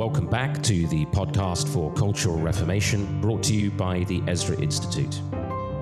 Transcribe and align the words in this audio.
Welcome 0.00 0.28
back 0.28 0.62
to 0.62 0.86
the 0.86 1.04
podcast 1.04 1.68
for 1.68 1.92
Cultural 1.92 2.38
Reformation, 2.38 3.20
brought 3.20 3.42
to 3.42 3.54
you 3.54 3.70
by 3.70 4.04
the 4.04 4.22
Ezra 4.26 4.58
Institute. 4.58 5.20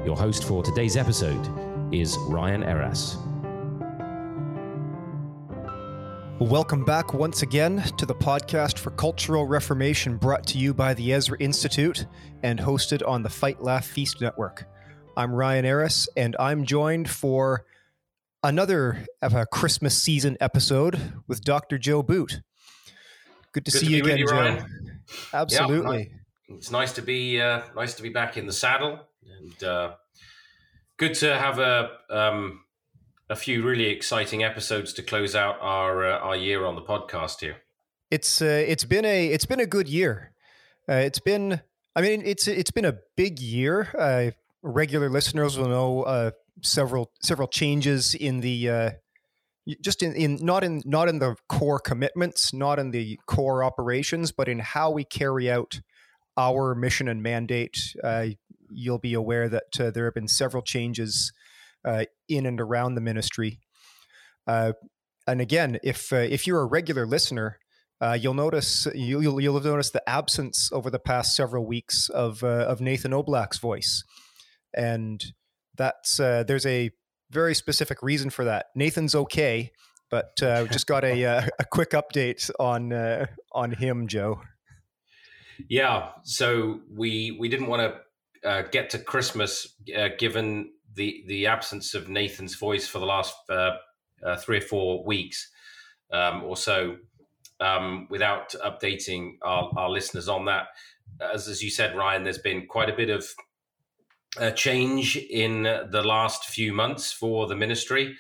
Your 0.04 0.16
host 0.16 0.42
for 0.42 0.60
today's 0.60 0.96
episode 0.96 1.48
is 1.94 2.18
Ryan 2.22 2.64
Eras. 2.64 3.16
Welcome 6.40 6.84
back 6.84 7.14
once 7.14 7.42
again 7.42 7.84
to 7.96 8.06
the 8.06 8.14
podcast 8.16 8.78
for 8.78 8.90
Cultural 8.90 9.46
Reformation, 9.46 10.16
brought 10.16 10.44
to 10.48 10.58
you 10.58 10.74
by 10.74 10.94
the 10.94 11.12
Ezra 11.12 11.38
Institute 11.38 12.04
and 12.42 12.58
hosted 12.58 13.06
on 13.06 13.22
the 13.22 13.30
Fight 13.30 13.62
Laugh 13.62 13.86
Feast 13.86 14.20
Network. 14.20 14.64
I'm 15.16 15.32
Ryan 15.32 15.64
Eras, 15.64 16.08
and 16.16 16.34
I'm 16.40 16.64
joined 16.64 17.08
for 17.08 17.64
another 18.42 19.06
Christmas 19.52 19.96
season 19.96 20.36
episode 20.40 21.12
with 21.28 21.44
Dr. 21.44 21.78
Joe 21.78 22.02
Boot. 22.02 22.40
Good 23.52 23.64
to 23.66 23.70
Good 23.70 23.80
see 23.80 23.86
to 23.86 23.92
you 23.92 24.04
again, 24.04 24.18
you, 24.18 24.26
Joe. 24.26 24.34
Ryan. 24.34 25.00
Absolutely. 25.32 26.12
It's 26.48 26.70
nice 26.70 26.92
to 26.92 27.02
be 27.02 27.40
uh, 27.40 27.62
nice 27.76 27.94
to 27.94 28.02
be 28.02 28.08
back 28.08 28.36
in 28.36 28.46
the 28.46 28.52
saddle, 28.52 29.00
and 29.38 29.64
uh, 29.64 29.94
good 30.96 31.14
to 31.14 31.36
have 31.38 31.58
a 31.58 31.90
um, 32.10 32.60
a 33.30 33.36
few 33.36 33.62
really 33.62 33.86
exciting 33.86 34.42
episodes 34.42 34.92
to 34.94 35.02
close 35.02 35.34
out 35.34 35.58
our 35.60 36.06
uh, 36.06 36.18
our 36.18 36.36
year 36.36 36.64
on 36.64 36.74
the 36.74 36.82
podcast 36.82 37.40
here. 37.40 37.56
It's 38.10 38.40
uh, 38.40 38.64
it's 38.66 38.84
been 38.84 39.04
a 39.04 39.26
it's 39.28 39.46
been 39.46 39.60
a 39.60 39.66
good 39.66 39.88
year. 39.88 40.32
Uh, 40.88 40.94
it's 40.94 41.20
been 41.20 41.60
I 41.94 42.00
mean 42.00 42.22
it's 42.24 42.48
it's 42.48 42.70
been 42.70 42.86
a 42.86 42.96
big 43.16 43.38
year. 43.38 43.88
Uh, 43.98 44.30
regular 44.62 45.10
listeners 45.10 45.58
will 45.58 45.68
know 45.68 46.02
uh, 46.02 46.30
several 46.62 47.12
several 47.20 47.48
changes 47.48 48.14
in 48.14 48.40
the 48.40 48.70
uh, 48.70 48.90
just 49.82 50.02
in, 50.02 50.14
in 50.14 50.38
not 50.40 50.64
in 50.64 50.82
not 50.84 51.08
in 51.08 51.18
the 51.18 51.36
core 51.48 51.78
commitments, 51.78 52.52
not 52.52 52.78
in 52.78 52.90
the 52.90 53.18
core 53.26 53.62
operations, 53.62 54.32
but 54.32 54.48
in 54.48 54.58
how 54.58 54.90
we 54.90 55.04
carry 55.04 55.50
out 55.50 55.80
our 56.36 56.74
mission 56.74 57.08
and 57.08 57.22
mandate. 57.22 57.94
Uh, 58.02 58.28
you'll 58.70 58.98
be 58.98 59.14
aware 59.14 59.48
that 59.48 59.80
uh, 59.80 59.90
there 59.90 60.04
have 60.04 60.14
been 60.14 60.28
several 60.28 60.62
changes 60.62 61.32
uh, 61.84 62.04
in 62.28 62.46
and 62.46 62.60
around 62.60 62.94
the 62.94 63.00
ministry. 63.00 63.58
Uh, 64.46 64.72
and 65.26 65.40
again, 65.40 65.78
if 65.82 66.12
uh, 66.12 66.16
if 66.16 66.46
you're 66.46 66.62
a 66.62 66.66
regular 66.66 67.06
listener, 67.06 67.58
uh, 68.00 68.16
you'll 68.18 68.34
notice 68.34 68.86
you, 68.94 69.20
you'll 69.20 69.40
you'll 69.40 69.54
have 69.54 69.64
noticed 69.64 69.92
the 69.92 70.08
absence 70.08 70.70
over 70.72 70.88
the 70.88 70.98
past 70.98 71.36
several 71.36 71.66
weeks 71.66 72.08
of 72.08 72.42
of 72.42 72.80
Nathan 72.80 73.12
Oblak's 73.12 73.58
voice, 73.58 74.04
and 74.74 75.22
that's 75.76 76.16
there's 76.16 76.64
a 76.64 76.90
very 77.30 77.54
specific 77.54 78.02
reason 78.02 78.30
for 78.30 78.44
that. 78.44 78.66
Nathan's 78.74 79.14
okay, 79.14 79.72
but 80.10 80.40
uh, 80.42 80.66
just 80.66 80.86
got 80.86 81.04
a 81.04 81.24
uh, 81.24 81.46
a 81.58 81.64
quick 81.64 81.90
update 81.90 82.50
on 82.58 82.92
uh, 82.92 83.26
on 83.52 83.72
him, 83.72 84.06
Joe. 84.06 84.40
Yeah, 85.68 86.10
so 86.22 86.80
we 86.94 87.36
we 87.38 87.48
didn't 87.48 87.66
want 87.66 87.94
to 88.42 88.48
uh, 88.48 88.62
get 88.70 88.90
to 88.90 88.98
Christmas 88.98 89.74
uh, 89.96 90.08
given 90.18 90.70
the 90.94 91.24
the 91.26 91.46
absence 91.46 91.94
of 91.94 92.08
Nathan's 92.08 92.54
voice 92.54 92.86
for 92.86 92.98
the 92.98 93.06
last 93.06 93.34
uh, 93.50 93.72
uh, 94.24 94.36
three 94.36 94.58
or 94.58 94.62
four 94.62 95.04
weeks 95.04 95.50
um, 96.12 96.44
or 96.44 96.56
so, 96.56 96.96
um, 97.60 98.06
without 98.10 98.54
updating 98.64 99.32
our, 99.42 99.70
our 99.76 99.90
listeners 99.90 100.28
on 100.28 100.44
that. 100.46 100.66
As 101.20 101.48
as 101.48 101.62
you 101.62 101.70
said, 101.70 101.96
Ryan, 101.96 102.24
there's 102.24 102.38
been 102.38 102.66
quite 102.66 102.88
a 102.88 102.96
bit 102.96 103.10
of 103.10 103.26
uh, 104.36 104.50
change 104.50 105.16
in 105.16 105.62
the 105.62 106.02
last 106.04 106.44
few 106.44 106.72
months 106.72 107.12
for 107.12 107.46
the 107.46 107.56
ministry. 107.56 108.16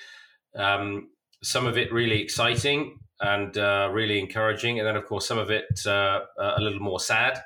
Um, 0.56 1.10
some 1.42 1.66
of 1.66 1.76
it 1.76 1.92
really 1.92 2.20
exciting 2.20 2.98
and 3.20 3.56
uh, 3.58 3.90
really 3.92 4.18
encouraging, 4.18 4.78
and 4.78 4.86
then 4.86 4.96
of 4.96 5.04
course 5.04 5.26
some 5.26 5.38
of 5.38 5.50
it 5.50 5.86
uh, 5.86 6.20
a 6.38 6.60
little 6.60 6.80
more 6.80 7.00
sad 7.00 7.42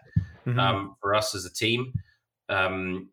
Mm-hmm. 0.47 0.59
um, 0.59 0.97
for 1.01 1.15
us 1.15 1.37
as 1.37 1.45
a 1.45 1.53
team. 1.53 1.93
Um, 2.49 3.11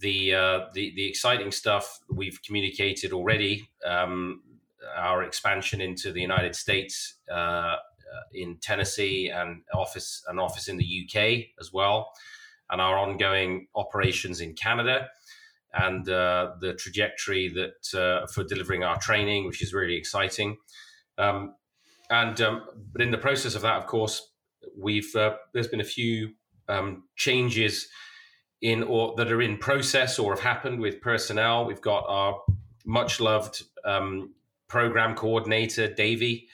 the, 0.00 0.34
uh, 0.34 0.60
the 0.72 0.92
the 0.96 1.06
exciting 1.06 1.52
stuff 1.52 2.00
we've 2.10 2.42
communicated 2.42 3.12
already. 3.12 3.68
Um, 3.86 4.42
our 4.96 5.22
expansion 5.22 5.80
into 5.80 6.10
the 6.10 6.20
United 6.20 6.56
States, 6.56 7.14
uh, 7.30 7.34
uh, 7.34 7.76
in 8.32 8.56
Tennessee, 8.56 9.28
and 9.28 9.62
office 9.72 10.24
an 10.26 10.38
office 10.40 10.66
in 10.68 10.76
the 10.76 11.04
UK 11.04 11.44
as 11.60 11.72
well, 11.72 12.10
and 12.70 12.80
our 12.80 12.98
ongoing 12.98 13.66
operations 13.74 14.40
in 14.40 14.54
Canada, 14.54 15.08
and 15.72 16.08
uh, 16.08 16.52
the 16.60 16.74
trajectory 16.74 17.48
that 17.48 17.98
uh, 17.98 18.26
for 18.26 18.44
delivering 18.44 18.84
our 18.84 18.98
training, 18.98 19.46
which 19.46 19.62
is 19.62 19.72
really 19.72 19.96
exciting. 19.96 20.56
Um, 21.18 21.54
and 22.10 22.40
um, 22.40 22.64
but 22.92 23.02
in 23.02 23.10
the 23.10 23.18
process 23.18 23.54
of 23.54 23.62
that, 23.62 23.76
of 23.76 23.86
course, 23.86 24.32
we've 24.76 25.14
uh, 25.14 25.36
there's 25.52 25.68
been 25.68 25.80
a 25.80 25.84
few 25.84 26.32
um, 26.68 27.04
changes 27.16 27.88
in 28.62 28.82
or 28.82 29.14
that 29.16 29.30
are 29.32 29.42
in 29.42 29.56
process 29.58 30.18
or 30.18 30.32
have 30.34 30.42
happened 30.42 30.80
with 30.80 31.00
personnel. 31.00 31.64
We've 31.64 31.80
got 31.80 32.04
our 32.08 32.40
much 32.84 33.20
loved 33.20 33.62
um, 33.84 34.34
program 34.68 35.14
coordinator 35.14 35.92
Davy, 35.92 36.48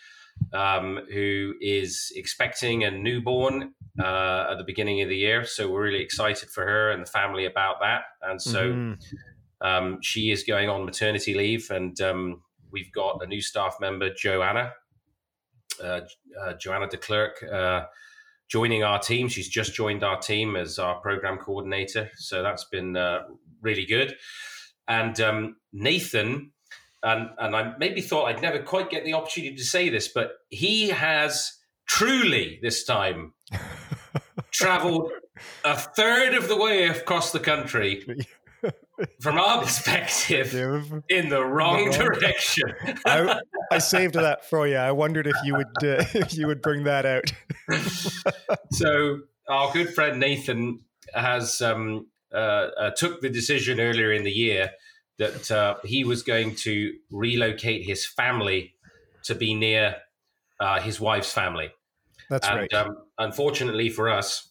um, 0.53 1.01
who 1.13 1.55
is 1.61 2.13
expecting 2.17 2.85
a 2.85 2.91
newborn 2.91 3.75
uh, 4.03 4.49
at 4.51 4.59
the 4.59 4.65
beginning 4.65 5.03
of 5.03 5.09
the 5.09 5.17
year. 5.17 5.45
So 5.45 5.71
we're 5.71 5.83
really 5.83 6.03
excited 6.03 6.49
for 6.51 6.65
her 6.65 6.91
and 6.91 7.03
the 7.07 7.11
family 7.11 7.47
about 7.47 7.77
that. 7.81 8.03
And 8.23 8.41
so 8.41 8.73
Mhm. 8.73 8.99
um, 9.61 9.99
she 10.03 10.31
is 10.31 10.45
going 10.45 10.69
on 10.69 10.85
maternity 10.85 11.35
leave, 11.35 11.71
and 11.71 11.99
um, 12.01 12.43
we've 12.71 12.93
got 12.93 13.23
a 13.23 13.27
new 13.27 13.41
staff 13.41 13.77
member, 13.81 14.13
Joanna, 14.13 14.73
uh, 15.83 16.01
uh, 16.41 16.53
Joanna 16.55 16.89
de 16.89 16.97
Klerk, 16.97 17.43
uh, 17.43 17.87
joining 18.49 18.83
our 18.85 18.99
team. 18.99 19.29
She's 19.29 19.49
just 19.49 19.75
joined 19.75 20.05
our 20.05 20.19
team 20.21 20.57
as 20.57 20.79
our 20.79 21.01
program 21.01 21.39
coordinator, 21.39 22.11
so 22.17 22.43
that's 22.43 22.65
been 22.65 22.97
uh, 22.97 23.25
really 23.63 23.87
good. 23.87 24.17
And 24.89 25.19
um, 25.21 25.57
Nathan, 25.73 26.53
and 27.03 27.31
and 27.39 27.57
I 27.57 27.75
maybe 27.79 28.01
thought 28.01 28.27
I'd 28.27 28.43
never 28.43 28.63
quite 28.63 28.91
get 28.91 29.05
the 29.05 29.15
opportunity 29.15 29.57
to 29.57 29.65
say 29.65 29.89
this, 29.89 30.09
but 30.09 30.33
he 30.51 30.91
has 30.91 31.59
truly 31.87 32.59
this 32.63 32.85
time 32.85 33.33
traveled 34.57 35.13
a 35.65 35.77
third 35.77 36.35
of 36.35 36.49
the 36.49 36.57
way 36.57 36.85
across 36.87 37.33
the 37.33 37.41
country 37.41 38.05
from 39.21 39.39
our 39.39 39.63
perspective 39.63 40.55
in 41.09 41.29
the 41.29 41.45
wrong 41.45 41.91
The 41.91 41.99
wrong- 41.99 42.19
direction. 42.19 42.73
I, 43.07 43.41
I 43.71 43.79
saved 43.79 44.15
that 44.15 44.45
for 44.45 44.67
you. 44.67 44.77
I 44.77 44.93
wondered 44.93 45.27
if 45.27 45.37
you 45.45 45.55
would 45.55 45.67
uh, 45.83 46.05
if 46.15 46.35
you 46.37 46.47
would 46.47 46.63
bring 46.63 46.85
that 46.85 47.05
out. 47.07 47.33
so 48.73 49.21
our 49.49 49.73
good 49.73 49.95
friend 49.95 50.19
Nathan 50.21 50.81
has 51.15 51.61
um, 51.61 52.07
uh, 52.33 52.37
uh, 52.37 52.91
took 52.97 53.21
the 53.21 53.29
decision 53.29 53.81
earlier 53.81 54.13
in 54.13 54.25
the 54.25 54.31
year 54.33 54.71
that 55.19 55.51
uh, 55.51 55.77
he 55.85 56.05
was 56.05 56.23
going 56.23 56.55
to 56.55 56.93
relocate 57.11 57.87
his 57.87 58.05
family 58.07 58.75
to 59.25 59.35
be 59.35 59.55
near 59.55 59.97
uh, 60.61 60.81
his 60.81 61.01
wife's 61.01 61.33
family. 61.33 61.71
That's 62.31 62.49
and 62.49 62.61
right. 62.61 62.73
um, 62.75 62.97
unfortunately 63.19 63.89
for 63.89 64.09
us, 64.09 64.51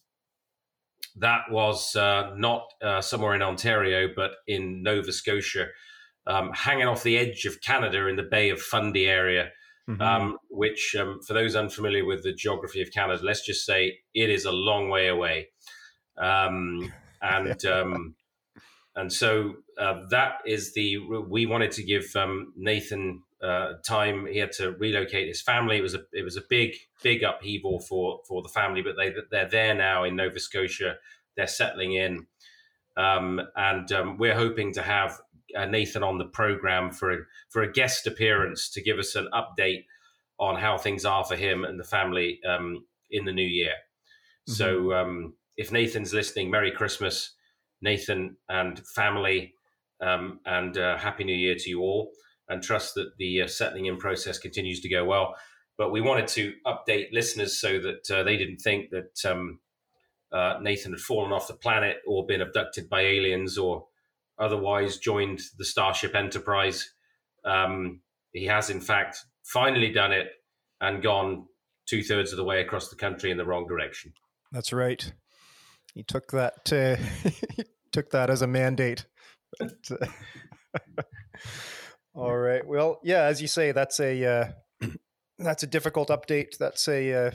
that 1.16 1.50
was 1.50 1.96
uh, 1.96 2.32
not 2.36 2.64
uh, 2.82 3.00
somewhere 3.00 3.34
in 3.34 3.42
Ontario, 3.42 4.08
but 4.14 4.32
in 4.46 4.82
Nova 4.82 5.12
Scotia, 5.12 5.66
um, 6.26 6.52
hanging 6.52 6.86
off 6.86 7.02
the 7.02 7.16
edge 7.16 7.44
of 7.46 7.60
Canada 7.60 8.06
in 8.06 8.16
the 8.16 8.22
Bay 8.22 8.50
of 8.50 8.60
Fundy 8.60 9.06
area. 9.06 9.50
Mhm. 9.88 10.02
Um, 10.02 10.38
which, 10.50 10.96
um, 10.98 11.20
for 11.24 11.32
those 11.32 11.54
unfamiliar 11.54 12.04
with 12.04 12.24
the 12.24 12.32
geography 12.32 12.82
of 12.82 12.90
Canada, 12.90 13.22
let's 13.22 13.46
just 13.46 13.64
say 13.64 14.00
it 14.14 14.30
is 14.30 14.44
a 14.44 14.50
long 14.50 14.90
way 14.90 15.06
away. 15.06 15.50
Um, 16.18 16.92
and 17.22 17.64
um, 17.66 18.16
and 18.96 19.12
so 19.12 19.54
uh, 19.78 20.02
that 20.10 20.38
is 20.46 20.74
the 20.74 20.98
we 20.98 21.46
wanted 21.46 21.70
to 21.72 21.84
give 21.84 22.16
um, 22.16 22.52
Nathan 22.56 23.22
uh, 23.42 23.74
time. 23.86 24.26
He 24.26 24.38
had 24.38 24.52
to 24.52 24.72
relocate 24.72 25.28
his 25.28 25.42
family. 25.42 25.78
It 25.78 25.82
was 25.82 25.94
a 25.94 26.02
it 26.12 26.24
was 26.24 26.36
a 26.36 26.42
big 26.48 26.74
big 27.02 27.22
upheaval 27.22 27.80
for 27.80 28.20
for 28.28 28.42
the 28.42 28.48
family, 28.48 28.82
but 28.82 28.96
they 28.96 29.14
they're 29.30 29.48
there 29.48 29.74
now 29.74 30.04
in 30.04 30.16
Nova 30.16 30.40
Scotia. 30.40 30.96
They're 31.36 31.46
settling 31.46 31.92
in, 31.92 32.26
um, 32.96 33.40
and 33.56 33.90
um, 33.92 34.16
we're 34.16 34.34
hoping 34.34 34.72
to 34.74 34.82
have 34.82 35.20
uh, 35.54 35.66
Nathan 35.66 36.02
on 36.02 36.18
the 36.18 36.24
program 36.24 36.90
for 36.90 37.12
a, 37.12 37.18
for 37.50 37.62
a 37.62 37.70
guest 37.70 38.06
appearance 38.06 38.70
to 38.70 38.82
give 38.82 38.98
us 38.98 39.14
an 39.14 39.28
update 39.34 39.84
on 40.38 40.56
how 40.56 40.76
things 40.78 41.04
are 41.04 41.24
for 41.24 41.36
him 41.36 41.64
and 41.64 41.78
the 41.78 41.84
family 41.84 42.40
um, 42.48 42.84
in 43.10 43.24
the 43.24 43.32
new 43.32 43.46
year. 43.46 43.72
So 44.46 44.92
um, 44.92 45.34
if 45.56 45.72
Nathan's 45.72 46.12
listening, 46.12 46.50
Merry 46.50 46.70
Christmas, 46.70 47.34
Nathan 47.82 48.36
and 48.48 48.80
family, 48.94 49.54
um, 50.00 50.40
and 50.44 50.76
uh, 50.76 50.98
Happy 50.98 51.24
New 51.24 51.34
Year 51.34 51.56
to 51.58 51.70
you 51.70 51.80
all. 51.80 52.10
And 52.48 52.62
trust 52.62 52.94
that 52.94 53.12
the 53.18 53.42
uh, 53.42 53.46
settling 53.48 53.86
in 53.86 53.96
process 53.96 54.38
continues 54.38 54.80
to 54.80 54.88
go 54.88 55.04
well. 55.04 55.34
But 55.76 55.90
we 55.90 56.00
wanted 56.00 56.28
to 56.28 56.54
update 56.66 57.12
listeners 57.12 57.60
so 57.60 57.78
that 57.80 58.10
uh, 58.10 58.22
they 58.22 58.36
didn't 58.36 58.58
think 58.58 58.90
that 58.90 59.30
um, 59.30 59.58
uh, 60.32 60.58
Nathan 60.60 60.92
had 60.92 61.00
fallen 61.00 61.32
off 61.32 61.48
the 61.48 61.54
planet 61.54 61.98
or 62.06 62.26
been 62.26 62.40
abducted 62.40 62.88
by 62.88 63.02
aliens 63.02 63.58
or 63.58 63.86
otherwise 64.38 64.98
joined 64.98 65.40
the 65.58 65.64
Starship 65.64 66.14
Enterprise. 66.14 66.92
Um, 67.44 68.00
he 68.32 68.44
has, 68.46 68.70
in 68.70 68.80
fact, 68.80 69.18
finally 69.44 69.92
done 69.92 70.12
it 70.12 70.28
and 70.80 71.02
gone 71.02 71.46
two 71.86 72.02
thirds 72.02 72.32
of 72.32 72.36
the 72.36 72.44
way 72.44 72.60
across 72.60 72.88
the 72.88 72.96
country 72.96 73.30
in 73.30 73.36
the 73.36 73.44
wrong 73.44 73.66
direction. 73.66 74.12
That's 74.52 74.72
right. 74.72 75.12
He 75.94 76.02
took 76.02 76.30
that 76.32 76.72
uh, 76.72 76.96
took 77.92 78.10
that 78.10 78.28
as 78.28 78.42
a 78.42 78.46
mandate. 78.46 79.06
But, 79.58 79.90
uh, 79.90 80.06
all 82.16 82.36
right. 82.36 82.66
Well, 82.66 82.98
yeah, 83.04 83.24
as 83.24 83.42
you 83.42 83.48
say, 83.48 83.72
that's 83.72 84.00
a 84.00 84.24
uh, 84.24 84.88
that's 85.38 85.62
a 85.62 85.66
difficult 85.66 86.08
update. 86.08 86.56
That's 86.58 86.88
a 86.88 87.26
uh, 87.26 87.30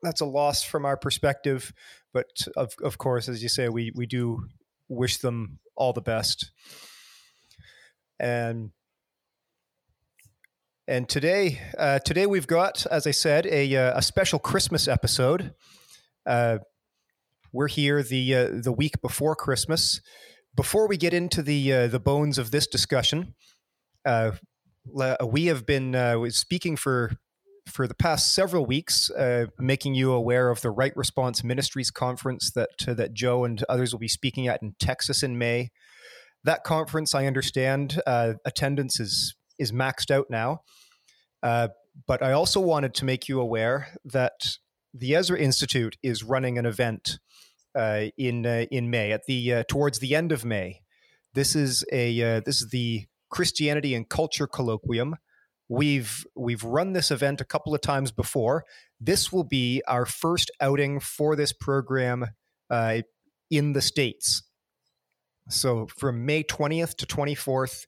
that's 0.00 0.20
a 0.20 0.26
loss 0.26 0.62
from 0.62 0.84
our 0.84 0.96
perspective. 0.96 1.72
But 2.14 2.46
of 2.56 2.72
of 2.84 2.98
course, 2.98 3.28
as 3.28 3.42
you 3.42 3.48
say, 3.48 3.68
we 3.68 3.90
we 3.96 4.06
do 4.06 4.44
wish 4.88 5.18
them 5.18 5.58
all 5.74 5.92
the 5.92 6.00
best. 6.00 6.52
And 8.20 8.70
and 10.86 11.08
today, 11.08 11.60
uh, 11.76 11.98
today 11.98 12.26
we've 12.26 12.46
got, 12.46 12.86
as 12.90 13.08
I 13.08 13.12
said, 13.12 13.46
a, 13.46 13.74
uh, 13.74 13.98
a 13.98 14.02
special 14.02 14.38
Christmas 14.38 14.86
episode. 14.86 15.54
Uh, 16.26 16.58
we're 17.52 17.68
here 17.68 18.04
the 18.04 18.34
uh, 18.34 18.48
the 18.62 18.72
week 18.72 19.02
before 19.02 19.34
Christmas. 19.34 20.00
Before 20.54 20.86
we 20.86 20.96
get 20.96 21.12
into 21.12 21.42
the 21.42 21.88
the 21.88 22.00
bones 22.00 22.38
of 22.38 22.52
this 22.52 22.68
discussion, 22.68 23.34
uh, 24.04 24.32
we 25.24 25.46
have 25.46 25.66
been 25.66 26.30
speaking 26.30 26.76
for 26.76 27.12
for 27.68 27.86
the 27.86 27.94
past 27.94 28.34
several 28.34 28.66
weeks, 28.66 29.10
making 29.58 29.94
you 29.94 30.12
aware 30.12 30.50
of 30.50 30.60
the 30.62 30.70
Right 30.70 30.96
Response 30.96 31.44
Ministries 31.44 31.90
conference 31.90 32.50
that 32.52 32.70
that 32.86 33.14
Joe 33.14 33.44
and 33.44 33.62
others 33.68 33.92
will 33.92 34.00
be 34.00 34.08
speaking 34.08 34.48
at 34.48 34.62
in 34.62 34.74
Texas 34.78 35.22
in 35.22 35.38
May. 35.38 35.70
That 36.44 36.64
conference, 36.64 37.14
I 37.14 37.26
understand, 37.26 38.00
attendance 38.06 38.98
is 38.98 39.34
is 39.58 39.72
maxed 39.72 40.10
out 40.10 40.26
now. 40.28 40.62
Uh, 41.42 41.68
but 42.06 42.22
I 42.22 42.32
also 42.32 42.60
wanted 42.60 42.94
to 42.94 43.04
make 43.04 43.28
you 43.28 43.40
aware 43.40 43.88
that 44.04 44.56
the 44.94 45.14
Ezra 45.14 45.38
Institute 45.38 45.96
is 46.02 46.22
running 46.22 46.58
an 46.58 46.66
event 46.66 47.18
uh, 47.74 48.06
in 48.16 48.46
uh, 48.46 48.66
in 48.70 48.90
May 48.90 49.12
at 49.12 49.26
the 49.26 49.54
uh, 49.54 49.64
towards 49.68 49.98
the 49.98 50.14
end 50.14 50.32
of 50.32 50.44
May. 50.44 50.80
This 51.34 51.56
is 51.56 51.84
a 51.92 52.36
uh, 52.36 52.40
this 52.44 52.60
is 52.60 52.68
the 52.70 53.06
Christianity 53.32 53.94
and 53.94 54.08
Culture 54.08 54.46
Colloquium. 54.46 55.14
We've 55.68 56.24
we've 56.36 56.62
run 56.62 56.92
this 56.92 57.10
event 57.10 57.40
a 57.40 57.46
couple 57.46 57.74
of 57.74 57.80
times 57.80 58.12
before. 58.12 58.64
This 59.00 59.32
will 59.32 59.44
be 59.44 59.82
our 59.88 60.06
first 60.06 60.50
outing 60.60 61.00
for 61.00 61.34
this 61.34 61.52
program 61.52 62.26
uh, 62.70 63.00
in 63.50 63.72
the 63.72 63.80
states. 63.80 64.42
So 65.48 65.88
from 65.98 66.24
May 66.24 66.44
20th 66.44 66.94
to 66.96 67.06
24th, 67.06 67.86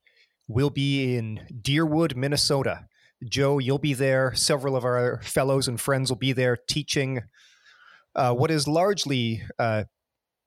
we'll 0.48 0.70
be 0.70 1.16
in 1.16 1.40
Deerwood, 1.62 2.16
Minnesota. 2.16 2.86
Joe, 3.28 3.58
you'll 3.58 3.78
be 3.78 3.94
there. 3.94 4.34
Several 4.34 4.76
of 4.76 4.84
our 4.84 5.20
fellows 5.22 5.68
and 5.68 5.80
friends 5.80 6.10
will 6.10 6.18
be 6.18 6.32
there 6.32 6.58
teaching 6.68 7.22
uh, 8.16 8.32
what 8.32 8.50
is 8.50 8.66
largely 8.66 9.42
uh, 9.58 9.84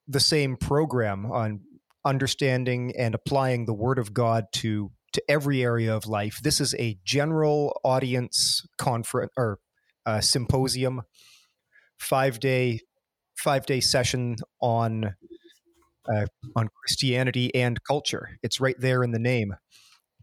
the 0.06 0.20
same 0.20 0.56
program 0.56 1.30
on 1.30 1.60
understanding 2.08 2.92
and 2.96 3.14
applying 3.14 3.66
the 3.66 3.74
Word 3.74 3.98
of 3.98 4.14
God 4.14 4.44
to 4.54 4.90
to 5.12 5.22
every 5.28 5.62
area 5.62 5.94
of 5.94 6.06
life. 6.06 6.40
This 6.42 6.60
is 6.60 6.74
a 6.74 6.98
general 7.04 7.80
audience 7.84 8.66
conference 8.76 9.32
or 9.36 9.58
uh, 10.04 10.20
symposium, 10.20 11.02
five 11.98 12.40
day 12.40 12.80
five 13.38 13.66
day 13.66 13.80
session 13.80 14.36
on 14.60 15.14
uh, 16.12 16.26
on 16.56 16.68
Christianity 16.82 17.54
and 17.54 17.82
culture. 17.84 18.38
It's 18.42 18.60
right 18.60 18.76
there 18.78 19.02
in 19.02 19.12
the 19.12 19.18
name 19.18 19.54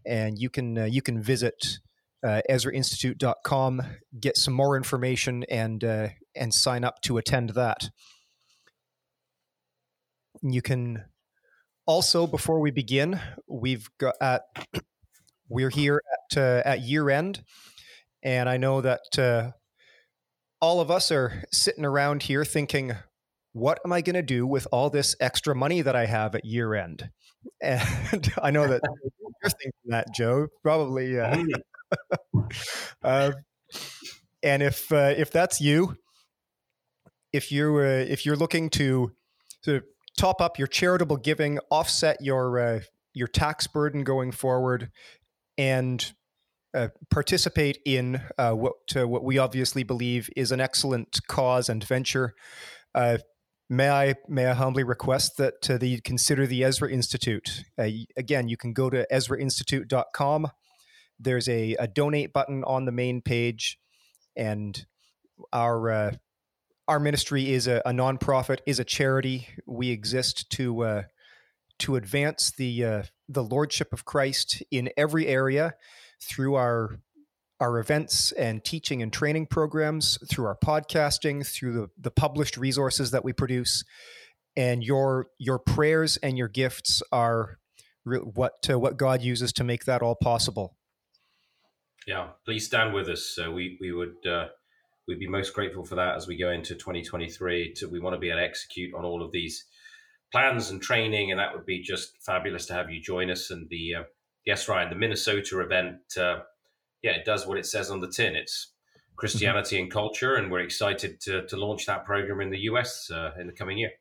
and 0.06 0.38
you 0.40 0.50
can 0.50 0.78
uh, 0.78 0.86
you 0.86 1.02
can 1.02 1.22
visit 1.22 1.80
uh, 2.26 2.42
EzraInstitute.com, 2.50 3.82
get 4.20 4.38
some 4.38 4.54
more 4.54 4.78
information, 4.78 5.44
and 5.50 5.84
uh, 5.84 6.10
and 6.36 6.54
sign 6.54 6.84
up 6.84 7.02
to 7.02 7.18
attend 7.18 7.52
that. 7.52 7.90
You 10.42 10.62
can 10.62 11.06
also, 11.86 12.28
before 12.28 12.60
we 12.60 12.72
begin, 12.72 13.20
we've 13.48 13.90
got 13.98 14.42
we're 15.50 15.70
here 15.70 16.02
at 16.12 16.38
uh, 16.38 16.62
at 16.66 16.82
year 16.82 17.10
end, 17.10 17.44
and 18.24 18.50
I 18.50 18.58
know 18.58 18.82
that 18.82 19.20
uh, 19.20 19.52
all 20.62 20.82
of 20.82 20.90
us 20.90 21.12
are 21.12 21.44
sitting 21.52 21.86
around 21.86 22.24
here 22.24 22.44
thinking, 22.44 22.94
"What 23.54 23.80
am 23.86 23.94
I 23.94 24.02
going 24.02 24.16
to 24.16 24.24
do 24.24 24.48
with 24.48 24.68
all 24.72 24.90
this 24.90 25.16
extra 25.20 25.56
money 25.56 25.82
that 25.82 25.96
I 25.96 26.06
have 26.06 26.36
at 26.36 26.46
year 26.46 26.74
end?" 26.74 27.10
And 27.62 28.34
I 28.42 28.50
know 28.50 28.68
that 28.68 28.82
you're 29.22 29.52
thinking 29.52 29.90
that, 29.90 30.08
Joe. 30.16 30.48
Probably. 30.64 31.20
Uh, 31.20 31.44
uh, 33.04 33.32
and 34.42 34.64
if 34.64 34.92
uh, 34.92 35.14
if 35.16 35.32
that's 35.32 35.62
you, 35.62 35.96
if 37.32 37.52
you 37.52 37.78
uh, 37.78 38.06
if 38.08 38.26
you're 38.26 38.36
looking 38.36 38.72
to 38.72 39.12
to 39.64 39.82
top 40.18 40.42
up 40.42 40.58
your 40.58 40.68
charitable 40.68 41.18
giving, 41.18 41.60
offset 41.70 42.18
your 42.22 42.60
uh, 42.60 42.80
your 43.14 43.28
tax 43.28 43.68
burden 43.68 44.04
going 44.04 44.32
forward, 44.32 44.92
and 45.58 46.14
uh, 46.74 46.90
participate 47.10 47.80
in 47.86 48.22
uh, 48.38 48.52
what 48.52 48.74
uh, 48.96 49.08
what 49.08 49.24
we 49.24 49.38
obviously 49.38 49.84
believe 49.84 50.30
is 50.36 50.52
an 50.52 50.60
excellent 50.60 51.20
cause 51.28 51.70
and 51.70 51.84
venture. 51.84 52.34
Uh, 52.94 53.18
May 53.68 53.90
I 53.90 54.14
may 54.28 54.46
I 54.46 54.54
humbly 54.54 54.84
request 54.84 55.38
that 55.38 55.68
uh, 55.68 55.80
that 55.80 55.88
you 55.88 56.00
consider 56.00 56.46
the 56.46 56.64
Ezra 56.64 56.88
Institute. 56.88 57.64
Again, 57.80 58.48
you 58.48 58.58
can 58.58 58.74
go 58.74 58.92
to 58.92 59.08
EzraInstitute.com. 59.12 60.50
There's 61.20 61.50
a, 61.50 61.74
a 61.80 61.88
donate 61.88 62.32
button 62.32 62.64
on 62.64 62.86
the 62.86 62.92
main 62.92 63.24
page, 63.24 63.80
and 64.36 64.86
our 65.52 66.12
our 66.88 67.00
ministry 67.00 67.52
is 67.52 67.68
a, 67.68 67.82
a 67.86 67.92
nonprofit, 67.92 68.60
is 68.66 68.80
a 68.80 68.84
charity. 68.84 69.48
We 69.66 69.90
exist 69.90 70.50
to 70.52 70.84
uh, 70.84 71.04
to 71.80 71.96
advance 71.96 72.52
the 72.52 72.86
uh, 72.86 73.04
the 73.28 73.44
lordship 73.44 73.92
of 73.92 74.06
Christ 74.06 74.64
in 74.72 74.90
every 74.98 75.28
area 75.28 75.76
through 76.22 76.56
our 76.56 77.00
our 77.60 77.80
events 77.80 78.32
and 78.34 78.64
teaching 78.64 79.02
and 79.02 79.12
training 79.12 79.48
programs, 79.48 80.20
through 80.30 80.46
our 80.46 80.58
podcasting, 80.58 81.48
through 81.48 81.74
the, 81.74 81.88
the 81.98 82.12
published 82.12 82.58
resources 82.58 83.12
that 83.12 83.24
we 83.24 83.34
produce. 83.34 83.84
And 84.58 84.84
your 84.84 85.28
your 85.38 85.60
prayers 85.60 86.18
and 86.18 86.38
your 86.38 86.48
gifts 86.48 87.02
are 87.12 87.58
re- 88.06 88.20
what 88.20 88.70
uh, 88.70 88.80
what 88.80 88.98
God 88.98 89.22
uses 89.22 89.52
to 89.54 89.64
make 89.64 89.86
that 89.86 90.02
all 90.02 90.16
possible. 90.16 90.78
Yeah, 92.08 92.30
please 92.46 92.66
stand 92.66 92.94
with 92.94 93.10
us. 93.10 93.38
We 93.38 93.78
we 93.82 93.92
would 93.92 94.26
uh, 94.26 94.48
we'd 95.08 95.20
be 95.20 95.28
most 95.28 95.54
grateful 95.54 95.86
for 95.86 95.96
that 95.96 96.16
as 96.16 96.28
we 96.28 96.38
go 96.38 96.52
into 96.52 96.76
2023. 96.76 97.74
To, 97.76 97.88
we 97.88 98.00
want 98.00 98.16
to 98.16 98.20
be 98.20 98.30
able 98.30 98.40
to 98.40 98.46
execute 98.46 98.94
on 98.94 99.06
all 99.06 99.24
of 99.24 99.32
these 99.32 99.66
plans 100.32 100.72
and 100.72 100.82
training, 100.82 101.32
and 101.32 101.40
that 101.40 101.54
would 101.54 101.66
be 101.66 101.82
just 101.82 102.18
fabulous 102.26 102.66
to 102.68 102.74
have 102.74 102.90
you 102.90 103.02
join 103.02 103.30
us. 103.30 103.52
And 103.52 103.68
the 103.70 103.96
uh, 104.00 104.04
yes, 104.46 104.68
Ryan, 104.68 104.90
the 104.90 104.96
Minnesota 104.96 105.62
event 105.62 105.98
uh, 106.18 106.40
yeah, 107.06 107.12
it 107.12 107.24
does 107.24 107.46
what 107.46 107.60
it 107.60 107.68
says 107.68 107.92
on 107.92 108.02
the 108.02 108.08
tin. 108.08 108.36
It's 108.36 108.74
Christianity 109.16 109.80
and 109.80 109.92
culture, 109.92 110.36
and 110.36 110.52
we're 110.52 110.62
excited 110.62 111.22
to, 111.22 111.46
to 111.46 111.56
launch 111.56 111.86
that 111.86 112.04
program 112.04 112.42
in 112.42 112.50
the 112.50 112.62
US 112.72 113.12
uh, 113.12 113.30
in 113.40 113.46
the 113.46 113.54
coming 113.54 113.78
year. 113.78 113.92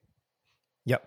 Yep, 0.87 1.07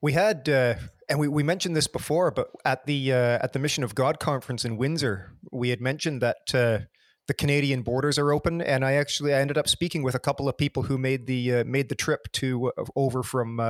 we 0.00 0.12
had, 0.12 0.48
uh, 0.48 0.74
and 1.08 1.18
we, 1.18 1.26
we 1.26 1.42
mentioned 1.42 1.74
this 1.74 1.88
before, 1.88 2.30
but 2.30 2.50
at 2.64 2.86
the 2.86 3.12
uh, 3.12 3.38
at 3.42 3.52
the 3.52 3.58
Mission 3.58 3.82
of 3.82 3.96
God 3.96 4.20
conference 4.20 4.64
in 4.64 4.76
Windsor, 4.76 5.32
we 5.50 5.70
had 5.70 5.80
mentioned 5.80 6.22
that 6.22 6.54
uh, 6.54 6.78
the 7.26 7.34
Canadian 7.34 7.82
borders 7.82 8.18
are 8.18 8.32
open, 8.32 8.60
and 8.60 8.84
I 8.84 8.92
actually 8.94 9.34
I 9.34 9.40
ended 9.40 9.58
up 9.58 9.68
speaking 9.68 10.02
with 10.02 10.14
a 10.14 10.20
couple 10.20 10.48
of 10.48 10.56
people 10.56 10.84
who 10.84 10.98
made 10.98 11.26
the 11.26 11.54
uh, 11.56 11.64
made 11.64 11.88
the 11.88 11.94
trip 11.94 12.30
to 12.32 12.72
uh, 12.76 12.84
over 12.96 13.22
from 13.22 13.60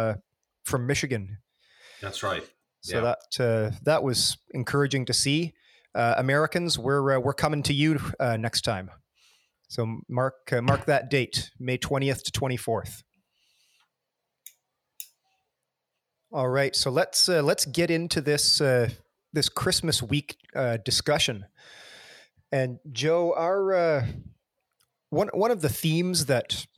from 0.64 0.87
Michigan. 0.87 1.38
That's 2.00 2.23
right. 2.23 2.44
So 2.80 2.96
yeah. 2.96 3.14
that 3.38 3.80
that 3.84 4.02
was 4.02 4.37
encouraging 4.52 5.06
to 5.06 5.12
see 5.12 5.54
uh, 5.94 6.14
Americans, 6.16 6.78
we're 6.78 7.16
uh, 7.16 7.20
we're 7.20 7.34
coming 7.34 7.62
to 7.64 7.73
you 7.73 8.00
uh, 8.18 8.37
next 8.37 8.62
time. 8.62 8.90
So 9.68 10.00
mark 10.08 10.34
uh, 10.52 10.61
mark 10.61 10.87
that 10.87 11.11
date, 11.11 11.50
May 11.58 11.78
twentieth 11.78 12.25
to 12.25 12.32
twenty 12.32 12.56
fourth. 12.56 13.02
All 16.32 16.49
right, 16.49 16.75
so 16.75 16.90
let's 16.90 17.28
uh, 17.28 17.42
let's 17.42 17.64
get 17.64 17.90
into 17.90 18.20
this 18.20 18.61
uh, 18.61 18.90
this 19.32 19.49
Christmas 19.49 20.02
week 20.02 20.37
discussion. 20.84 21.46
And 22.54 22.78
Joe, 22.92 23.34
our 23.37 23.75
uh, 23.75 24.06
one 25.11 25.26
one 25.34 25.50
of 25.50 25.61
the 25.61 25.68
themes 25.68 26.26
that 26.26 26.68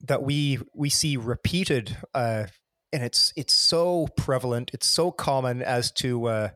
that 0.00 0.22
we 0.22 0.58
we 0.74 0.88
see 0.88 1.18
repeated, 1.18 1.98
uh, 2.14 2.46
and 2.90 3.02
it's 3.02 3.30
it's 3.36 3.52
so 3.52 4.08
prevalent, 4.16 4.70
it's 4.72 4.86
so 4.86 5.10
common 5.10 5.60
as 5.60 5.92
to 6.00 6.28
uh, 6.28 6.48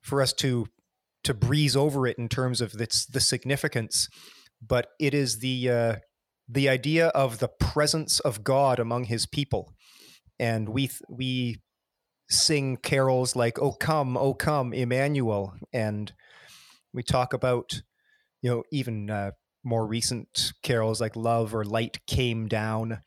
for 0.00 0.22
us 0.22 0.32
to 0.32 0.68
to 1.24 1.34
breeze 1.34 1.76
over 1.76 2.06
it 2.06 2.16
in 2.16 2.26
terms 2.26 2.62
of 2.62 2.72
its 2.80 3.04
the 3.04 3.20
significance, 3.20 4.08
but 4.66 4.86
it 4.98 5.12
is 5.12 5.40
the 5.40 5.68
uh, 5.68 5.96
the 6.48 6.70
idea 6.70 7.08
of 7.08 7.38
the 7.38 7.48
presence 7.48 8.20
of 8.20 8.42
God 8.42 8.78
among 8.78 9.04
His 9.04 9.26
people, 9.26 9.74
and 10.38 10.70
we 10.70 10.88
we 11.10 11.60
sing 12.30 12.78
carols 12.78 13.36
like 13.36 13.58
"O 13.58 13.72
come, 13.72 14.16
O 14.16 14.32
come, 14.32 14.72
Emmanuel," 14.72 15.52
and 15.70 16.14
we 16.92 17.02
talk 17.02 17.32
about 17.32 17.82
you 18.42 18.50
know 18.50 18.62
even 18.72 19.10
uh, 19.10 19.32
more 19.64 19.86
recent 19.86 20.52
carols 20.62 21.00
like 21.00 21.16
Love 21.16 21.54
or 21.54 21.64
Light 21.64 21.98
Came 22.06 22.48
Down. 22.48 23.00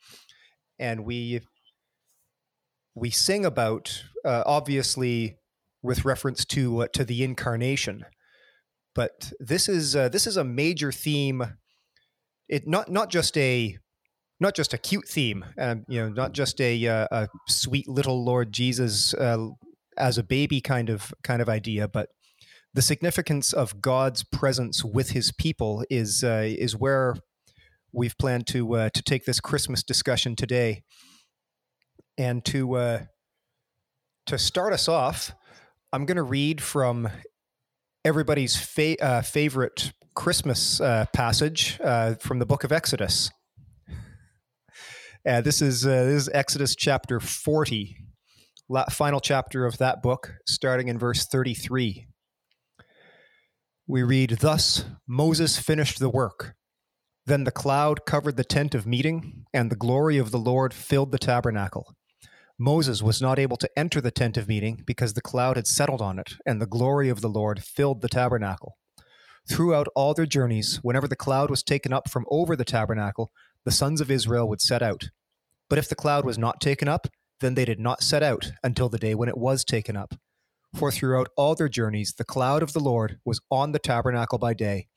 And 0.78 1.04
we 1.04 1.40
we 2.94 3.10
sing 3.10 3.44
about 3.44 4.04
uh, 4.24 4.42
obviously 4.46 5.36
with 5.82 6.04
reference 6.04 6.44
to 6.46 6.82
uh, 6.82 6.86
to 6.92 7.04
the 7.04 7.22
incarnation 7.22 8.04
but 8.94 9.32
this 9.40 9.68
is 9.68 9.96
uh, 9.96 10.08
this 10.08 10.26
is 10.26 10.36
a 10.36 10.44
major 10.44 10.92
theme 10.92 11.44
it 12.48 12.66
not 12.66 12.90
not 12.90 13.10
just 13.10 13.36
a 13.36 13.76
not 14.40 14.54
just 14.54 14.72
a 14.72 14.78
cute 14.78 15.08
theme 15.08 15.44
um, 15.58 15.84
you 15.88 16.00
know 16.00 16.08
not 16.08 16.32
just 16.32 16.60
a, 16.60 16.86
uh, 16.86 17.06
a 17.10 17.28
sweet 17.48 17.88
little 17.88 18.24
lord 18.24 18.52
jesus 18.52 19.14
uh, 19.14 19.48
as 19.96 20.18
a 20.18 20.22
baby 20.22 20.60
kind 20.60 20.90
of 20.90 21.12
kind 21.22 21.42
of 21.42 21.48
idea 21.48 21.88
but 21.88 22.08
the 22.74 22.82
significance 22.82 23.52
of 23.52 23.80
god's 23.80 24.24
presence 24.24 24.84
with 24.84 25.10
his 25.10 25.32
people 25.32 25.84
is 25.88 26.22
uh, 26.22 26.44
is 26.44 26.76
where 26.76 27.14
we've 27.92 28.18
planned 28.18 28.46
to 28.48 28.74
uh, 28.74 28.88
to 28.90 29.02
take 29.02 29.24
this 29.24 29.40
christmas 29.40 29.82
discussion 29.82 30.36
today 30.36 30.82
and 32.18 32.44
to 32.44 32.74
uh, 32.74 33.00
to 34.26 34.38
start 34.38 34.72
us 34.72 34.88
off, 34.88 35.32
I'm 35.92 36.06
going 36.06 36.16
to 36.16 36.22
read 36.22 36.62
from 36.62 37.08
everybody's 38.04 38.56
fa- 38.56 39.02
uh, 39.02 39.22
favorite 39.22 39.92
Christmas 40.14 40.80
uh, 40.80 41.06
passage 41.12 41.78
uh, 41.82 42.14
from 42.14 42.38
the 42.38 42.46
book 42.46 42.64
of 42.64 42.72
Exodus. 42.72 43.30
This 45.24 45.62
is 45.62 45.82
this 45.82 46.22
is 46.22 46.28
Exodus 46.34 46.76
chapter 46.76 47.18
40, 47.18 47.96
la- 48.68 48.84
final 48.86 49.20
chapter 49.20 49.64
of 49.64 49.78
that 49.78 50.02
book, 50.02 50.34
starting 50.46 50.88
in 50.88 50.98
verse 50.98 51.26
33. 51.26 52.06
We 53.86 54.02
read, 54.02 54.38
Thus 54.40 54.86
Moses 55.06 55.58
finished 55.58 55.98
the 55.98 56.08
work. 56.08 56.54
Then 57.26 57.44
the 57.44 57.50
cloud 57.50 58.06
covered 58.06 58.38
the 58.38 58.44
tent 58.44 58.74
of 58.74 58.86
meeting, 58.86 59.44
and 59.52 59.70
the 59.70 59.76
glory 59.76 60.16
of 60.16 60.30
the 60.30 60.38
Lord 60.38 60.72
filled 60.72 61.12
the 61.12 61.18
tabernacle. 61.18 61.94
Moses 62.58 63.02
was 63.02 63.20
not 63.20 63.38
able 63.38 63.58
to 63.58 63.68
enter 63.78 64.00
the 64.00 64.10
tent 64.10 64.38
of 64.38 64.48
meeting 64.48 64.82
because 64.86 65.12
the 65.12 65.20
cloud 65.20 65.56
had 65.56 65.66
settled 65.66 66.00
on 66.00 66.18
it, 66.18 66.36
and 66.46 66.62
the 66.62 66.66
glory 66.66 67.10
of 67.10 67.20
the 67.20 67.28
Lord 67.28 67.62
filled 67.62 68.00
the 68.00 68.08
tabernacle. 68.08 68.78
Throughout 69.46 69.88
all 69.94 70.14
their 70.14 70.24
journeys, 70.24 70.76
whenever 70.76 71.06
the 71.06 71.14
cloud 71.14 71.50
was 71.50 71.62
taken 71.62 71.92
up 71.92 72.08
from 72.08 72.24
over 72.30 72.56
the 72.56 72.64
tabernacle, 72.64 73.32
the 73.66 73.70
sons 73.70 74.00
of 74.00 74.10
Israel 74.10 74.48
would 74.48 74.62
set 74.62 74.82
out. 74.82 75.10
But 75.68 75.78
if 75.78 75.90
the 75.90 75.94
cloud 75.94 76.24
was 76.24 76.38
not 76.38 76.58
taken 76.58 76.88
up, 76.88 77.08
then 77.40 77.54
they 77.54 77.66
did 77.66 77.80
not 77.80 78.02
set 78.02 78.22
out 78.22 78.52
until 78.62 78.88
the 78.88 78.98
day 78.98 79.14
when 79.14 79.28
it 79.28 79.36
was 79.36 79.62
taken 79.62 79.94
up. 79.94 80.14
For 80.74 80.90
throughout 80.90 81.28
all 81.36 81.54
their 81.54 81.68
journeys, 81.68 82.14
the 82.14 82.24
cloud 82.24 82.62
of 82.62 82.72
the 82.72 82.80
Lord 82.80 83.18
was 83.24 83.40
on 83.50 83.72
the 83.72 83.78
tabernacle 83.78 84.38
by 84.38 84.54
day, 84.54 84.88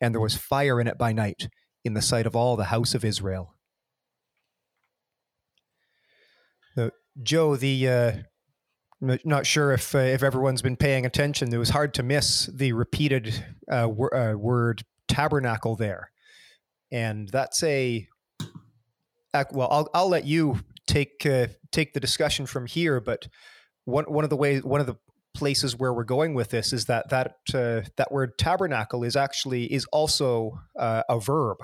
and 0.00 0.14
there 0.14 0.20
was 0.20 0.36
fire 0.36 0.80
in 0.80 0.86
it 0.86 0.98
by 0.98 1.12
night, 1.12 1.48
in 1.84 1.94
the 1.94 2.02
sight 2.02 2.26
of 2.26 2.34
all 2.34 2.56
the 2.56 2.64
house 2.64 2.94
of 2.94 3.04
Israel. 3.04 3.56
Joe, 7.22 7.56
the 7.56 7.88
uh, 7.88 8.12
not 9.00 9.46
sure 9.46 9.72
if 9.72 9.94
uh, 9.94 9.98
if 9.98 10.22
everyone's 10.22 10.62
been 10.62 10.76
paying 10.76 11.06
attention. 11.06 11.52
It 11.52 11.58
was 11.58 11.70
hard 11.70 11.94
to 11.94 12.02
miss 12.02 12.46
the 12.46 12.72
repeated 12.72 13.44
uh, 13.70 13.88
wor- 13.90 14.14
uh, 14.14 14.34
word 14.34 14.82
tabernacle 15.08 15.76
there, 15.76 16.10
and 16.92 17.28
that's 17.28 17.62
a 17.62 18.06
well. 19.52 19.68
I'll 19.70 19.88
I'll 19.94 20.08
let 20.08 20.26
you 20.26 20.60
take 20.86 21.24
uh, 21.24 21.48
take 21.72 21.94
the 21.94 22.00
discussion 22.00 22.46
from 22.46 22.66
here. 22.66 23.00
But 23.00 23.28
one 23.84 24.04
one 24.04 24.24
of 24.24 24.30
the 24.30 24.36
ways 24.36 24.62
one 24.62 24.80
of 24.80 24.86
the 24.86 24.96
places 25.36 25.76
where 25.76 25.92
we're 25.92 26.04
going 26.04 26.34
with 26.34 26.50
this 26.50 26.72
is 26.72 26.86
that 26.86 27.10
that 27.10 27.36
uh, 27.54 27.82
that 27.96 28.10
word 28.10 28.38
tabernacle 28.38 29.04
is 29.04 29.14
actually 29.14 29.72
is 29.72 29.86
also 29.92 30.58
uh, 30.78 31.02
a 31.08 31.20
verb, 31.20 31.58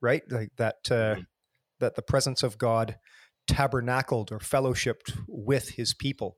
right? 0.00 0.22
Like 0.30 0.50
that 0.56 0.84
mm-hmm. 0.84 1.22
that 1.80 1.96
the 1.96 2.02
presence 2.02 2.42
of 2.42 2.56
God 2.56 2.96
tabernacled 3.48 4.30
or 4.30 4.38
fellowshipped 4.38 5.18
with 5.28 5.70
his 5.70 5.94
people. 5.94 6.36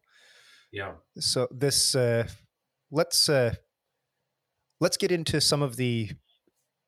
Yeah. 0.73 0.95
So 1.19 1.49
this 1.51 1.95
uh, 1.95 2.27
let's 2.91 3.29
uh, 3.29 3.55
let's 4.81 4.97
get 4.97 5.13
into 5.13 5.41
some 5.41 5.63
of 5.63 5.77
the 5.77 6.11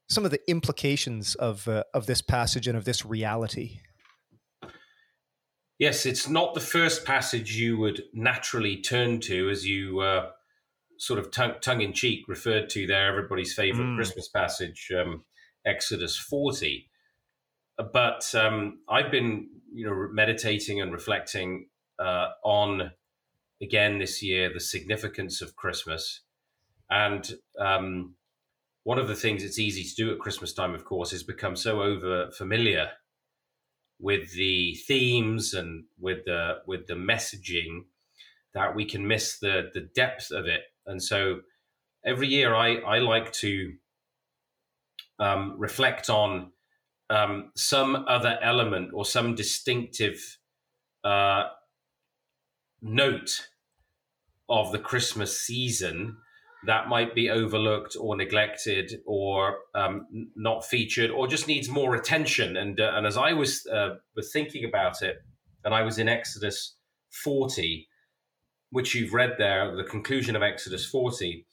some 0.09 0.25
of 0.25 0.31
the 0.31 0.41
implications 0.49 1.35
of 1.35 1.69
uh, 1.69 1.85
of 1.95 2.07
this 2.07 2.23
passage 2.23 2.67
and 2.67 2.77
of 2.77 2.85
this 2.85 3.05
reality. 3.05 3.81
Yes, 5.79 6.07
it's 6.07 6.29
not 6.29 6.55
the 6.55 6.61
first 6.61 7.05
passage 7.05 7.57
you 7.57 7.77
would 7.79 8.05
naturally 8.15 8.79
turn 8.79 9.21
to 9.21 9.51
as 9.51 9.67
you 9.67 10.01
uh, 10.01 10.31
sort 10.99 11.19
of 11.19 11.31
tongue, 11.31 11.55
tongue 11.61 11.83
in 11.83 11.93
cheek 11.93 12.29
referred 12.29 12.71
to 12.71 12.87
there, 12.87 13.09
everybody's 13.09 13.53
favorite 13.53 13.85
mm. 13.85 13.97
Christmas 13.97 14.29
passage, 14.29 14.91
um, 14.99 15.25
Exodus 15.67 16.17
40. 16.17 16.89
But 17.93 18.35
um, 18.35 18.79
I've 18.89 19.11
been 19.11 19.49
you 19.73 19.87
know 19.87 20.09
meditating 20.11 20.81
and 20.81 20.93
reflecting 20.93 21.69
uh, 21.99 22.29
on 22.43 22.93
again 23.61 23.99
this 23.99 24.23
year 24.23 24.51
the 24.53 24.61
significance 24.61 25.43
of 25.43 25.57
Christmas, 25.57 26.23
and 26.89 27.35
um, 27.61 28.15
one 28.85 28.99
of 28.99 29.09
the 29.09 29.15
things 29.15 29.45
it's 29.45 29.59
easy 29.59 29.85
to 29.85 29.95
do 29.95 30.11
at 30.11 30.21
Christmas 30.21 30.55
time, 30.55 30.75
of 30.75 30.87
course, 30.87 31.13
is 31.13 31.23
become 31.23 31.55
so 31.55 31.83
over 31.83 32.31
familiar 32.31 32.93
with 33.99 34.33
the 34.33 34.75
themes 34.87 35.55
and 35.55 35.85
with 35.99 36.25
the 36.27 36.59
with 36.67 36.87
the 36.87 36.95
messaging 36.95 37.85
that 38.55 38.75
we 38.75 38.85
can 38.85 39.07
miss 39.07 39.39
the 39.39 39.71
the 39.73 39.89
depth 39.95 40.31
of 40.31 40.47
it. 40.47 40.63
And 40.87 41.03
so 41.03 41.41
every 42.05 42.29
year 42.29 42.55
I 42.55 42.77
I 42.77 42.99
like 42.99 43.33
to 43.35 43.75
um, 45.19 45.55
reflect 45.59 46.11
on 46.11 46.53
um, 47.09 47.53
some 47.57 48.05
other 48.09 48.39
element 48.43 48.91
or 48.93 49.05
some 49.05 49.35
distinctive 49.35 50.39
uh, 51.05 51.45
note 52.83 53.49
of 54.49 54.73
the 54.73 54.79
Christmas 54.79 55.41
season 55.41 56.19
that 56.67 56.89
might 56.89 57.15
be 57.15 57.31
overlooked 57.31 57.97
or 57.99 58.17
neglected 58.17 59.01
or 59.07 59.59
um, 59.75 60.07
not 60.35 60.65
featured 60.65 61.11
or 61.11 61.27
just 61.27 61.49
needs 61.49 61.69
more 61.69 61.95
attention. 61.95 62.57
And 62.57 62.81
uh, 62.81 62.93
and 62.95 63.07
as 63.07 63.17
I 63.17 63.33
was 63.33 63.67
uh, 63.67 63.97
was 64.15 64.33
thinking 64.33 64.65
about 64.65 65.03
it, 65.03 65.17
and 65.65 65.75
I 65.75 65.83
was 65.83 65.99
in 65.99 66.09
Exodus 66.09 66.77
40, 67.25 67.89
which 68.71 68.95
you've 68.95 69.15
read 69.15 69.35
there, 69.39 69.75
the 69.77 69.85
conclusion 69.85 70.37
of 70.37 70.43
Exodus 70.43 70.87
40. 70.87 71.47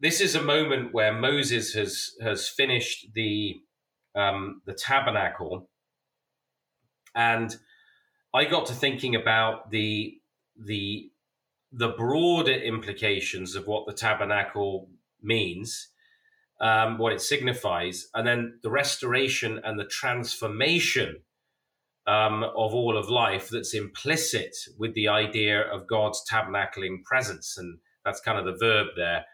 This 0.00 0.20
is 0.20 0.34
a 0.34 0.42
moment 0.42 0.94
where 0.94 1.12
Moses 1.12 1.72
has 1.74 2.12
has 2.22 2.48
finished 2.48 3.06
the 3.14 3.56
um, 4.14 4.62
the 4.66 4.74
tabernacle, 4.74 5.68
and 7.14 7.56
I 8.34 8.44
got 8.44 8.66
to 8.66 8.74
thinking 8.74 9.14
about 9.14 9.70
the 9.70 10.14
the 10.56 11.10
the 11.72 11.90
broader 11.90 12.52
implications 12.52 13.54
of 13.54 13.66
what 13.66 13.86
the 13.86 13.92
tabernacle 13.92 14.88
means, 15.22 15.88
um, 16.60 16.98
what 16.98 17.12
it 17.12 17.20
signifies, 17.20 18.08
and 18.14 18.26
then 18.26 18.58
the 18.62 18.70
restoration 18.70 19.60
and 19.64 19.78
the 19.78 19.84
transformation 19.84 21.20
um, 22.06 22.42
of 22.42 22.74
all 22.74 22.96
of 22.96 23.10
life 23.10 23.50
that's 23.50 23.74
implicit 23.74 24.56
with 24.78 24.94
the 24.94 25.08
idea 25.08 25.60
of 25.60 25.86
God's 25.86 26.24
tabernacling 26.30 27.04
presence, 27.04 27.58
and 27.58 27.78
that's 28.04 28.20
kind 28.20 28.38
of 28.38 28.46
the 28.46 28.58
verb 28.58 28.88
there, 28.96 29.26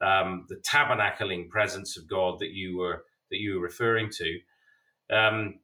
um, 0.00 0.46
the 0.48 0.56
tabernacling 0.56 1.50
presence 1.50 1.98
of 1.98 2.08
God 2.08 2.38
that 2.40 2.52
you 2.52 2.78
were 2.78 3.04
that 3.30 3.38
you 3.38 3.54
were 3.54 3.62
referring 3.62 4.10
to, 4.10 4.38
um, 5.10 5.58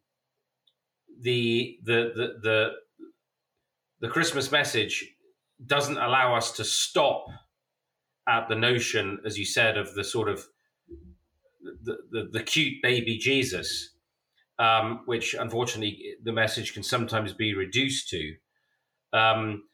the, 1.23 1.79
the 1.85 2.12
the 2.15 2.35
the 2.43 2.71
the 4.00 4.09
Christmas 4.09 4.53
message 4.53 5.15
doesn't 5.67 5.99
allow 5.99 6.35
us 6.35 6.52
to 6.52 6.64
stop 6.64 7.26
at 8.29 8.49
the 8.49 8.55
notion, 8.55 9.19
as 9.25 9.38
you 9.38 9.45
said, 9.45 9.76
of 9.76 9.95
the 9.95 10.05
sort 10.05 10.29
of 10.29 10.47
the, 11.83 11.99
the, 12.11 12.29
the 12.33 12.43
cute 12.43 12.83
baby 12.83 13.19
Jesus, 13.19 13.90
um, 14.59 15.02
which 15.07 15.35
unfortunately 15.35 16.14
the 16.23 16.33
message 16.33 16.75
can 16.75 16.83
sometimes 16.83 17.33
be 17.33 17.55
reduced 17.55 18.09
to. 18.11 18.35
Um, 19.12 19.64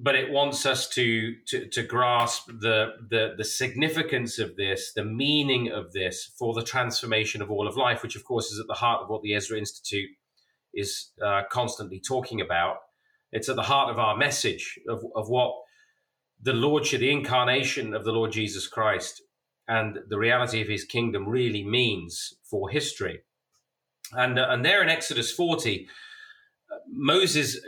but 0.00 0.14
it 0.14 0.30
wants 0.30 0.64
us 0.64 0.88
to 0.90 1.34
to, 1.48 1.66
to 1.68 1.82
grasp 1.82 2.46
the, 2.46 2.92
the 3.10 3.34
the 3.36 3.44
significance 3.44 4.38
of 4.38 4.56
this, 4.56 4.92
the 4.94 5.04
meaning 5.04 5.70
of 5.72 5.92
this 5.92 6.30
for 6.38 6.54
the 6.54 6.62
transformation 6.62 7.42
of 7.42 7.50
all 7.50 7.66
of 7.66 7.76
life, 7.76 8.02
which 8.02 8.14
of 8.14 8.24
course 8.24 8.52
is 8.52 8.60
at 8.60 8.68
the 8.68 8.74
heart 8.74 9.02
of 9.02 9.08
what 9.08 9.22
the 9.22 9.34
Ezra 9.34 9.58
Institute 9.58 10.10
is 10.72 11.10
uh, 11.24 11.42
constantly 11.50 12.00
talking 12.00 12.40
about. 12.40 12.76
It's 13.32 13.48
at 13.48 13.56
the 13.56 13.62
heart 13.62 13.90
of 13.90 13.98
our 13.98 14.16
message 14.16 14.78
of, 14.88 15.04
of 15.14 15.28
what 15.28 15.52
the 16.40 16.52
Lordship, 16.52 17.00
the 17.00 17.10
incarnation 17.10 17.94
of 17.94 18.04
the 18.04 18.12
Lord 18.12 18.32
Jesus 18.32 18.66
Christ, 18.66 19.22
and 19.66 19.98
the 20.08 20.18
reality 20.18 20.62
of 20.62 20.68
His 20.68 20.84
kingdom 20.84 21.28
really 21.28 21.64
means 21.64 22.34
for 22.50 22.70
history. 22.70 23.20
And 24.12 24.38
uh, 24.38 24.46
and 24.48 24.64
there 24.64 24.82
in 24.82 24.88
Exodus 24.88 25.30
forty 25.32 25.88
Moses 26.90 27.60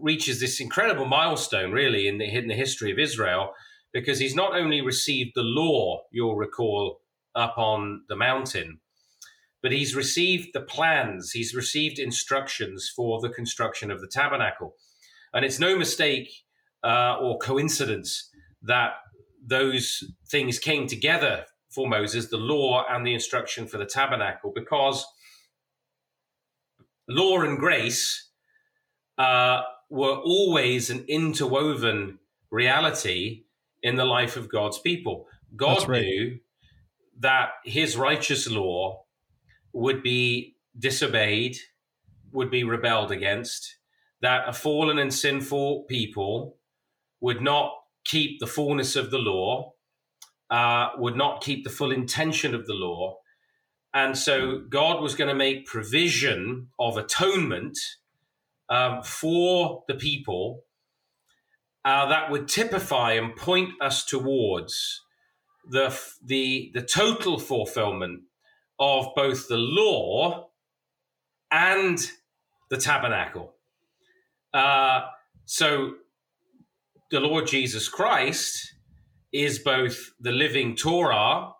reaches 0.00 0.40
this 0.40 0.60
incredible 0.60 1.06
milestone, 1.06 1.72
really, 1.72 2.06
in 2.08 2.18
the, 2.18 2.24
in 2.24 2.48
the 2.48 2.54
history 2.54 2.90
of 2.90 2.98
Israel, 2.98 3.52
because 3.92 4.18
he's 4.18 4.34
not 4.34 4.54
only 4.54 4.80
received 4.80 5.32
the 5.34 5.42
law, 5.42 6.02
you'll 6.10 6.36
recall, 6.36 7.00
up 7.34 7.58
on 7.58 8.02
the 8.08 8.16
mountain, 8.16 8.80
but 9.62 9.72
he's 9.72 9.94
received 9.94 10.48
the 10.52 10.60
plans, 10.60 11.30
he's 11.30 11.54
received 11.54 11.98
instructions 11.98 12.92
for 12.94 13.20
the 13.20 13.28
construction 13.28 13.90
of 13.90 14.00
the 14.00 14.08
tabernacle. 14.08 14.74
And 15.32 15.44
it's 15.44 15.58
no 15.58 15.78
mistake 15.78 16.30
uh, 16.82 17.16
or 17.20 17.38
coincidence 17.38 18.30
that 18.62 18.92
those 19.44 20.04
things 20.28 20.58
came 20.58 20.86
together 20.86 21.44
for 21.70 21.88
Moses 21.88 22.28
the 22.28 22.36
law 22.36 22.84
and 22.88 23.06
the 23.06 23.14
instruction 23.14 23.66
for 23.66 23.78
the 23.78 23.86
tabernacle, 23.86 24.52
because 24.54 25.06
law 27.08 27.40
and 27.40 27.58
grace 27.58 28.30
uh, 29.18 29.62
were 29.88 30.16
always 30.16 30.90
an 30.90 31.04
interwoven 31.08 32.18
reality 32.50 33.44
in 33.82 33.96
the 33.96 34.04
life 34.04 34.36
of 34.36 34.48
God's 34.48 34.78
people. 34.78 35.26
God 35.56 35.88
right. 35.88 36.02
knew 36.02 36.38
that 37.18 37.50
his 37.64 37.96
righteous 37.96 38.50
law 38.50 39.04
would 39.72 40.02
be 40.02 40.56
disobeyed, 40.78 41.56
would 42.32 42.50
be 42.50 42.64
rebelled 42.64 43.12
against, 43.12 43.76
that 44.22 44.48
a 44.48 44.52
fallen 44.52 44.98
and 44.98 45.12
sinful 45.12 45.84
people 45.84 46.56
would 47.20 47.40
not 47.40 47.72
keep 48.04 48.40
the 48.40 48.46
fullness 48.46 48.96
of 48.96 49.10
the 49.10 49.18
law, 49.18 49.72
uh, 50.50 50.88
would 50.98 51.16
not 51.16 51.42
keep 51.42 51.64
the 51.64 51.70
full 51.70 51.92
intention 51.92 52.54
of 52.54 52.66
the 52.66 52.74
law. 52.74 53.18
And 53.92 54.16
so 54.16 54.62
God 54.68 55.02
was 55.02 55.14
going 55.14 55.28
to 55.28 55.34
make 55.34 55.66
provision 55.66 56.68
of 56.78 56.96
atonement 56.96 57.78
um, 58.68 59.02
for 59.02 59.84
the 59.88 59.94
people 59.94 60.62
uh, 61.84 62.06
that 62.08 62.30
would 62.30 62.46
typify 62.46 63.12
and 63.12 63.34
point 63.34 63.70
us 63.80 64.04
towards 64.04 65.02
the, 65.68 65.98
the, 66.24 66.70
the 66.74 66.82
total 66.82 67.38
fulfillment 67.38 68.22
of 68.78 69.08
both 69.16 69.48
the 69.48 69.56
law 69.56 70.50
and 71.50 72.10
the 72.70 72.76
tabernacle. 72.76 73.54
Uh, 74.52 75.02
so 75.44 75.94
the 77.10 77.20
Lord 77.20 77.46
Jesus 77.46 77.88
Christ 77.88 78.74
is 79.32 79.58
both 79.58 80.10
the 80.18 80.32
living 80.32 80.74
Torah, 80.76 81.52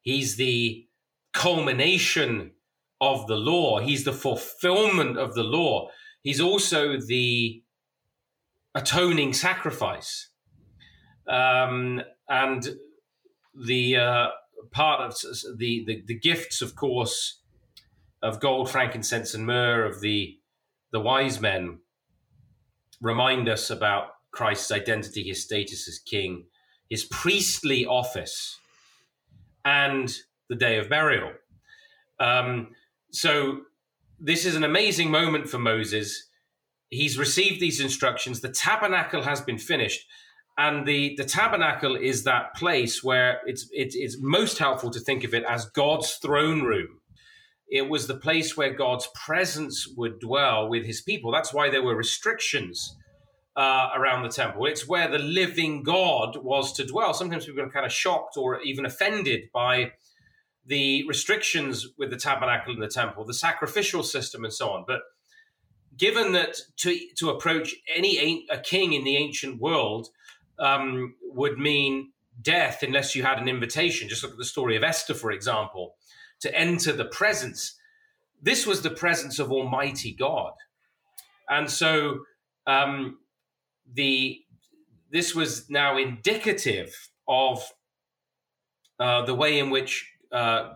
he's 0.00 0.36
the 0.36 0.86
culmination 1.32 2.52
of 3.00 3.26
the 3.26 3.36
law, 3.36 3.80
he's 3.80 4.04
the 4.04 4.12
fulfillment 4.12 5.18
of 5.18 5.34
the 5.34 5.42
law, 5.42 5.88
he's 6.22 6.40
also 6.40 6.96
the 6.98 7.62
atoning 8.74 9.32
sacrifice. 9.32 10.28
Um, 11.28 12.02
and 12.28 12.76
the 13.54 13.96
uh, 13.96 14.28
part 14.70 15.00
of 15.00 15.14
the, 15.58 15.84
the, 15.86 16.02
the 16.06 16.18
gifts, 16.18 16.62
of 16.62 16.74
course, 16.74 17.40
of 18.22 18.40
gold, 18.40 18.70
frankincense, 18.70 19.34
and 19.34 19.46
myrrh 19.46 19.84
of 19.84 20.00
the 20.00 20.38
the 20.92 21.00
wise 21.00 21.40
men 21.40 21.78
remind 23.02 23.48
us 23.48 23.68
about 23.68 24.14
Christ's 24.30 24.72
identity, 24.72 25.24
his 25.24 25.42
status 25.42 25.86
as 25.86 25.98
king, 25.98 26.46
his 26.88 27.04
priestly 27.04 27.84
office, 27.84 28.58
and 29.64 30.10
the 30.48 30.56
day 30.56 30.78
of 30.78 30.88
burial. 30.88 31.32
Um, 32.18 32.68
so 33.10 33.62
this 34.18 34.46
is 34.46 34.56
an 34.56 34.64
amazing 34.64 35.10
moment 35.10 35.50
for 35.50 35.58
Moses. 35.58 36.28
He's 36.88 37.18
received 37.18 37.60
these 37.60 37.80
instructions. 37.80 38.40
The 38.40 38.48
tabernacle 38.48 39.22
has 39.22 39.42
been 39.42 39.58
finished 39.58 40.06
and 40.58 40.86
the 40.86 41.14
the 41.16 41.24
tabernacle 41.24 41.96
is 41.96 42.24
that 42.24 42.54
place 42.54 43.02
where 43.02 43.40
it's 43.46 43.68
it, 43.72 43.94
it's 43.94 44.18
most 44.20 44.58
helpful 44.58 44.90
to 44.90 45.00
think 45.00 45.24
of 45.24 45.34
it 45.34 45.44
as 45.44 45.66
God's 45.66 46.14
throne 46.14 46.62
room. 46.62 47.00
It 47.72 47.88
was 47.88 48.06
the 48.06 48.14
place 48.14 48.54
where 48.54 48.74
God's 48.74 49.08
presence 49.14 49.88
would 49.96 50.20
dwell 50.20 50.68
with 50.68 50.84
His 50.84 51.00
people. 51.00 51.32
That's 51.32 51.54
why 51.54 51.70
there 51.70 51.82
were 51.82 51.96
restrictions 51.96 52.94
uh, 53.56 53.88
around 53.96 54.24
the 54.24 54.28
temple. 54.28 54.66
It's 54.66 54.86
where 54.86 55.08
the 55.08 55.18
living 55.18 55.82
God 55.82 56.36
was 56.36 56.74
to 56.74 56.86
dwell. 56.86 57.14
Sometimes 57.14 57.46
people 57.46 57.62
are 57.62 57.70
kind 57.70 57.86
of 57.86 57.92
shocked 57.92 58.36
or 58.36 58.60
even 58.60 58.84
offended 58.84 59.48
by 59.54 59.92
the 60.66 61.06
restrictions 61.08 61.88
with 61.96 62.10
the 62.10 62.18
tabernacle 62.18 62.74
and 62.74 62.82
the 62.82 62.88
temple, 62.88 63.24
the 63.24 63.32
sacrificial 63.32 64.02
system, 64.02 64.44
and 64.44 64.52
so 64.52 64.68
on. 64.68 64.84
But 64.86 65.00
given 65.96 66.32
that 66.32 66.56
to 66.76 66.98
to 67.16 67.30
approach 67.30 67.74
any 67.96 68.46
a 68.50 68.58
king 68.58 68.92
in 68.92 69.04
the 69.04 69.16
ancient 69.16 69.62
world 69.62 70.08
um, 70.58 71.14
would 71.22 71.58
mean 71.58 72.12
death 72.42 72.82
unless 72.82 73.14
you 73.14 73.22
had 73.22 73.38
an 73.38 73.48
invitation. 73.48 74.10
Just 74.10 74.22
look 74.22 74.32
at 74.32 74.38
the 74.38 74.44
story 74.44 74.76
of 74.76 74.84
Esther, 74.84 75.14
for 75.14 75.32
example, 75.32 75.94
to 76.42 76.54
enter 76.54 76.92
the 76.92 77.04
presence. 77.04 77.76
This 78.40 78.66
was 78.66 78.82
the 78.82 78.90
presence 78.90 79.38
of 79.38 79.50
Almighty 79.50 80.12
God, 80.12 80.52
and 81.48 81.70
so 81.70 82.20
um, 82.66 83.18
the 83.92 84.40
this 85.10 85.34
was 85.34 85.68
now 85.68 85.98
indicative 85.98 87.10
of 87.28 87.62
uh, 88.98 89.24
the 89.24 89.34
way 89.34 89.58
in 89.58 89.70
which 89.70 90.10
uh, 90.32 90.70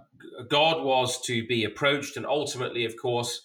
God 0.49 0.85
was 0.85 1.21
to 1.23 1.47
be 1.47 1.65
approached, 1.65 2.17
and 2.17 2.27
ultimately, 2.27 2.85
of 2.85 2.95
course, 2.97 3.41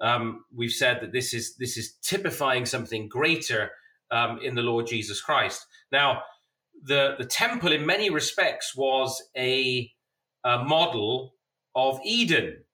um, 0.00 0.44
we've 0.54 0.72
said 0.72 1.00
that 1.00 1.12
this 1.12 1.32
is 1.34 1.56
this 1.56 1.76
is 1.76 1.94
typifying 2.02 2.66
something 2.66 3.08
greater 3.08 3.70
um, 4.10 4.38
in 4.42 4.54
the 4.54 4.62
Lord 4.62 4.86
Jesus 4.86 5.20
Christ. 5.20 5.66
Now, 5.90 6.22
the, 6.82 7.14
the 7.18 7.24
temple, 7.24 7.72
in 7.72 7.86
many 7.86 8.10
respects, 8.10 8.74
was 8.76 9.22
a, 9.36 9.90
a 10.44 10.58
model 10.64 11.34
of 11.74 12.00
Eden. 12.04 12.64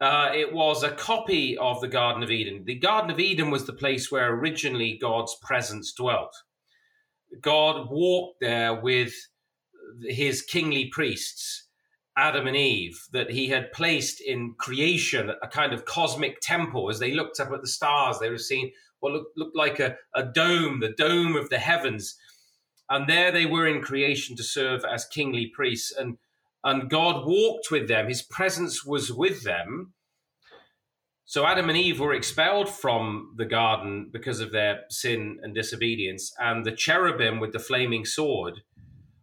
Uh, 0.00 0.30
it 0.34 0.52
was 0.52 0.82
a 0.82 0.90
copy 0.90 1.58
of 1.58 1.80
the 1.80 1.88
Garden 1.88 2.22
of 2.22 2.30
Eden. 2.30 2.64
The 2.64 2.78
Garden 2.78 3.10
of 3.10 3.20
Eden 3.20 3.50
was 3.50 3.66
the 3.66 3.72
place 3.72 4.10
where 4.10 4.32
originally 4.32 4.96
God's 5.00 5.36
presence 5.42 5.92
dwelt. 5.92 6.34
God 7.40 7.90
walked 7.90 8.40
there 8.40 8.74
with 8.74 9.12
his 10.02 10.42
kingly 10.42 10.86
priests, 10.86 11.68
Adam 12.16 12.46
and 12.46 12.56
Eve, 12.56 12.98
that 13.12 13.30
he 13.30 13.48
had 13.48 13.72
placed 13.72 14.20
in 14.20 14.54
creation, 14.58 15.30
a 15.42 15.48
kind 15.48 15.72
of 15.72 15.84
cosmic 15.84 16.40
temple. 16.40 16.88
As 16.88 16.98
they 16.98 17.12
looked 17.12 17.38
up 17.38 17.52
at 17.52 17.60
the 17.60 17.68
stars, 17.68 18.18
they 18.18 18.30
were 18.30 18.38
seeing 18.38 18.72
what 19.00 19.12
looked, 19.12 19.36
looked 19.36 19.56
like 19.56 19.80
a, 19.80 19.96
a 20.14 20.24
dome, 20.24 20.80
the 20.80 20.94
dome 20.96 21.36
of 21.36 21.50
the 21.50 21.58
heavens. 21.58 22.16
And 22.88 23.08
there 23.08 23.30
they 23.30 23.46
were 23.46 23.66
in 23.66 23.82
creation 23.82 24.34
to 24.36 24.42
serve 24.42 24.84
as 24.84 25.04
kingly 25.04 25.46
priests. 25.46 25.94
And, 25.96 26.16
and 26.62 26.90
God 26.90 27.26
walked 27.26 27.70
with 27.70 27.88
them, 27.88 28.08
his 28.08 28.22
presence 28.22 28.84
was 28.84 29.12
with 29.12 29.44
them. 29.44 29.94
So 31.24 31.46
Adam 31.46 31.68
and 31.68 31.78
Eve 31.78 32.00
were 32.00 32.12
expelled 32.12 32.68
from 32.68 33.34
the 33.36 33.44
garden 33.44 34.10
because 34.12 34.40
of 34.40 34.50
their 34.50 34.80
sin 34.90 35.38
and 35.42 35.54
disobedience. 35.54 36.34
And 36.40 36.66
the 36.66 36.72
cherubim 36.72 37.38
with 37.38 37.52
the 37.52 37.60
flaming 37.60 38.04
sword 38.04 38.62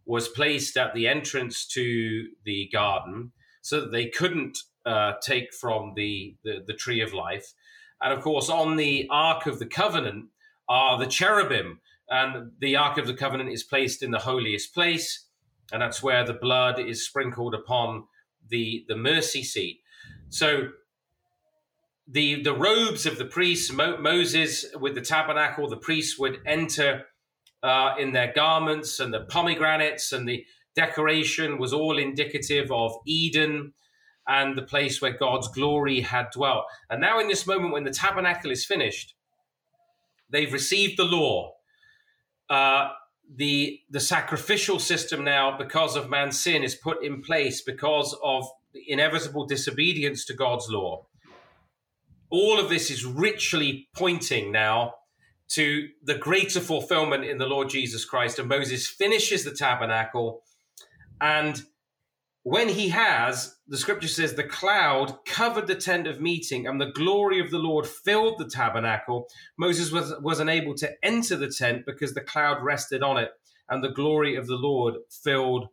was 0.06 0.26
placed 0.26 0.76
at 0.78 0.94
the 0.94 1.06
entrance 1.06 1.66
to 1.66 2.28
the 2.44 2.68
garden 2.72 3.32
so 3.60 3.82
that 3.82 3.92
they 3.92 4.06
couldn't 4.06 4.56
uh, 4.86 5.12
take 5.22 5.52
from 5.52 5.92
the, 5.96 6.34
the, 6.44 6.64
the 6.66 6.72
tree 6.72 7.02
of 7.02 7.12
life. 7.12 7.52
And 8.00 8.12
of 8.12 8.22
course, 8.22 8.48
on 8.48 8.76
the 8.76 9.06
Ark 9.10 9.46
of 9.46 9.58
the 9.58 9.66
Covenant 9.66 10.30
are 10.66 10.98
the 10.98 11.06
cherubim. 11.06 11.80
And 12.08 12.52
the 12.58 12.76
Ark 12.76 12.96
of 12.96 13.06
the 13.06 13.14
Covenant 13.14 13.50
is 13.50 13.62
placed 13.62 14.02
in 14.02 14.12
the 14.12 14.20
holiest 14.20 14.72
place. 14.72 15.26
And 15.72 15.82
that's 15.82 16.02
where 16.02 16.24
the 16.24 16.34
blood 16.34 16.78
is 16.78 17.04
sprinkled 17.04 17.54
upon 17.54 18.04
the, 18.48 18.84
the 18.88 18.96
mercy 18.96 19.42
seat. 19.42 19.80
So 20.30 20.68
the, 22.06 22.42
the 22.42 22.54
robes 22.54 23.04
of 23.04 23.18
the 23.18 23.26
priests, 23.26 23.70
Mo- 23.72 23.98
Moses 23.98 24.64
with 24.80 24.94
the 24.94 25.02
tabernacle, 25.02 25.68
the 25.68 25.76
priests 25.76 26.18
would 26.18 26.38
enter 26.46 27.04
uh, 27.62 27.94
in 27.98 28.12
their 28.12 28.32
garments, 28.32 29.00
and 29.00 29.12
the 29.12 29.20
pomegranates 29.20 30.12
and 30.12 30.28
the 30.28 30.44
decoration 30.74 31.58
was 31.58 31.72
all 31.72 31.98
indicative 31.98 32.70
of 32.70 32.94
Eden 33.04 33.72
and 34.26 34.56
the 34.56 34.62
place 34.62 35.02
where 35.02 35.16
God's 35.16 35.48
glory 35.48 36.00
had 36.00 36.30
dwelt. 36.30 36.64
And 36.88 37.00
now, 37.00 37.18
in 37.18 37.28
this 37.28 37.46
moment 37.46 37.72
when 37.72 37.84
the 37.84 37.90
tabernacle 37.90 38.50
is 38.50 38.64
finished, 38.64 39.14
they've 40.30 40.52
received 40.52 40.98
the 40.98 41.04
law. 41.04 41.54
Uh, 42.48 42.90
the 43.34 43.80
the 43.90 44.00
sacrificial 44.00 44.78
system 44.78 45.24
now, 45.24 45.56
because 45.56 45.96
of 45.96 46.08
man's 46.08 46.40
sin, 46.40 46.62
is 46.62 46.74
put 46.74 47.02
in 47.02 47.22
place 47.22 47.62
because 47.62 48.16
of 48.22 48.46
the 48.72 48.82
inevitable 48.90 49.46
disobedience 49.46 50.24
to 50.26 50.34
God's 50.34 50.68
law. 50.68 51.06
All 52.30 52.58
of 52.58 52.68
this 52.68 52.90
is 52.90 53.04
richly 53.04 53.88
pointing 53.94 54.52
now 54.52 54.94
to 55.48 55.88
the 56.02 56.14
greater 56.14 56.60
fulfillment 56.60 57.24
in 57.24 57.38
the 57.38 57.46
Lord 57.46 57.70
Jesus 57.70 58.04
Christ. 58.04 58.38
And 58.38 58.48
Moses 58.48 58.86
finishes 58.86 59.44
the 59.44 59.54
tabernacle 59.54 60.42
and 61.20 61.62
when 62.48 62.70
he 62.70 62.88
has, 62.88 63.56
the 63.66 63.76
scripture 63.76 64.08
says, 64.08 64.32
the 64.32 64.42
cloud 64.42 65.18
covered 65.26 65.66
the 65.66 65.74
tent 65.74 66.06
of 66.06 66.18
meeting 66.18 66.66
and 66.66 66.80
the 66.80 66.90
glory 66.92 67.40
of 67.40 67.50
the 67.50 67.58
Lord 67.58 67.86
filled 67.86 68.38
the 68.38 68.48
tabernacle. 68.48 69.28
Moses 69.58 69.92
was, 69.92 70.14
was 70.22 70.40
unable 70.40 70.74
to 70.76 70.90
enter 71.04 71.36
the 71.36 71.50
tent 71.50 71.84
because 71.84 72.14
the 72.14 72.22
cloud 72.22 72.62
rested 72.62 73.02
on 73.02 73.18
it 73.18 73.32
and 73.68 73.84
the 73.84 73.90
glory 73.90 74.34
of 74.34 74.46
the 74.46 74.56
Lord 74.56 74.94
filled 75.10 75.68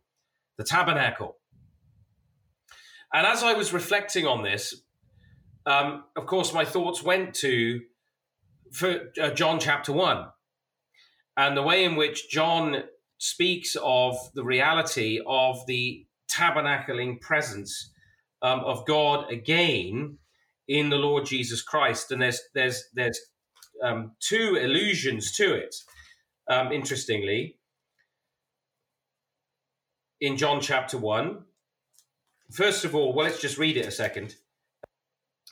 the 0.58 0.66
tabernacle. 0.66 1.38
And 3.14 3.26
as 3.26 3.42
I 3.42 3.54
was 3.54 3.72
reflecting 3.72 4.28
on 4.28 4.44
this, 4.44 4.76
um, 5.66 6.04
of 6.18 6.26
course, 6.26 6.54
my 6.54 6.66
thoughts 6.66 7.02
went 7.02 7.36
to 7.36 7.84
for, 8.74 9.00
uh, 9.22 9.30
John 9.30 9.62
chapter 9.62 9.94
1 9.94 10.26
and 11.38 11.56
the 11.56 11.64
way 11.64 11.86
in 11.86 11.96
which 11.96 12.30
John 12.30 12.84
speaks 13.18 13.78
of 13.82 14.18
the 14.34 14.44
reality 14.44 15.22
of 15.26 15.66
the 15.68 16.06
tabernacling 16.36 17.22
presence 17.22 17.92
um, 18.42 18.60
of 18.62 18.86
God 18.86 19.32
again 19.32 20.18
in 20.68 20.90
the 20.90 20.98
Lord 20.98 21.26
Jesus 21.26 21.62
Christ. 21.62 22.12
And 22.12 22.22
there's 22.22 22.42
there's 22.54 22.84
there's 22.94 23.20
um, 23.84 24.12
two 24.20 24.60
allusions 24.62 25.32
to 25.34 25.54
it. 25.54 25.76
Um, 26.50 26.72
interestingly, 26.72 27.58
in 30.22 30.38
John 30.38 30.62
chapter 30.62 30.98
one, 30.98 31.46
first 32.52 32.86
of 32.86 32.96
all, 32.96 33.14
well, 33.14 33.26
let's 33.26 33.42
just 33.42 33.58
read 33.58 33.78
it 33.78 33.88
a 33.88 33.92
second. 33.92 34.36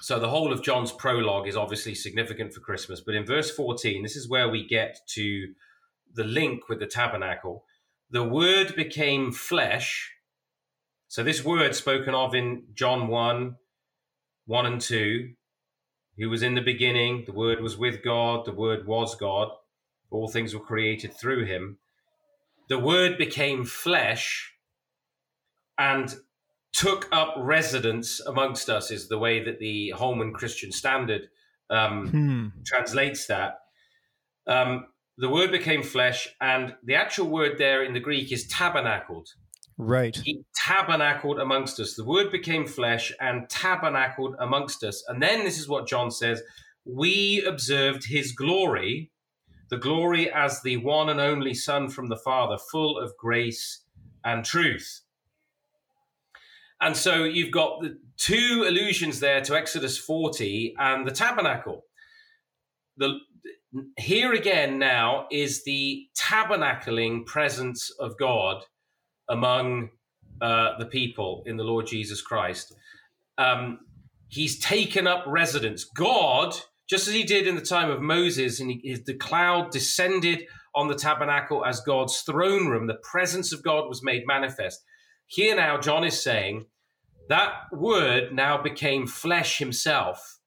So 0.02 0.19
the 0.19 0.30
whole 0.30 0.52
of 0.52 0.62
John's 0.62 0.91
prologue 0.91 1.48
is 1.48 1.56
obviously 1.56 1.96
significant 1.96 2.54
for 2.54 2.60
Christmas, 2.60 3.00
but 3.00 3.15
in 3.15 3.26
verse 3.26 3.50
14, 3.52 4.04
this 4.04 4.15
is 4.15 4.30
where 4.30 4.50
we 4.50 4.67
get 4.67 4.98
to 5.13 5.54
the 6.13 6.24
link 6.24 6.67
with 6.67 6.80
the 6.80 6.86
tabernacle. 6.86 7.63
The 8.10 8.24
word 8.24 8.76
became 8.76 9.32
flesh. 9.32 10.12
So 11.13 11.21
this 11.21 11.45
word 11.45 11.76
spoken 11.76 12.15
of 12.15 12.34
in 12.34 12.63
John 12.73 13.08
1, 13.08 13.56
1 14.47 14.65
and 14.65 14.82
2, 14.82 15.30
who 16.17 16.28
was 16.28 16.41
in 16.41 16.56
the 16.56 16.62
beginning, 16.62 17.26
the 17.28 17.34
word 17.34 17.62
was 17.62 17.78
with 17.78 18.04
God, 18.04 18.45
the 18.45 18.52
word 18.52 18.88
was 18.88 19.13
God, 19.13 19.49
all 20.10 20.28
things 20.28 20.56
were 20.56 20.60
created 20.60 21.13
through 21.13 21.45
him. 21.45 21.78
The 22.67 22.80
word 22.80 23.19
became 23.19 23.63
flesh 23.63 24.56
and 25.78 26.15
took 26.71 27.10
up 27.12 27.36
residence 27.38 28.19
amongst 28.19 28.67
us 28.67 28.89
is 28.89 29.08
the 29.08 29.19
way 29.19 29.43
that 29.43 29.60
the 29.60 29.91
Holman 29.91 30.34
Christian 30.34 30.71
Standard 30.71 31.30
um, 31.69 32.08
hmm. 32.10 32.47
translates 32.65 33.28
that. 33.28 33.60
Um, 34.47 34.88
the 35.19 35.30
word 35.30 35.52
became 35.52 35.84
flesh, 35.84 36.28
and 36.41 36.73
the 36.84 36.95
actual 36.95 37.28
word 37.28 37.60
there 37.60 37.84
in 37.84 37.93
the 37.93 37.99
Greek 37.99 38.32
is 38.32 38.47
tabernacled. 38.47 39.30
Right. 39.78 40.16
He 40.16 40.46
tabernacled 40.56 41.40
amongst 41.40 41.80
us. 41.80 41.96
The 41.96 42.06
word 42.06 42.32
became 42.32 42.68
flesh 42.68 43.12
and 43.20 43.50
tabernacled 43.50 44.36
amongst 44.40 44.84
us. 44.84 45.04
And 45.08 45.22
then 45.22 45.44
this 45.44 45.60
is 45.60 45.68
what 45.68 45.88
John 45.88 46.12
says 46.12 46.42
we 46.86 47.44
observed 47.46 48.06
his 48.06 48.34
glory, 48.34 49.12
the 49.70 49.78
glory 49.78 50.32
as 50.32 50.62
the 50.62 50.78
one 50.78 51.10
and 51.10 51.20
only 51.20 51.54
Son 51.54 51.90
from 51.90 52.10
the 52.10 52.18
Father, 52.18 52.58
full 52.58 52.98
of 52.98 53.16
grace 53.18 53.84
and 54.24 54.44
truth. 54.44 55.02
And 56.82 56.98
so 56.98 57.24
you've 57.24 57.52
got 57.52 57.82
the 57.82 57.98
two 58.18 58.66
allusions 58.68 59.22
there 59.22 59.40
to 59.42 59.56
Exodus 59.56 59.98
40 59.98 60.76
and 60.78 61.08
the 61.08 61.12
tabernacle. 61.12 61.86
The, 62.98 63.20
here 63.98 64.34
again 64.34 64.78
now 64.80 65.28
is 65.32 65.64
the 65.64 66.08
tabernacling 66.16 67.26
presence 67.26 67.90
of 68.00 68.18
God 68.18 68.66
among 69.30 69.90
uh, 70.42 70.78
the 70.78 70.86
people 70.86 71.44
in 71.46 71.58
the 71.58 71.64
Lord 71.64 71.88
Jesus 71.88 72.22
Christ. 72.22 72.74
Um, 73.38 73.80
he's 74.28 74.60
taken 74.60 75.08
up 75.08 75.24
residence. 75.26 75.84
God, 75.84 76.56
just 76.90 77.08
as 77.08 77.14
he 77.14 77.24
did 77.24 77.48
in 77.48 77.56
the 77.56 77.62
time 77.62 77.90
of 77.90 78.02
Moses, 78.02 78.60
and 78.60 78.72
he, 78.72 78.98
the 79.06 79.14
cloud 79.14 79.72
descended 79.72 80.46
on 80.76 80.88
the 80.88 80.96
tabernacle 80.96 81.64
as 81.66 81.82
God's 81.82 82.20
throne 82.22 82.68
room, 82.68 82.88
the 82.88 82.96
presence 82.96 83.54
of 83.54 83.64
God 83.64 83.88
was 83.88 84.04
made 84.04 84.24
manifest. 84.26 84.82
Here 85.28 85.56
now, 85.56 85.80
John 85.80 86.04
is 86.04 86.22
saying 86.22 86.66
that 87.30 87.54
word 87.72 88.34
now 88.34 88.62
became 88.62 89.08
flesh 89.08 89.60
himself, 89.60 90.40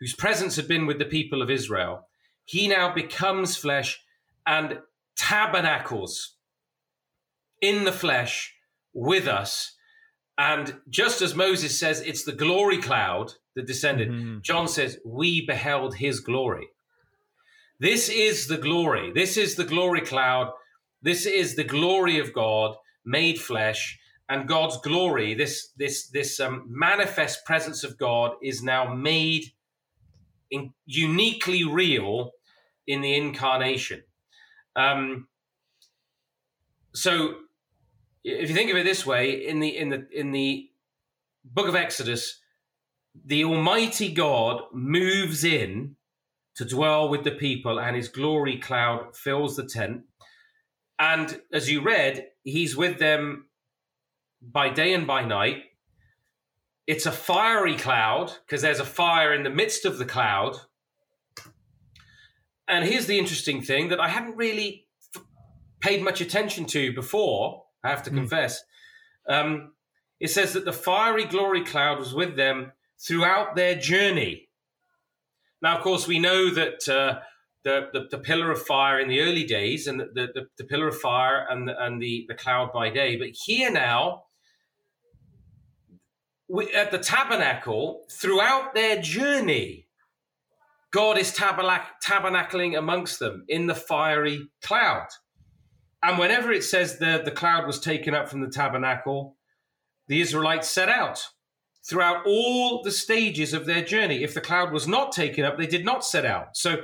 whose 0.00 0.14
presence 0.14 0.56
had 0.56 0.66
been 0.66 0.86
with 0.86 0.98
the 0.98 1.04
people 1.04 1.42
of 1.42 1.50
Israel. 1.50 2.08
He 2.44 2.66
now 2.68 2.92
becomes 2.92 3.56
flesh 3.56 4.00
and 4.46 4.78
tabernacles 5.16 6.37
in 7.60 7.84
the 7.84 7.92
flesh 7.92 8.54
with 8.92 9.26
us. 9.26 9.74
And 10.36 10.76
just 10.88 11.20
as 11.20 11.34
Moses 11.34 11.78
says, 11.78 12.00
it's 12.00 12.24
the 12.24 12.32
glory 12.32 12.78
cloud 12.78 13.34
that 13.56 13.66
descended, 13.66 14.10
mm-hmm. 14.10 14.38
John 14.42 14.68
says, 14.68 14.98
we 15.04 15.44
beheld 15.44 15.96
his 15.96 16.20
glory. 16.20 16.68
This 17.80 18.08
is 18.08 18.46
the 18.46 18.56
glory. 18.56 19.12
This 19.12 19.36
is 19.36 19.56
the 19.56 19.64
glory 19.64 20.00
cloud. 20.00 20.52
This 21.02 21.26
is 21.26 21.56
the 21.56 21.64
glory 21.64 22.18
of 22.18 22.32
God 22.32 22.76
made 23.04 23.40
flesh. 23.40 23.98
And 24.28 24.46
God's 24.46 24.76
glory, 24.82 25.34
this 25.34 25.72
this 25.76 26.08
this 26.08 26.38
um, 26.38 26.66
manifest 26.68 27.46
presence 27.46 27.82
of 27.82 27.96
God, 27.96 28.32
is 28.42 28.62
now 28.62 28.92
made 28.92 29.52
in, 30.50 30.74
uniquely 30.84 31.64
real 31.64 32.32
in 32.86 33.00
the 33.00 33.16
incarnation. 33.16 34.02
Um, 34.76 35.28
so 36.92 37.36
if 38.28 38.48
you 38.48 38.54
think 38.54 38.70
of 38.70 38.76
it 38.76 38.84
this 38.84 39.06
way, 39.06 39.46
in 39.46 39.60
the 39.60 39.76
in 39.76 39.88
the 39.88 40.06
in 40.12 40.32
the 40.32 40.70
book 41.44 41.68
of 41.68 41.74
Exodus, 41.74 42.40
the 43.24 43.44
Almighty 43.44 44.12
God 44.12 44.62
moves 44.72 45.44
in 45.44 45.96
to 46.56 46.64
dwell 46.64 47.08
with 47.08 47.24
the 47.24 47.30
people, 47.30 47.80
and 47.80 47.96
His 47.96 48.08
glory 48.08 48.58
cloud 48.58 49.16
fills 49.16 49.56
the 49.56 49.64
tent. 49.64 50.02
And 50.98 51.40
as 51.52 51.70
you 51.70 51.80
read, 51.80 52.26
He's 52.42 52.76
with 52.76 52.98
them 52.98 53.46
by 54.42 54.68
day 54.68 54.92
and 54.92 55.06
by 55.06 55.24
night. 55.24 55.64
It's 56.86 57.06
a 57.06 57.12
fiery 57.12 57.76
cloud 57.76 58.32
because 58.46 58.62
there's 58.62 58.80
a 58.80 58.84
fire 58.84 59.34
in 59.34 59.42
the 59.42 59.50
midst 59.50 59.84
of 59.84 59.98
the 59.98 60.06
cloud. 60.06 60.56
And 62.66 62.84
here's 62.84 63.06
the 63.06 63.18
interesting 63.18 63.62
thing 63.62 63.88
that 63.88 64.00
I 64.00 64.08
hadn't 64.08 64.36
really 64.36 64.86
paid 65.80 66.02
much 66.02 66.20
attention 66.20 66.64
to 66.66 66.92
before 66.92 67.64
I 67.84 67.88
have 67.88 68.02
to 68.04 68.10
mm. 68.10 68.16
confess. 68.16 68.62
Um, 69.28 69.72
it 70.20 70.30
says 70.30 70.52
that 70.54 70.64
the 70.64 70.72
fiery 70.72 71.24
glory 71.24 71.64
cloud 71.64 71.98
was 71.98 72.14
with 72.14 72.36
them 72.36 72.72
throughout 73.00 73.54
their 73.54 73.74
journey. 73.74 74.48
Now, 75.62 75.76
of 75.76 75.82
course, 75.82 76.06
we 76.06 76.18
know 76.18 76.50
that 76.50 76.88
uh, 76.88 77.20
the, 77.64 77.88
the, 77.92 78.08
the 78.10 78.18
pillar 78.18 78.50
of 78.50 78.62
fire 78.62 78.98
in 78.98 79.08
the 79.08 79.20
early 79.20 79.44
days 79.44 79.86
and 79.86 80.00
the, 80.00 80.28
the, 80.34 80.46
the 80.56 80.64
pillar 80.64 80.88
of 80.88 80.98
fire 80.98 81.46
and 81.48 81.68
the, 81.68 81.84
and 81.84 82.00
the, 82.00 82.24
the 82.28 82.34
cloud 82.34 82.72
by 82.72 82.90
day. 82.90 83.16
But 83.16 83.30
here 83.44 83.70
now, 83.70 84.24
we, 86.48 86.72
at 86.72 86.90
the 86.90 86.98
tabernacle, 86.98 88.04
throughout 88.10 88.74
their 88.74 89.00
journey, 89.00 89.86
God 90.90 91.18
is 91.18 91.32
tabernac- 91.32 92.00
tabernacling 92.02 92.78
amongst 92.78 93.18
them 93.18 93.44
in 93.48 93.66
the 93.66 93.74
fiery 93.74 94.48
cloud. 94.62 95.08
And 96.08 96.18
whenever 96.18 96.50
it 96.50 96.64
says 96.64 96.96
the, 96.96 97.20
the 97.22 97.30
cloud 97.30 97.66
was 97.66 97.78
taken 97.78 98.14
up 98.14 98.30
from 98.30 98.40
the 98.40 98.48
tabernacle, 98.48 99.36
the 100.06 100.22
Israelites 100.22 100.70
set 100.70 100.88
out 100.88 101.22
throughout 101.86 102.24
all 102.24 102.82
the 102.82 102.90
stages 102.90 103.52
of 103.52 103.66
their 103.66 103.84
journey. 103.84 104.24
If 104.24 104.32
the 104.32 104.40
cloud 104.40 104.72
was 104.72 104.88
not 104.88 105.12
taken 105.12 105.44
up, 105.44 105.58
they 105.58 105.66
did 105.66 105.84
not 105.84 106.02
set 106.02 106.24
out. 106.24 106.56
So 106.56 106.80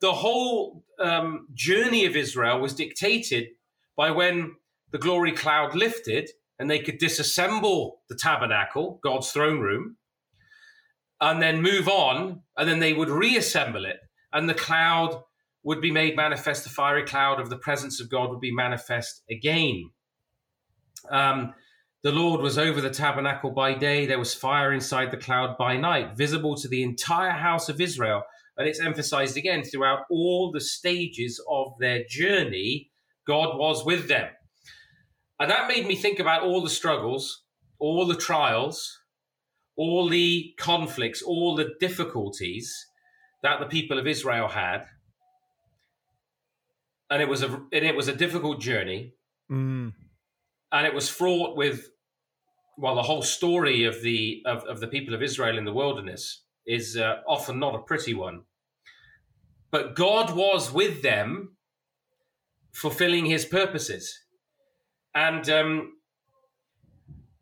the 0.00 0.14
whole 0.14 0.84
um, 0.98 1.48
journey 1.52 2.06
of 2.06 2.16
Israel 2.16 2.60
was 2.60 2.74
dictated 2.74 3.48
by 3.94 4.10
when 4.10 4.54
the 4.90 4.96
glory 4.96 5.32
cloud 5.32 5.74
lifted 5.74 6.30
and 6.58 6.70
they 6.70 6.78
could 6.78 6.98
disassemble 6.98 7.96
the 8.08 8.14
tabernacle, 8.14 9.00
God's 9.04 9.32
throne 9.32 9.60
room, 9.60 9.98
and 11.20 11.42
then 11.42 11.60
move 11.60 11.88
on, 11.88 12.40
and 12.56 12.66
then 12.66 12.78
they 12.78 12.94
would 12.94 13.10
reassemble 13.10 13.84
it, 13.84 13.98
and 14.32 14.48
the 14.48 14.54
cloud 14.54 15.22
would 15.64 15.80
be 15.80 15.90
made 15.90 16.16
manifest, 16.16 16.64
the 16.64 16.70
fiery 16.70 17.04
cloud 17.04 17.40
of 17.40 17.50
the 17.50 17.56
presence 17.56 18.00
of 18.00 18.10
God 18.10 18.30
would 18.30 18.40
be 18.40 18.52
manifest 18.52 19.22
again. 19.30 19.90
Um, 21.10 21.54
the 22.02 22.12
Lord 22.12 22.40
was 22.40 22.58
over 22.58 22.80
the 22.80 22.90
tabernacle 22.90 23.50
by 23.50 23.74
day, 23.74 24.06
there 24.06 24.18
was 24.18 24.34
fire 24.34 24.72
inside 24.72 25.12
the 25.12 25.16
cloud 25.16 25.56
by 25.56 25.76
night, 25.76 26.16
visible 26.16 26.56
to 26.56 26.68
the 26.68 26.82
entire 26.82 27.30
house 27.30 27.68
of 27.68 27.80
Israel. 27.80 28.24
And 28.56 28.68
it's 28.68 28.80
emphasized 28.80 29.36
again 29.36 29.62
throughout 29.62 30.00
all 30.10 30.50
the 30.50 30.60
stages 30.60 31.40
of 31.48 31.74
their 31.78 32.02
journey, 32.08 32.90
God 33.26 33.56
was 33.56 33.84
with 33.84 34.08
them. 34.08 34.28
And 35.38 35.50
that 35.50 35.68
made 35.68 35.86
me 35.86 35.94
think 35.94 36.18
about 36.18 36.42
all 36.42 36.60
the 36.60 36.70
struggles, 36.70 37.44
all 37.78 38.04
the 38.04 38.16
trials, 38.16 38.98
all 39.76 40.08
the 40.08 40.54
conflicts, 40.58 41.22
all 41.22 41.54
the 41.54 41.70
difficulties 41.80 42.86
that 43.42 43.58
the 43.60 43.66
people 43.66 43.98
of 43.98 44.06
Israel 44.06 44.48
had 44.48 44.86
and 47.12 47.20
it 47.20 47.28
was 47.28 47.42
a 47.42 47.46
and 47.46 47.84
it 47.84 47.94
was 47.94 48.08
a 48.08 48.16
difficult 48.16 48.58
journey, 48.58 49.12
mm. 49.50 49.92
and 50.72 50.86
it 50.86 50.94
was 50.94 51.10
fraught 51.10 51.56
with 51.56 51.90
well, 52.78 52.94
the 52.94 53.02
whole 53.02 53.20
story 53.20 53.84
of 53.84 54.02
the 54.02 54.42
of, 54.46 54.64
of 54.64 54.80
the 54.80 54.86
people 54.86 55.14
of 55.14 55.22
Israel 55.22 55.58
in 55.58 55.66
the 55.66 55.74
wilderness 55.74 56.44
is 56.66 56.96
uh, 56.96 57.16
often 57.28 57.58
not 57.58 57.74
a 57.74 57.80
pretty 57.80 58.14
one. 58.14 58.44
But 59.70 59.94
God 59.94 60.34
was 60.34 60.72
with 60.72 61.02
them, 61.02 61.56
fulfilling 62.72 63.26
His 63.26 63.44
purposes, 63.44 64.18
and 65.14 65.46
um, 65.50 65.92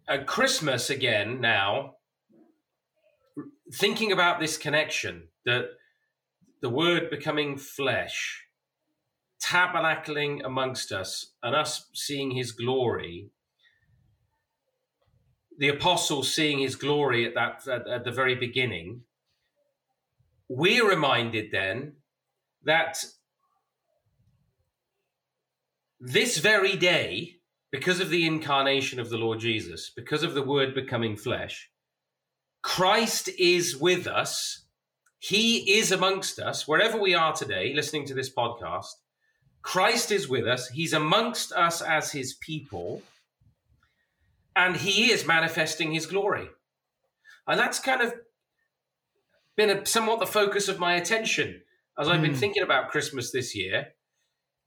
at 0.08 0.26
Christmas 0.26 0.90
again 0.90 1.40
now, 1.40 1.94
thinking 3.72 4.10
about 4.10 4.40
this 4.40 4.58
connection 4.58 5.28
that 5.44 5.66
the 6.60 6.70
word 6.70 7.08
becoming 7.08 7.56
flesh, 7.56 8.44
tabernacling 9.42 10.44
amongst 10.44 10.92
us, 10.92 11.32
and 11.42 11.54
us 11.54 11.88
seeing 11.94 12.30
his 12.32 12.52
glory. 12.52 13.30
The 15.58 15.68
apostles 15.68 16.32
seeing 16.32 16.58
his 16.58 16.76
glory 16.76 17.26
at 17.26 17.34
that 17.34 17.68
at, 17.68 17.88
at 17.88 18.04
the 18.04 18.10
very 18.10 18.34
beginning. 18.34 19.02
We're 20.48 20.88
reminded 20.88 21.50
then 21.52 21.94
that 22.64 23.04
this 26.00 26.38
very 26.38 26.76
day, 26.76 27.36
because 27.70 28.00
of 28.00 28.10
the 28.10 28.26
incarnation 28.26 28.98
of 28.98 29.10
the 29.10 29.18
Lord 29.18 29.38
Jesus, 29.38 29.92
because 29.94 30.22
of 30.22 30.34
the 30.34 30.42
Word 30.42 30.74
becoming 30.74 31.16
flesh, 31.16 31.70
Christ 32.62 33.28
is 33.38 33.76
with 33.76 34.06
us. 34.06 34.64
He 35.18 35.78
is 35.78 35.92
amongst 35.92 36.38
us, 36.38 36.66
wherever 36.66 36.98
we 36.98 37.14
are 37.14 37.34
today, 37.34 37.74
listening 37.74 38.06
to 38.06 38.14
this 38.14 38.32
podcast. 38.32 38.86
Christ 39.62 40.10
is 40.10 40.28
with 40.28 40.46
us. 40.46 40.68
He's 40.68 40.92
amongst 40.92 41.52
us 41.52 41.82
as 41.82 42.12
his 42.12 42.34
people. 42.34 43.02
And 44.56 44.76
he 44.76 45.10
is 45.10 45.26
manifesting 45.26 45.92
his 45.92 46.06
glory. 46.06 46.48
And 47.46 47.58
that's 47.58 47.78
kind 47.78 48.02
of 48.02 48.14
been 49.56 49.70
a, 49.70 49.86
somewhat 49.86 50.20
the 50.20 50.26
focus 50.26 50.68
of 50.68 50.78
my 50.78 50.94
attention 50.94 51.62
as 51.98 52.08
I've 52.08 52.22
been 52.22 52.32
hmm. 52.32 52.38
thinking 52.38 52.62
about 52.62 52.90
Christmas 52.90 53.30
this 53.30 53.54
year 53.54 53.88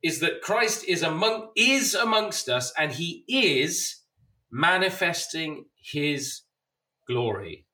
is 0.03 0.19
that 0.19 0.41
Christ 0.41 0.86
is 0.88 1.01
among 1.01 1.49
is 1.56 1.95
amongst 1.95 2.49
us 2.49 2.73
and 2.77 2.91
he 2.91 3.23
is 3.27 4.01
manifesting 4.51 5.65
his 5.82 6.41
glory. 7.08 7.65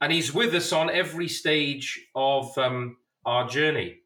And 0.00 0.12
he's 0.12 0.32
with 0.32 0.54
us 0.54 0.72
on 0.72 0.90
every 0.90 1.28
stage 1.28 2.00
of 2.14 2.56
um, 2.56 2.96
our 3.26 3.48
journey. 3.48 3.98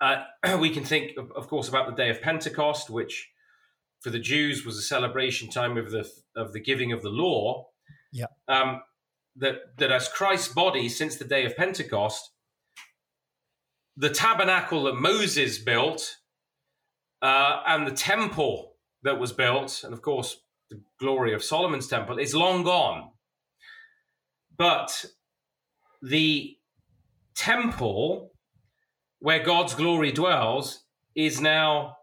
Uh, 0.00 0.24
we 0.60 0.70
can 0.70 0.84
think, 0.84 1.16
of, 1.16 1.30
of, 1.32 1.48
course, 1.48 1.68
about 1.68 1.86
the 1.86 1.94
day 1.94 2.10
of 2.10 2.22
Pentecost, 2.22 2.90
which 2.90 3.30
for 4.00 4.10
the 4.10 4.18
Jews 4.18 4.64
was 4.64 4.78
a 4.78 4.82
celebration 4.82 5.50
time 5.50 5.76
of 5.76 5.90
the 5.90 6.08
of 6.36 6.52
the 6.52 6.60
giving 6.60 6.92
of 6.92 7.02
the 7.02 7.08
law. 7.08 7.68
Yeah. 8.12 8.26
Um, 8.46 8.82
that 9.36 9.76
that 9.78 9.90
as 9.90 10.08
Christ's 10.08 10.52
body 10.52 10.88
since 10.88 11.16
the 11.16 11.24
day 11.24 11.44
of 11.44 11.56
Pentecost, 11.56 12.30
the 13.96 14.10
tabernacle 14.10 14.84
that 14.84 14.94
Moses 14.94 15.58
built 15.58 16.16
uh, 17.22 17.62
and 17.66 17.86
the 17.86 17.92
temple 17.92 18.76
that 19.02 19.18
was 19.18 19.32
built, 19.32 19.82
and 19.84 19.92
of 19.92 20.02
course, 20.02 20.36
the 20.70 20.80
glory 21.00 21.32
of 21.32 21.42
Solomon's 21.42 21.88
temple, 21.88 22.18
is 22.18 22.34
long 22.34 22.62
gone. 22.62 23.10
But 24.56 25.06
the 26.02 26.56
temple 27.34 28.32
where 29.20 29.42
God's 29.42 29.74
glory 29.74 30.12
dwells 30.12 30.84
is 31.14 31.40
now 31.40 31.96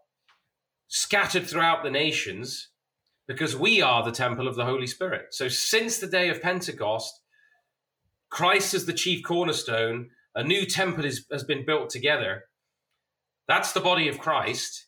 scattered 0.88 1.46
throughout 1.46 1.82
the 1.82 1.90
nations 1.90 2.68
because 3.26 3.56
we 3.56 3.82
are 3.82 4.04
the 4.04 4.12
temple 4.12 4.46
of 4.46 4.54
the 4.54 4.64
Holy 4.64 4.86
Spirit. 4.86 5.26
So, 5.32 5.48
since 5.48 5.98
the 5.98 6.06
day 6.06 6.28
of 6.28 6.42
Pentecost, 6.42 7.20
Christ 8.30 8.74
is 8.74 8.86
the 8.86 8.92
chief 8.92 9.22
cornerstone 9.24 10.10
a 10.36 10.44
new 10.44 10.66
temple 10.66 11.06
is, 11.06 11.24
has 11.32 11.42
been 11.42 11.64
built 11.64 11.88
together. 11.88 12.44
That's 13.48 13.72
the 13.72 13.80
body 13.80 14.06
of 14.06 14.18
Christ. 14.18 14.86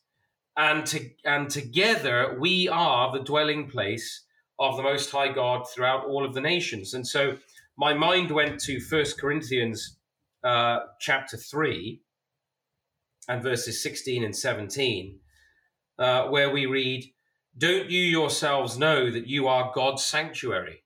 And, 0.57 0.85
to, 0.87 1.09
and 1.25 1.49
together 1.49 2.37
we 2.39 2.69
are 2.69 3.11
the 3.11 3.25
dwelling 3.25 3.69
place 3.71 4.25
of 4.59 4.77
the 4.77 4.83
Most 4.83 5.11
High 5.11 5.33
God 5.33 5.65
throughout 5.69 6.05
all 6.05 6.25
of 6.25 6.35
the 6.35 6.41
nations. 6.41 6.93
And 6.93 7.07
so 7.07 7.39
my 7.79 7.95
mind 7.95 8.31
went 8.31 8.61
to 8.61 8.79
First 8.79 9.19
Corinthians 9.19 9.97
uh, 10.45 10.81
chapter 11.01 11.37
3 11.39 12.03
and 13.29 13.43
verses 13.43 13.83
16 13.83 14.25
and 14.25 14.35
17, 14.35 15.19
uh, 15.99 16.25
where 16.29 16.51
we 16.51 16.67
read, 16.67 17.05
Don't 17.57 17.91
you 17.91 18.01
yourselves 18.01 18.79
know 18.79 19.11
that 19.11 19.27
you 19.27 19.47
are 19.49 19.73
God's 19.75 20.05
sanctuary 20.05 20.83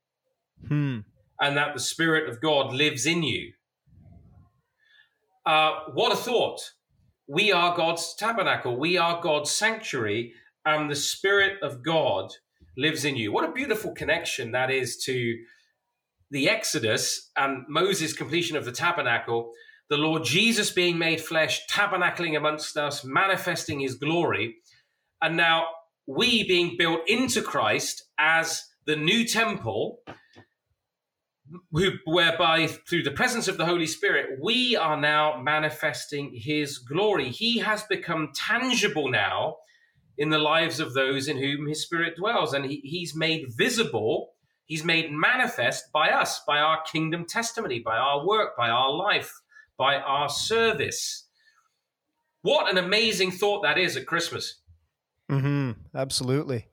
hmm. 0.67 1.01
and 1.41 1.57
that 1.57 1.75
the 1.75 1.81
Spirit 1.81 2.29
of 2.29 2.41
God 2.41 2.73
lives 2.73 3.07
in 3.07 3.23
you? 3.23 3.53
Uh, 5.47 5.73
what 5.93 6.13
a 6.13 6.17
thought. 6.17 6.73
We 7.29 7.53
are 7.53 7.77
God's 7.77 8.15
tabernacle, 8.15 8.77
we 8.77 8.99
are 8.99 9.23
God's 9.23 9.51
sanctuary, 9.51 10.33
and 10.65 10.91
the 10.91 10.97
Spirit 10.97 11.63
of 11.63 11.83
God 11.83 12.33
lives 12.77 13.05
in 13.05 13.17
you. 13.17 13.33
What 13.33 13.49
a 13.49 13.53
beautiful 13.53 13.93
connection 13.93 14.53
that 14.53 14.71
is 14.71 14.97
to 15.05 15.39
the 16.31 16.49
Exodus 16.49 17.31
and 17.37 17.65
Moses' 17.69 18.13
completion 18.13 18.57
of 18.57 18.65
the 18.65 18.73
tabernacle, 18.73 19.53
the 19.93 19.99
Lord 19.99 20.25
Jesus 20.25 20.71
being 20.71 20.97
made 20.97 21.21
flesh, 21.21 21.67
tabernacling 21.71 22.35
amongst 22.35 22.79
us, 22.79 23.05
manifesting 23.05 23.81
his 23.81 23.95
glory, 23.95 24.57
and 25.21 25.37
now 25.37 25.67
we 26.07 26.49
being 26.49 26.77
built 26.79 27.01
into 27.07 27.43
Christ 27.43 28.03
as 28.19 28.65
the 28.87 28.97
new 28.97 29.27
temple 29.27 29.99
whereby 32.07 32.69
through 32.89 33.03
the 33.03 33.11
presence 33.11 33.49
of 33.49 33.59
the 33.59 33.67
Holy 33.67 33.87
Spirit, 33.87 34.39
we 34.43 34.75
are 34.77 34.99
now 34.99 35.39
manifesting 35.43 36.33
His 36.35 36.79
glory. 36.79 37.29
He 37.29 37.59
has 37.59 37.83
become 37.83 38.31
tangible 38.35 39.11
now 39.11 39.57
in 40.17 40.31
the 40.31 40.39
lives 40.39 40.81
of 40.81 40.95
those 40.95 41.29
in 41.29 41.37
whom 41.37 41.67
His 41.67 41.83
Spirit 41.83 42.17
dwells, 42.17 42.55
and 42.55 42.65
he, 42.65 42.81
He's 42.83 43.15
made 43.15 43.53
visible. 43.55 44.31
He's 44.65 44.85
made 44.85 45.13
manifest 45.13 45.93
by 45.93 46.09
us, 46.09 46.41
by 46.47 46.61
our 46.61 46.81
kingdom 46.91 47.27
testimony, 47.27 47.81
by 47.81 47.99
our 47.99 48.27
work, 48.27 48.57
by 48.57 48.71
our 48.71 48.91
life, 48.91 49.43
by 49.79 49.97
our 49.97 50.29
service. 50.29 51.29
What 52.43 52.71
an 52.71 52.79
amazing 52.79 53.31
thought 53.31 53.63
that 53.63 53.79
is 53.79 53.97
at 53.97 54.07
Christmas. 54.07 54.61
Mm-hmm. 55.31 55.73
Absolutely. 55.95 56.67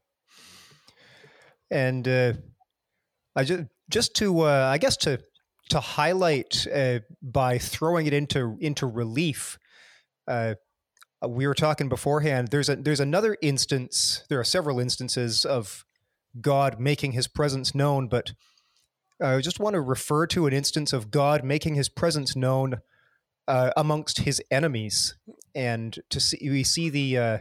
And 1.72 2.08
uh, 2.08 2.34
I 3.36 3.44
just 3.44 3.64
just 3.90 4.16
to 4.16 4.42
uh, 4.42 4.70
I 4.72 4.78
guess 4.78 4.98
to 4.98 5.20
to 5.70 5.80
highlight 5.80 6.68
uh, 6.74 7.00
by 7.22 7.58
throwing 7.58 8.08
it 8.08 8.14
into 8.14 8.58
into 8.60 8.88
relief. 8.88 9.58
Uh, 10.28 10.56
we 11.28 11.48
were 11.48 11.54
talking 11.54 11.90
beforehand. 11.90 12.50
There's 12.50 12.70
a 12.70 12.76
there's 12.76 13.00
another 13.00 13.38
instance. 13.42 14.24
There 14.30 14.40
are 14.40 14.46
several 14.46 14.80
instances 14.80 15.46
of 15.46 15.86
God 16.40 16.80
making 16.80 17.12
His 17.12 17.28
presence 17.28 17.76
known, 17.76 18.08
but 18.08 18.34
I 19.22 19.40
just 19.42 19.60
want 19.60 19.74
to 19.74 19.82
refer 19.82 20.28
to 20.28 20.48
an 20.48 20.54
instance 20.54 20.94
of 20.94 21.12
God 21.12 21.44
making 21.44 21.76
His 21.76 21.90
presence 21.90 22.36
known 22.36 22.80
uh, 23.48 23.72
amongst 23.76 24.20
His 24.20 24.42
enemies, 24.52 25.16
and 25.54 25.98
to 26.10 26.20
see 26.20 26.38
we 26.42 26.64
see 26.64 26.90
the 26.90 27.18
uh, 27.18 27.38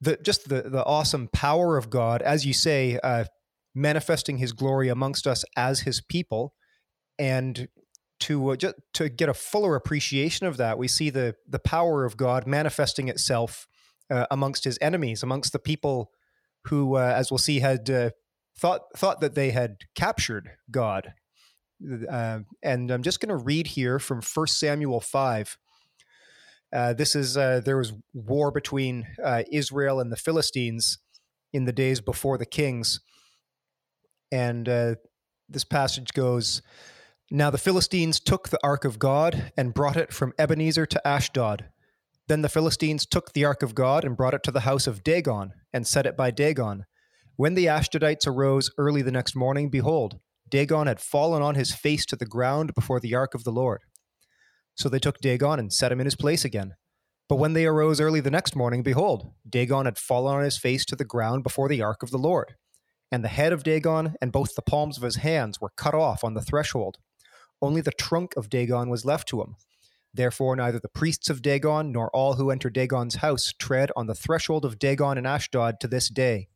the 0.00 0.18
just 0.22 0.48
the 0.48 0.62
the 0.62 0.84
awesome 0.84 1.28
power 1.32 1.76
of 1.76 1.90
God, 1.90 2.22
as 2.22 2.46
you 2.46 2.52
say, 2.52 2.98
uh, 3.02 3.24
manifesting 3.74 4.38
his 4.38 4.52
glory 4.52 4.88
amongst 4.88 5.26
us 5.26 5.44
as 5.56 5.80
his 5.80 6.00
people. 6.00 6.54
And 7.18 7.68
to 8.20 8.50
uh, 8.50 8.56
just 8.56 8.74
to 8.94 9.08
get 9.08 9.28
a 9.28 9.34
fuller 9.34 9.74
appreciation 9.74 10.46
of 10.46 10.56
that 10.58 10.78
we 10.78 10.88
see 10.88 11.08
the 11.08 11.34
the 11.48 11.58
power 11.58 12.04
of 12.04 12.18
god 12.18 12.46
manifesting 12.46 13.08
itself 13.08 13.66
uh, 14.10 14.26
amongst 14.30 14.64
his 14.64 14.78
enemies 14.82 15.22
amongst 15.22 15.52
the 15.54 15.58
people 15.58 16.10
who 16.66 16.96
uh, 16.96 17.14
as 17.16 17.30
we'll 17.30 17.38
see 17.38 17.60
had 17.60 18.12
thought 18.60 18.82
thought 18.96 19.20
that 19.20 19.34
they 19.34 19.50
had 19.50 19.76
captured 19.94 20.50
god 20.70 21.14
uh, 22.10 22.40
and 22.62 22.90
i'm 22.90 23.02
just 23.02 23.20
going 23.20 23.36
to 23.36 23.44
read 23.44 23.68
here 23.68 23.98
from 23.98 24.20
1 24.22 24.46
samuel 24.46 25.00
5 25.00 25.56
uh, 26.72 26.92
this 26.92 27.16
is 27.16 27.34
there 27.34 27.78
was 27.78 27.92
war 28.12 28.50
between 28.50 29.06
israel 29.50 30.00
and 30.00 30.12
the 30.12 30.16
philistines 30.16 30.98
in 31.52 31.64
the 31.64 31.72
days 31.72 32.00
before 32.00 32.38
the 32.38 32.46
kings 32.46 33.00
and 34.32 34.68
uh, 34.68 34.94
this 35.48 35.64
passage 35.64 36.12
goes 36.12 36.62
Now 37.30 37.50
the 37.50 37.58
Philistines 37.58 38.20
took 38.20 38.48
the 38.48 38.60
ark 38.62 38.84
of 38.84 38.98
God 38.98 39.52
and 39.56 39.74
brought 39.74 39.96
it 39.96 40.12
from 40.12 40.32
Ebenezer 40.38 40.86
to 40.86 41.06
Ashdod. 41.06 41.66
Then 42.28 42.42
the 42.42 42.48
Philistines 42.48 43.06
took 43.06 43.32
the 43.32 43.44
ark 43.44 43.62
of 43.62 43.74
God 43.74 44.04
and 44.04 44.16
brought 44.16 44.34
it 44.34 44.42
to 44.44 44.52
the 44.52 44.60
house 44.60 44.86
of 44.86 45.02
Dagon 45.02 45.52
and 45.72 45.86
set 45.86 46.06
it 46.06 46.16
by 46.16 46.30
Dagon. 46.30 46.86
When 47.40 47.54
the 47.54 47.64
Ashdodites 47.64 48.26
arose 48.26 48.70
early 48.76 49.00
the 49.00 49.10
next 49.10 49.34
morning, 49.34 49.70
behold, 49.70 50.20
Dagon 50.46 50.86
had 50.86 51.00
fallen 51.00 51.40
on 51.40 51.54
his 51.54 51.74
face 51.74 52.04
to 52.04 52.16
the 52.16 52.26
ground 52.26 52.74
before 52.74 53.00
the 53.00 53.14
ark 53.14 53.34
of 53.34 53.44
the 53.44 53.50
Lord. 53.50 53.80
So 54.74 54.90
they 54.90 54.98
took 54.98 55.22
Dagon 55.22 55.58
and 55.58 55.72
set 55.72 55.90
him 55.90 56.00
in 56.00 56.04
his 56.04 56.16
place 56.16 56.44
again. 56.44 56.74
But 57.30 57.36
when 57.36 57.54
they 57.54 57.64
arose 57.64 57.98
early 57.98 58.20
the 58.20 58.30
next 58.30 58.54
morning, 58.54 58.82
behold, 58.82 59.32
Dagon 59.48 59.86
had 59.86 59.96
fallen 59.96 60.36
on 60.36 60.44
his 60.44 60.58
face 60.58 60.84
to 60.84 60.96
the 60.96 61.06
ground 61.06 61.42
before 61.42 61.66
the 61.66 61.80
ark 61.80 62.02
of 62.02 62.10
the 62.10 62.18
Lord 62.18 62.56
and 63.10 63.24
the 63.24 63.28
head 63.28 63.54
of 63.54 63.62
Dagon 63.62 64.16
and 64.20 64.32
both 64.32 64.54
the 64.54 64.60
palms 64.60 64.98
of 64.98 65.02
his 65.02 65.16
hands 65.16 65.62
were 65.62 65.72
cut 65.78 65.94
off 65.94 66.22
on 66.22 66.34
the 66.34 66.42
threshold. 66.42 66.98
Only 67.62 67.80
the 67.80 67.90
trunk 67.90 68.36
of 68.36 68.50
Dagon 68.50 68.90
was 68.90 69.06
left 69.06 69.26
to 69.28 69.40
him. 69.40 69.56
Therefore, 70.12 70.56
neither 70.56 70.78
the 70.78 70.90
priests 70.90 71.30
of 71.30 71.40
Dagon 71.40 71.90
nor 71.90 72.10
all 72.10 72.34
who 72.34 72.50
enter 72.50 72.68
Dagon's 72.68 73.14
house 73.14 73.54
tread 73.58 73.90
on 73.96 74.08
the 74.08 74.14
threshold 74.14 74.66
of 74.66 74.78
Dagon 74.78 75.16
in 75.16 75.24
Ashdod 75.24 75.80
to 75.80 75.88
this 75.88 76.10
day. 76.10 76.48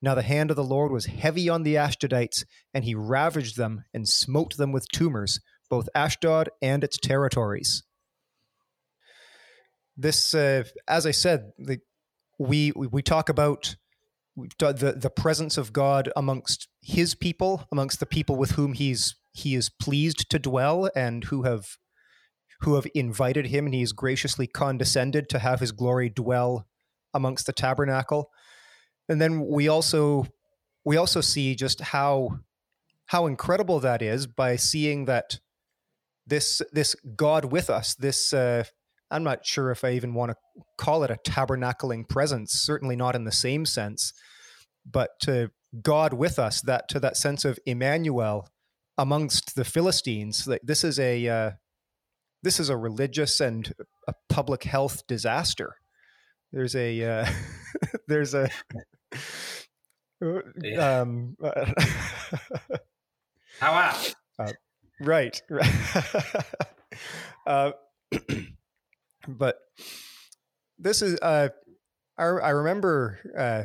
Now 0.00 0.14
the 0.14 0.22
hand 0.22 0.50
of 0.50 0.56
the 0.56 0.64
Lord 0.64 0.92
was 0.92 1.06
heavy 1.06 1.48
on 1.48 1.62
the 1.62 1.74
Ashdodites, 1.74 2.44
and 2.72 2.84
he 2.84 2.94
ravaged 2.94 3.56
them 3.56 3.84
and 3.92 4.08
smote 4.08 4.56
them 4.56 4.72
with 4.72 4.88
tumors, 4.88 5.40
both 5.68 5.88
Ashdod 5.94 6.50
and 6.62 6.84
its 6.84 6.98
territories. 6.98 7.82
This, 9.96 10.32
uh, 10.34 10.62
as 10.86 11.06
I 11.06 11.10
said, 11.10 11.50
the, 11.58 11.80
we 12.38 12.70
we 12.72 13.02
talk 13.02 13.28
about 13.28 13.74
the 14.36 14.94
the 14.96 15.10
presence 15.10 15.58
of 15.58 15.72
God 15.72 16.12
amongst 16.14 16.68
His 16.80 17.16
people, 17.16 17.66
amongst 17.72 17.98
the 17.98 18.06
people 18.06 18.36
with 18.36 18.52
whom 18.52 18.74
He's 18.74 19.16
He 19.32 19.56
is 19.56 19.68
pleased 19.68 20.30
to 20.30 20.38
dwell, 20.38 20.88
and 20.94 21.24
who 21.24 21.42
have 21.42 21.66
who 22.60 22.76
have 22.76 22.86
invited 22.94 23.46
Him, 23.46 23.64
and 23.66 23.74
He 23.74 23.80
has 23.80 23.90
graciously 23.90 24.46
condescended 24.46 25.28
to 25.30 25.40
have 25.40 25.58
His 25.58 25.72
glory 25.72 26.08
dwell 26.08 26.68
amongst 27.12 27.46
the 27.46 27.52
tabernacle 27.52 28.30
and 29.08 29.20
then 29.20 29.46
we 29.46 29.68
also 29.68 30.26
we 30.84 30.96
also 30.96 31.20
see 31.20 31.54
just 31.54 31.80
how 31.80 32.40
how 33.06 33.26
incredible 33.26 33.80
that 33.80 34.02
is 34.02 34.26
by 34.26 34.56
seeing 34.56 35.06
that 35.06 35.38
this 36.26 36.62
this 36.72 36.94
God 37.16 37.46
with 37.46 37.70
us, 37.70 37.94
this 37.94 38.32
uh, 38.32 38.64
I'm 39.10 39.24
not 39.24 39.46
sure 39.46 39.70
if 39.70 39.84
I 39.84 39.92
even 39.92 40.14
want 40.14 40.32
to 40.32 40.36
call 40.76 41.02
it 41.02 41.10
a 41.10 41.16
tabernacling 41.26 42.08
presence, 42.08 42.52
certainly 42.52 42.96
not 42.96 43.16
in 43.16 43.24
the 43.24 43.32
same 43.32 43.64
sense, 43.64 44.12
but 44.90 45.10
to 45.22 45.50
God 45.82 46.12
with 46.12 46.38
us, 46.38 46.60
that 46.62 46.88
to 46.90 47.00
that 47.00 47.16
sense 47.16 47.44
of 47.44 47.58
Emmanuel 47.66 48.48
amongst 48.98 49.54
the 49.54 49.64
Philistines. 49.64 50.46
Like 50.46 50.60
this 50.62 50.84
is 50.84 50.98
a 50.98 51.26
uh, 51.28 51.50
this 52.42 52.60
is 52.60 52.68
a 52.68 52.76
religious 52.76 53.40
and 53.40 53.72
a 54.06 54.12
public 54.28 54.64
health 54.64 55.06
disaster. 55.06 55.76
There's 56.52 56.76
a 56.76 57.02
uh, 57.02 57.26
there's 58.08 58.34
a 58.34 58.50
yeah. 60.62 61.00
um, 61.00 61.36
How 63.60 63.72
apt. 63.72 64.14
Uh, 64.38 64.52
right. 65.00 65.40
uh, 67.46 67.72
but 69.28 69.58
this 70.78 71.02
is, 71.02 71.18
uh, 71.20 71.48
I, 72.16 72.24
I 72.24 72.50
remember 72.50 73.18
uh, 73.36 73.64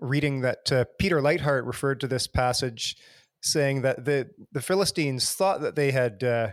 reading 0.00 0.42
that 0.42 0.70
uh, 0.70 0.84
Peter 0.98 1.20
Leithart 1.20 1.66
referred 1.66 2.00
to 2.00 2.08
this 2.08 2.26
passage 2.26 2.96
saying 3.40 3.82
that 3.82 4.04
the, 4.04 4.30
the 4.52 4.62
Philistines 4.62 5.32
thought 5.32 5.60
that 5.60 5.76
they 5.76 5.90
had, 5.90 6.22
uh, 6.22 6.48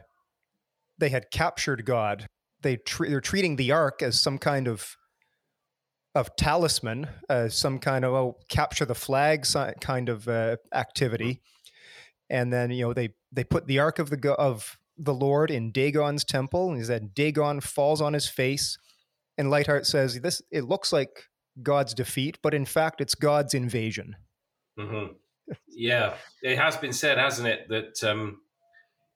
they 0.97 1.09
had 1.09 1.31
captured 1.31 1.85
God. 1.85 2.27
They 2.61 2.77
tre- 2.77 3.09
they're 3.09 3.21
treating 3.21 3.57
the 3.57 3.71
ark 3.71 4.01
as 4.01 4.19
some 4.19 4.37
kind 4.37 4.67
of 4.67 4.95
of 6.15 6.35
talisman, 6.37 7.07
uh, 7.29 7.49
some 7.49 7.77
kind 7.77 8.05
of 8.05 8.13
oh, 8.13 8.37
capture 8.49 8.85
the 8.85 8.95
flag 8.95 9.45
kind 9.81 10.09
of 10.09 10.27
uh, 10.27 10.55
activity, 10.73 11.41
and 12.29 12.51
then 12.51 12.71
you 12.71 12.85
know 12.85 12.93
they 12.93 13.09
they 13.31 13.43
put 13.43 13.67
the 13.67 13.79
ark 13.79 13.99
of 13.99 14.09
the 14.09 14.31
of 14.33 14.77
the 14.97 15.13
Lord 15.13 15.51
in 15.51 15.71
Dagon's 15.71 16.23
temple, 16.23 16.69
and 16.69 16.77
he 16.77 16.83
said 16.85 17.13
Dagon 17.13 17.59
falls 17.59 18.01
on 18.01 18.13
his 18.13 18.29
face, 18.29 18.77
and 19.37 19.49
Leithart 19.49 19.85
says 19.85 20.19
this 20.21 20.41
it 20.51 20.63
looks 20.63 20.93
like 20.93 21.25
God's 21.61 21.93
defeat, 21.93 22.39
but 22.41 22.53
in 22.53 22.65
fact 22.65 23.01
it's 23.01 23.15
God's 23.15 23.53
invasion. 23.53 24.15
Mm-hmm. 24.79 25.13
Yeah, 25.67 26.15
it 26.41 26.57
has 26.57 26.75
been 26.77 26.93
said, 26.93 27.17
hasn't 27.17 27.47
it, 27.47 27.67
that 27.69 28.09
um, 28.09 28.39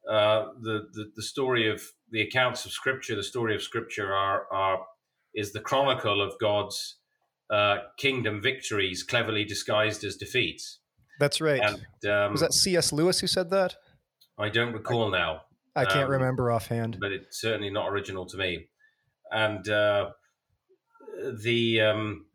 uh, 0.07 0.47
the, 0.61 0.87
the 0.93 1.11
the 1.15 1.23
story 1.23 1.69
of 1.71 1.81
the 2.11 2.21
accounts 2.21 2.65
of 2.65 2.71
Scripture, 2.71 3.15
the 3.15 3.23
story 3.23 3.55
of 3.55 3.63
Scripture, 3.63 4.13
are 4.13 4.45
are 4.51 4.85
is 5.35 5.53
the 5.53 5.59
chronicle 5.59 6.21
of 6.21 6.33
God's 6.39 6.97
uh, 7.49 7.77
kingdom 7.97 8.41
victories 8.41 9.03
cleverly 9.03 9.43
disguised 9.45 10.03
as 10.03 10.15
defeats. 10.15 10.79
That's 11.19 11.41
right. 11.41 11.61
And, 11.61 12.11
um, 12.11 12.31
Was 12.31 12.41
that 12.41 12.53
C.S. 12.53 12.91
Lewis 12.93 13.19
who 13.19 13.27
said 13.27 13.49
that? 13.49 13.75
I 14.37 14.49
don't 14.49 14.73
recall 14.73 15.13
I, 15.13 15.17
now. 15.17 15.41
I 15.75 15.85
can't 15.85 16.05
um, 16.05 16.11
remember 16.11 16.51
offhand. 16.51 16.97
But 16.99 17.11
it's 17.11 17.41
certainly 17.41 17.69
not 17.69 17.89
original 17.89 18.25
to 18.27 18.37
me. 18.37 18.67
And 19.31 19.67
uh, 19.69 20.11
the 21.41 21.81
um, 21.81 22.25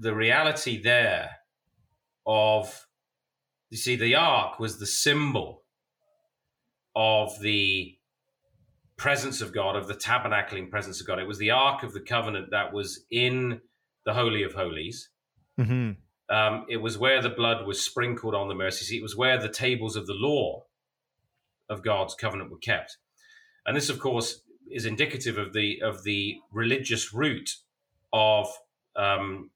the 0.00 0.14
reality 0.14 0.80
there 0.82 1.30
of 2.26 2.86
you 3.70 3.78
see 3.78 3.96
the 3.96 4.14
ark 4.14 4.58
was 4.58 4.78
the 4.78 4.86
symbol 4.86 5.62
of 6.94 7.38
the 7.40 7.96
presence 9.02 9.40
of 9.40 9.52
God, 9.52 9.74
of 9.74 9.88
the 9.88 9.94
tabernacling 9.94 10.70
presence 10.70 11.00
of 11.00 11.08
God. 11.08 11.18
It 11.18 11.26
was 11.26 11.38
the 11.38 11.50
Ark 11.50 11.82
of 11.82 11.92
the 11.92 12.00
Covenant 12.00 12.52
that 12.52 12.72
was 12.72 13.04
in 13.10 13.60
the 14.06 14.14
Holy 14.14 14.44
of 14.44 14.52
Holies. 14.54 15.10
Mm-hmm. 15.58 16.34
Um, 16.34 16.66
it 16.68 16.76
was 16.76 16.96
where 16.96 17.20
the 17.20 17.28
blood 17.28 17.66
was 17.66 17.82
sprinkled 17.82 18.32
on 18.32 18.46
the 18.46 18.54
mercy 18.54 18.84
seat. 18.84 18.98
It 19.00 19.02
was 19.02 19.16
where 19.16 19.38
the 19.38 19.48
tables 19.48 19.96
of 19.96 20.06
the 20.06 20.14
law 20.14 20.66
of 21.68 21.82
God's 21.82 22.14
covenant 22.14 22.52
were 22.52 22.58
kept. 22.58 22.96
And 23.66 23.76
this, 23.76 23.88
of 23.88 23.98
course, 23.98 24.42
is 24.70 24.86
indicative 24.86 25.36
of 25.36 25.52
the 25.52 25.82
of 25.82 26.04
the 26.04 26.36
religious 26.52 27.12
root 27.12 27.56
of 28.12 28.46
um, 28.94 29.50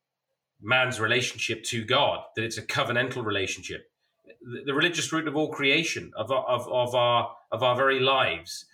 man's 0.61 0.99
relationship 0.99 1.63
to 1.67 1.85
God. 1.85 2.19
That 2.35 2.45
it's 2.45 2.59
a 2.59 2.63
covenantal 2.63 3.25
relationship, 3.25 3.93
the, 4.27 4.65
the 4.67 4.75
religious 4.75 5.13
root 5.13 5.29
of 5.29 5.37
all 5.37 5.53
creation 5.53 6.11
of, 6.17 6.33
of 6.33 6.67
of 6.69 6.97
our 6.97 7.31
of 7.53 7.63
our 7.63 7.77
very 7.77 8.01
lives. 8.01 8.67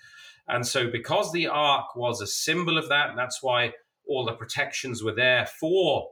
And 0.48 0.66
so, 0.66 0.90
because 0.90 1.33
the 1.33 1.46
ark 1.46 1.94
was 1.94 2.20
a 2.20 2.26
symbol 2.26 2.78
of 2.78 2.88
that, 2.88 3.11
that's 3.16 3.42
why 3.42 3.72
all 4.07 4.24
the 4.24 4.33
protections 4.33 5.02
were 5.02 5.14
there 5.14 5.46
for 5.46 6.09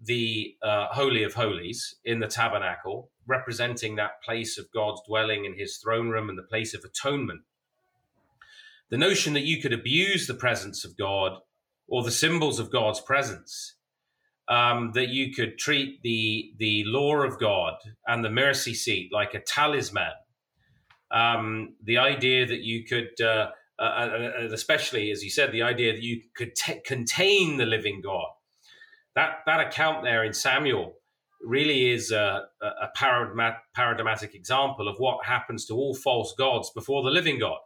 the 0.00 0.54
uh, 0.62 0.86
Holy 0.90 1.22
of 1.22 1.34
Holies 1.34 1.94
in 2.04 2.20
the 2.20 2.28
tabernacle, 2.28 3.10
representing 3.26 3.96
that 3.96 4.22
place 4.22 4.58
of 4.58 4.70
God's 4.72 5.00
dwelling 5.08 5.44
in 5.44 5.58
his 5.58 5.78
throne 5.78 6.10
room 6.10 6.28
and 6.28 6.38
the 6.38 6.42
place 6.42 6.74
of 6.74 6.84
atonement. 6.84 7.42
The 8.90 8.98
notion 8.98 9.32
that 9.32 9.44
you 9.44 9.60
could 9.60 9.72
abuse 9.72 10.26
the 10.26 10.34
presence 10.34 10.84
of 10.84 10.96
God 10.96 11.38
or 11.88 12.04
the 12.04 12.10
symbols 12.10 12.58
of 12.58 12.70
God's 12.70 13.00
presence, 13.00 13.76
um, 14.48 14.92
that 14.94 15.08
you 15.08 15.32
could 15.32 15.58
treat 15.58 16.02
the, 16.02 16.52
the 16.58 16.84
law 16.86 17.16
of 17.16 17.40
God 17.40 17.74
and 18.06 18.24
the 18.24 18.30
mercy 18.30 18.74
seat 18.74 19.10
like 19.12 19.34
a 19.34 19.40
talisman, 19.40 20.12
um, 21.10 21.74
the 21.82 21.98
idea 21.98 22.46
that 22.46 22.60
you 22.60 22.84
could, 22.84 23.20
uh, 23.20 23.50
uh, 23.78 24.08
and 24.38 24.52
especially 24.52 25.10
as 25.10 25.22
you 25.22 25.30
said, 25.30 25.52
the 25.52 25.62
idea 25.62 25.92
that 25.92 26.02
you 26.02 26.22
could 26.34 26.54
t- 26.54 26.80
contain 26.84 27.56
the 27.56 27.66
living 27.66 28.00
God. 28.02 28.28
That 29.14 29.38
that 29.46 29.60
account 29.60 30.04
there 30.04 30.24
in 30.24 30.32
Samuel 30.32 30.94
really 31.42 31.90
is 31.90 32.10
a, 32.10 32.42
a 32.60 32.88
paradigmatic 32.94 34.34
example 34.34 34.88
of 34.88 34.96
what 34.98 35.24
happens 35.24 35.64
to 35.66 35.74
all 35.74 35.94
false 35.94 36.34
gods 36.36 36.70
before 36.74 37.02
the 37.02 37.10
living 37.10 37.38
God. 37.38 37.58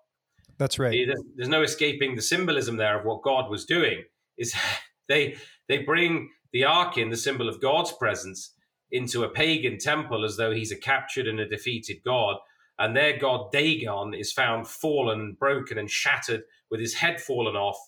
That's 0.58 0.78
right. 0.78 1.06
There's, 1.06 1.22
there's 1.36 1.48
no 1.48 1.62
escaping 1.62 2.14
the 2.14 2.22
symbolism 2.22 2.76
there 2.76 2.98
of 2.98 3.06
what 3.06 3.22
God 3.22 3.50
was 3.50 3.64
doing. 3.64 4.04
Is 4.36 4.54
they 5.08 5.36
they 5.68 5.78
bring 5.78 6.30
the 6.52 6.64
ark 6.64 6.98
in, 6.98 7.10
the 7.10 7.16
symbol 7.16 7.48
of 7.48 7.60
God's 7.60 7.92
presence, 7.92 8.54
into 8.92 9.22
a 9.22 9.28
pagan 9.28 9.78
temple 9.78 10.24
as 10.24 10.36
though 10.36 10.50
he's 10.50 10.72
a 10.72 10.76
captured 10.76 11.26
and 11.26 11.40
a 11.40 11.48
defeated 11.48 11.98
God 12.04 12.36
and 12.80 12.96
their 12.96 13.16
god 13.18 13.52
Dagon 13.52 14.14
is 14.14 14.32
found 14.32 14.66
fallen, 14.66 15.36
broken, 15.38 15.78
and 15.78 15.90
shattered 15.90 16.42
with 16.70 16.80
his 16.80 16.94
head 16.94 17.20
fallen 17.20 17.54
off, 17.54 17.78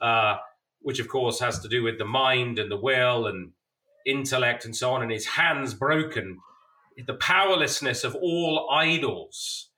uh, 0.00 0.36
which 0.80 1.00
of 1.00 1.08
course 1.08 1.40
has 1.40 1.58
to 1.60 1.68
do 1.68 1.82
with 1.82 1.98
the 1.98 2.04
mind 2.04 2.58
and 2.58 2.70
the 2.70 2.76
will 2.76 3.26
and 3.26 3.52
intellect 4.04 4.66
and 4.66 4.76
so 4.76 4.92
on, 4.92 5.02
and 5.02 5.10
his 5.10 5.26
hands 5.26 5.72
broken, 5.72 6.38
the 7.06 7.14
powerlessness 7.14 8.04
of 8.04 8.14
all 8.14 8.68
idols 8.70 9.70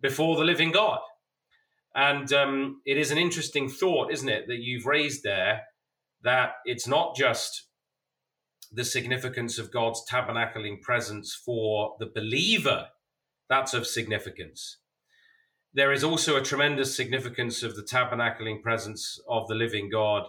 before 0.00 0.36
the 0.36 0.44
living 0.44 0.70
God. 0.70 1.00
And 1.94 2.32
um, 2.32 2.82
it 2.86 2.98
is 2.98 3.10
an 3.10 3.18
interesting 3.18 3.68
thought, 3.68 4.12
isn't 4.12 4.28
it, 4.28 4.46
that 4.46 4.58
you've 4.58 4.86
raised 4.86 5.24
there 5.24 5.62
that 6.22 6.52
it's 6.64 6.86
not 6.86 7.16
just 7.16 7.66
the 8.72 8.84
significance 8.84 9.58
of 9.58 9.72
God's 9.72 10.02
tabernacling 10.10 10.80
presence 10.82 11.34
for 11.34 11.96
the 11.98 12.06
believer 12.06 12.86
that's 13.48 13.74
of 13.74 13.86
significance. 13.86 14.78
There 15.74 15.92
is 15.92 16.02
also 16.02 16.36
a 16.36 16.42
tremendous 16.42 16.96
significance 16.96 17.62
of 17.62 17.76
the 17.76 17.82
tabernacling 17.82 18.62
presence 18.62 19.20
of 19.28 19.46
the 19.46 19.54
living 19.54 19.90
God 19.90 20.26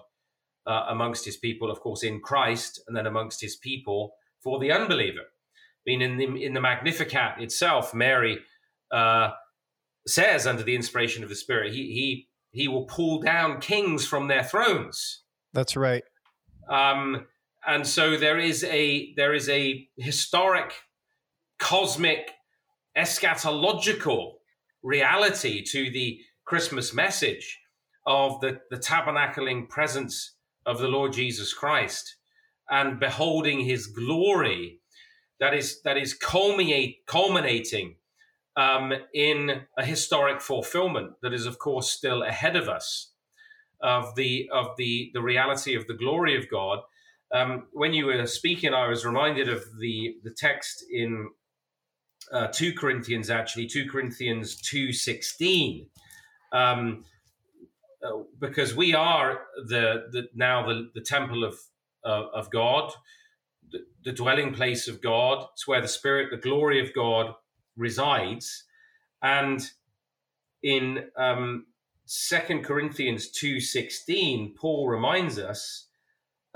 uh, 0.66 0.86
amongst 0.90 1.26
his 1.26 1.38
people, 1.38 1.72
of 1.72 1.80
course, 1.80 2.04
in 2.04 2.20
Christ, 2.20 2.82
and 2.88 2.96
then 2.96 3.08
amongst 3.08 3.42
his 3.42 3.56
people 3.56 4.14
for 4.44 4.60
the 4.60 4.72
unbeliever. 4.72 5.22
I 5.22 5.84
mean, 5.86 6.02
in 6.02 6.18
the, 6.18 6.44
in 6.44 6.54
the 6.54 6.60
Magnificat 6.60 7.36
itself, 7.40 7.94
Mary 7.94 8.40
uh, 8.92 9.32
says, 10.06 10.46
under 10.46 10.64
the 10.64 10.76
inspiration 10.76 11.24
of 11.24 11.30
the 11.30 11.36
Spirit, 11.36 11.74
he, 11.74 11.94
he, 11.94 12.28
he 12.52 12.68
will 12.68 12.84
pull 12.84 13.22
down 13.22 13.62
kings 13.62 14.06
from 14.06 14.28
their 14.28 14.44
thrones. 14.44 15.24
That's 15.54 15.78
right. 15.78 16.04
Um, 16.70 17.26
and 17.66 17.88
so 17.88 18.18
there 18.18 18.38
is 18.38 18.64
a 18.66 19.14
there 19.16 19.34
is 19.34 19.50
a 19.50 19.88
historic, 19.98 20.74
cosmic 21.60 22.32
eschatological 22.98 24.34
reality 24.84 25.64
to 25.64 25.92
the 25.92 26.20
Christmas 26.46 26.94
message 26.94 27.60
of 28.06 28.40
the, 28.42 28.60
the 28.72 28.78
tabernacling 28.78 29.70
presence 29.70 30.36
of 30.66 30.80
the 30.80 30.88
Lord 30.88 31.14
Jesus 31.14 31.54
Christ. 31.54 32.16
and 32.70 33.00
beholding 33.00 33.62
his 33.62 33.88
glory 33.88 34.80
that 35.40 35.54
is 35.54 35.82
that 35.84 35.98
is 35.98 36.14
culminate, 36.14 37.06
culminating 37.06 37.96
um, 38.56 38.94
in 39.14 39.62
a 39.78 39.86
historic 39.86 40.42
fulfillment 40.42 41.12
that 41.22 41.34
is 41.34 41.46
of 41.46 41.60
course 41.60 41.90
still 41.90 42.24
ahead 42.24 42.56
of 42.56 42.68
us 42.68 43.14
of 43.82 44.16
the 44.16 44.50
of 44.52 44.76
the 44.78 45.12
the 45.14 45.22
reality 45.22 45.76
of 45.76 45.88
the 45.88 45.94
glory 45.94 46.38
of 46.38 46.50
God. 46.50 46.80
Um, 47.34 47.68
when 47.74 47.94
you 47.94 48.06
were 48.08 48.26
speaking, 48.26 48.74
I 48.74 48.88
was 48.88 49.06
reminded 49.06 49.50
of 49.50 49.64
the 49.80 50.16
the 50.24 50.32
text 50.32 50.84
in 50.92 51.30
uh, 52.32 52.48
two 52.48 52.74
Corinthians, 52.74 53.30
actually 53.30 53.68
two 53.68 53.90
Corinthians 53.90 54.56
two 54.56 54.92
sixteen, 54.92 55.88
um, 56.52 57.04
uh, 58.04 58.24
because 58.40 58.76
we 58.76 58.94
are 58.94 59.42
the, 59.68 60.08
the 60.12 60.30
now 60.36 60.66
the, 60.68 60.90
the 60.94 61.02
temple 61.02 61.44
of 61.44 61.56
uh, 62.06 62.28
of 62.34 62.50
God, 62.52 62.92
the, 63.72 63.80
the 64.04 64.12
dwelling 64.12 64.54
place 64.54 64.88
of 64.88 65.02
God. 65.02 65.46
It's 65.54 65.68
where 65.68 65.82
the 65.82 65.88
Spirit, 65.88 66.30
the 66.32 66.38
glory 66.38 66.80
of 66.80 66.94
God 66.94 67.34
resides, 67.76 68.66
and 69.22 69.62
in 70.64 71.06
um, 71.16 71.66
Second 72.06 72.64
Corinthians 72.64 73.30
two 73.30 73.60
sixteen, 73.60 74.54
Paul 74.56 74.88
reminds 74.88 75.40
us. 75.40 75.87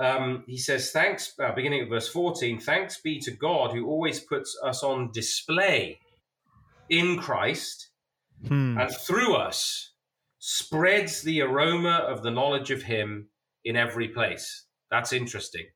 Um, 0.01 0.43
he 0.47 0.57
says, 0.57 0.91
"Thanks." 0.91 1.33
Uh, 1.39 1.53
beginning 1.53 1.83
of 1.83 1.89
verse 1.89 2.09
fourteen. 2.09 2.59
Thanks 2.59 2.99
be 2.99 3.19
to 3.19 3.31
God 3.31 3.71
who 3.71 3.85
always 3.85 4.19
puts 4.19 4.57
us 4.63 4.83
on 4.83 5.11
display 5.13 5.99
in 6.89 7.19
Christ 7.19 7.89
hmm. 8.47 8.77
and 8.79 8.91
through 8.91 9.35
us 9.35 9.93
spreads 10.39 11.21
the 11.21 11.41
aroma 11.41 12.03
of 12.07 12.23
the 12.23 12.31
knowledge 12.31 12.71
of 12.71 12.83
Him 12.83 13.29
in 13.63 13.75
every 13.75 14.07
place. 14.07 14.65
That's 14.89 15.13
interesting. 15.13 15.67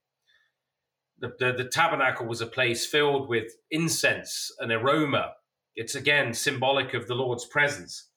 The, 1.19 1.33
the, 1.39 1.53
the 1.53 1.69
tabernacle 1.69 2.25
was 2.25 2.41
a 2.41 2.47
place 2.47 2.85
filled 2.85 3.29
with 3.29 3.51
incense 3.69 4.51
and 4.59 4.71
aroma. 4.71 5.33
It's 5.75 5.95
again 5.95 6.33
symbolic 6.33 6.93
of 6.93 7.07
the 7.07 7.15
Lord's 7.15 7.45
presence. 7.45 8.09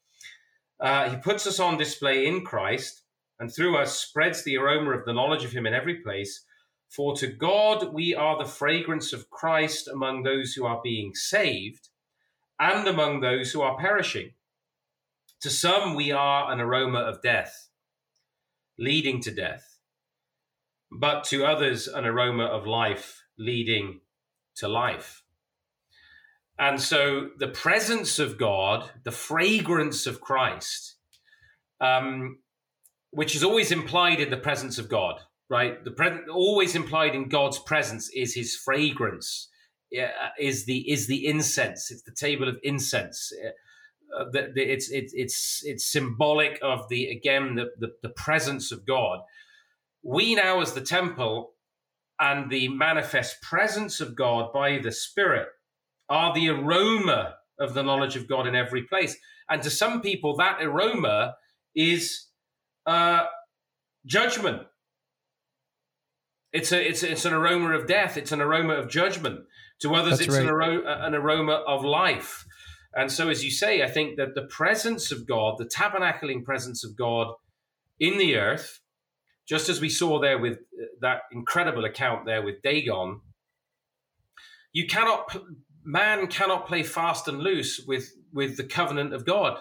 Uh, 0.80 1.10
he 1.10 1.16
puts 1.18 1.46
us 1.46 1.60
on 1.60 1.76
display 1.76 2.26
in 2.26 2.44
Christ, 2.44 3.02
and 3.40 3.52
through 3.52 3.76
us 3.76 3.98
spreads 3.98 4.42
the 4.42 4.56
aroma 4.56 4.90
of 4.90 5.04
the 5.04 5.12
knowledge 5.12 5.44
of 5.44 5.52
Him 5.52 5.66
in 5.66 5.74
every 5.74 5.96
place. 5.96 6.44
For 6.88 7.14
to 7.16 7.26
God 7.26 7.92
we 7.92 8.14
are 8.14 8.38
the 8.38 8.50
fragrance 8.50 9.12
of 9.12 9.30
Christ 9.30 9.88
among 9.88 10.22
those 10.22 10.54
who 10.54 10.64
are 10.64 10.80
being 10.82 11.14
saved 11.14 11.88
and 12.58 12.86
among 12.88 13.20
those 13.20 13.52
who 13.52 13.60
are 13.60 13.78
perishing. 13.78 14.32
To 15.42 15.50
some 15.50 15.94
we 15.94 16.10
are 16.10 16.50
an 16.50 16.60
aroma 16.60 16.98
of 16.98 17.22
death, 17.22 17.68
leading 18.76 19.20
to 19.22 19.30
death, 19.30 19.78
but 20.90 21.22
to 21.24 21.44
others 21.44 21.86
an 21.86 22.04
aroma 22.04 22.46
of 22.46 22.66
life, 22.66 23.22
leading 23.38 24.00
to 24.56 24.66
life. 24.66 25.22
And 26.58 26.80
so 26.80 27.30
the 27.38 27.48
presence 27.48 28.18
of 28.18 28.36
God, 28.36 28.90
the 29.04 29.12
fragrance 29.12 30.08
of 30.08 30.20
Christ, 30.20 30.96
um, 31.80 32.38
which 33.10 33.34
is 33.34 33.44
always 33.44 33.72
implied 33.72 34.20
in 34.20 34.30
the 34.30 34.36
presence 34.36 34.78
of 34.78 34.88
God, 34.88 35.20
right? 35.48 35.82
The 35.84 35.90
pre- 35.90 36.28
always 36.30 36.74
implied 36.74 37.14
in 37.14 37.28
God's 37.28 37.58
presence 37.58 38.10
is 38.14 38.34
His 38.34 38.54
fragrance, 38.56 39.48
is 40.38 40.66
the 40.66 40.90
is 40.90 41.06
the 41.06 41.26
incense. 41.26 41.90
It's 41.90 42.02
the 42.02 42.12
table 42.12 42.48
of 42.48 42.56
incense. 42.62 43.32
Uh, 44.12 44.24
it's 44.54 44.90
it's 44.90 45.12
it's 45.14 45.62
it's 45.64 45.84
symbolic 45.84 46.58
of 46.62 46.88
the 46.88 47.08
again 47.08 47.54
the, 47.54 47.70
the 47.78 47.92
the 48.02 48.08
presence 48.10 48.72
of 48.72 48.86
God. 48.86 49.20
We 50.02 50.34
now, 50.34 50.60
as 50.60 50.72
the 50.72 50.80
temple, 50.80 51.52
and 52.20 52.50
the 52.50 52.68
manifest 52.68 53.42
presence 53.42 54.00
of 54.00 54.16
God 54.16 54.52
by 54.52 54.78
the 54.78 54.92
Spirit 54.92 55.48
are 56.08 56.34
the 56.34 56.48
aroma 56.48 57.34
of 57.58 57.74
the 57.74 57.82
knowledge 57.82 58.16
of 58.16 58.28
God 58.28 58.46
in 58.46 58.54
every 58.54 58.82
place. 58.82 59.16
And 59.48 59.62
to 59.62 59.70
some 59.70 60.00
people, 60.00 60.36
that 60.36 60.62
aroma 60.62 61.34
is 61.74 62.27
uh, 62.88 63.26
judgment. 64.06 64.62
It's 66.52 66.72
a 66.72 66.88
it's 66.88 67.02
it's 67.02 67.24
an 67.26 67.34
aroma 67.34 67.76
of 67.78 67.86
death. 67.86 68.16
It's 68.16 68.32
an 68.32 68.40
aroma 68.40 68.74
of 68.74 68.88
judgment. 68.88 69.40
To 69.82 69.94
others, 69.94 70.18
That's 70.18 70.22
it's 70.22 70.36
right. 70.36 70.44
an, 70.44 70.50
aroma, 70.50 70.98
an 71.02 71.14
aroma 71.14 71.52
of 71.52 71.84
life. 71.84 72.44
And 72.94 73.12
so, 73.12 73.28
as 73.28 73.44
you 73.44 73.50
say, 73.50 73.82
I 73.82 73.88
think 73.88 74.16
that 74.16 74.34
the 74.34 74.42
presence 74.42 75.12
of 75.12 75.26
God, 75.26 75.56
the 75.58 75.66
tabernacling 75.66 76.44
presence 76.44 76.82
of 76.82 76.96
God 76.96 77.34
in 78.00 78.18
the 78.18 78.36
earth, 78.36 78.80
just 79.46 79.68
as 79.68 79.80
we 79.80 79.88
saw 79.88 80.18
there 80.18 80.38
with 80.38 80.54
uh, 80.54 80.86
that 81.00 81.20
incredible 81.30 81.84
account 81.84 82.26
there 82.26 82.42
with 82.42 82.62
Dagon, 82.62 83.20
you 84.72 84.86
cannot 84.86 85.36
man 85.84 86.26
cannot 86.26 86.66
play 86.66 86.82
fast 86.82 87.28
and 87.28 87.38
loose 87.38 87.80
with, 87.86 88.12
with 88.32 88.56
the 88.56 88.64
covenant 88.64 89.14
of 89.14 89.24
God. 89.24 89.58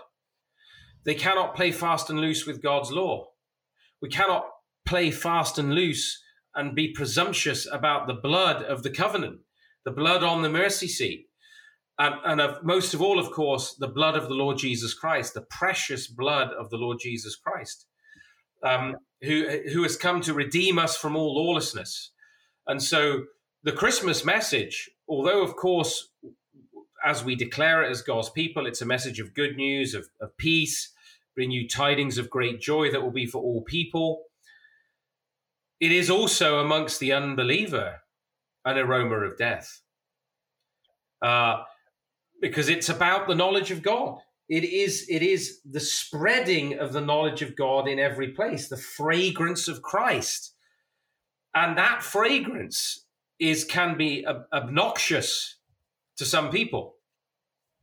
They 1.04 1.16
cannot 1.16 1.56
play 1.56 1.72
fast 1.72 2.10
and 2.10 2.20
loose 2.20 2.46
with 2.46 2.62
God's 2.62 2.92
law. 2.92 3.28
We 4.02 4.10
cannot 4.10 4.46
play 4.86 5.12
fast 5.12 5.58
and 5.58 5.74
loose 5.74 6.22
and 6.56 6.76
be 6.76 6.92
presumptuous 6.92 7.68
about 7.72 8.08
the 8.08 8.14
blood 8.14 8.64
of 8.64 8.84
the 8.84 8.90
covenant, 8.90 9.40
the 9.86 9.92
blood 9.92 10.24
on 10.24 10.42
the 10.42 10.50
mercy 10.50 10.88
seat. 10.88 11.28
And, 12.00 12.16
and 12.26 12.42
of, 12.42 12.64
most 12.64 12.94
of 12.94 13.02
all, 13.02 13.20
of 13.20 13.32
course, 13.32 13.76
the 13.80 13.88
blood 13.88 14.16
of 14.16 14.28
the 14.28 14.36
Lord 14.36 14.58
Jesus 14.58 14.94
Christ, 14.94 15.34
the 15.34 15.46
precious 15.50 16.08
blood 16.08 16.50
of 16.52 16.70
the 16.70 16.78
Lord 16.78 16.98
Jesus 17.02 17.36
Christ, 17.36 17.86
um, 18.64 18.98
who, 19.22 19.48
who 19.74 19.84
has 19.84 19.98
come 19.98 20.22
to 20.22 20.34
redeem 20.34 20.78
us 20.78 20.96
from 20.98 21.16
all 21.16 21.36
lawlessness. 21.36 22.12
And 22.68 22.82
so 22.82 23.24
the 23.64 23.72
Christmas 23.72 24.24
message, 24.24 24.90
although, 25.08 25.44
of 25.44 25.56
course, 25.56 26.10
as 27.04 27.24
we 27.24 27.36
declare 27.36 27.84
it 27.84 27.92
as 27.92 28.02
God's 28.02 28.30
people, 28.30 28.66
it's 28.66 28.82
a 28.82 28.86
message 28.86 29.20
of 29.20 29.34
good 29.34 29.56
news, 29.56 29.94
of, 29.94 30.08
of 30.20 30.36
peace, 30.38 30.92
bring 31.36 31.52
you 31.52 31.68
tidings 31.68 32.18
of 32.18 32.30
great 32.30 32.60
joy 32.60 32.92
that 32.92 33.02
will 33.02 33.12
be 33.12 33.26
for 33.26 33.42
all 33.42 33.62
people. 33.62 34.24
It 35.80 35.92
is 35.92 36.10
also 36.10 36.60
amongst 36.60 37.00
the 37.00 37.14
unbeliever 37.14 38.02
an 38.66 38.78
aroma 38.78 39.18
of 39.18 39.38
death. 39.38 39.82
Uh, 41.22 41.64
because 42.42 42.70
it's 42.70 42.90
about 42.90 43.28
the 43.28 43.36
knowledge 43.36 43.72
of 43.72 43.82
God. 43.82 44.20
It 44.50 44.64
is, 44.64 45.06
it 45.10 45.22
is 45.22 45.60
the 45.70 45.80
spreading 45.80 46.80
of 46.80 46.94
the 46.94 47.02
knowledge 47.02 47.42
of 47.42 47.56
God 47.56 47.88
in 47.88 48.00
every 48.00 48.30
place, 48.30 48.68
the 48.68 48.78
fragrance 48.78 49.68
of 49.68 49.82
Christ. 49.82 50.54
And 51.54 51.78
that 51.78 52.04
fragrance 52.04 53.06
is 53.40 53.64
can 53.64 53.98
be 53.98 54.26
ob- 54.26 54.46
obnoxious 54.54 55.57
to 56.18 56.26
some 56.26 56.50
people. 56.50 56.96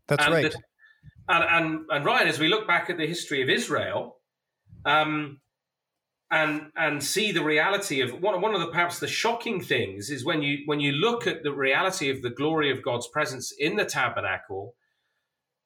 That's 0.08 0.24
and 0.24 0.34
right. 0.34 0.52
The, 0.52 0.58
and, 1.28 1.44
and 1.44 1.84
and 1.90 2.04
Ryan, 2.04 2.28
as 2.28 2.38
we 2.38 2.48
look 2.48 2.66
back 2.66 2.90
at 2.90 2.98
the 2.98 3.06
history 3.06 3.42
of 3.42 3.48
Israel, 3.48 4.16
um, 4.84 5.40
and 6.30 6.70
and 6.76 7.02
see 7.02 7.32
the 7.32 7.44
reality 7.44 8.00
of 8.00 8.20
one 8.20 8.40
one 8.40 8.54
of 8.54 8.60
the 8.60 8.68
perhaps 8.68 8.98
the 8.98 9.08
shocking 9.08 9.60
things 9.60 10.10
is 10.10 10.24
when 10.24 10.42
you 10.42 10.58
when 10.66 10.80
you 10.80 10.92
look 10.92 11.26
at 11.26 11.42
the 11.42 11.52
reality 11.52 12.10
of 12.10 12.22
the 12.22 12.30
glory 12.30 12.70
of 12.70 12.82
God's 12.82 13.08
presence 13.08 13.52
in 13.58 13.76
the 13.76 13.84
tabernacle 13.84 14.74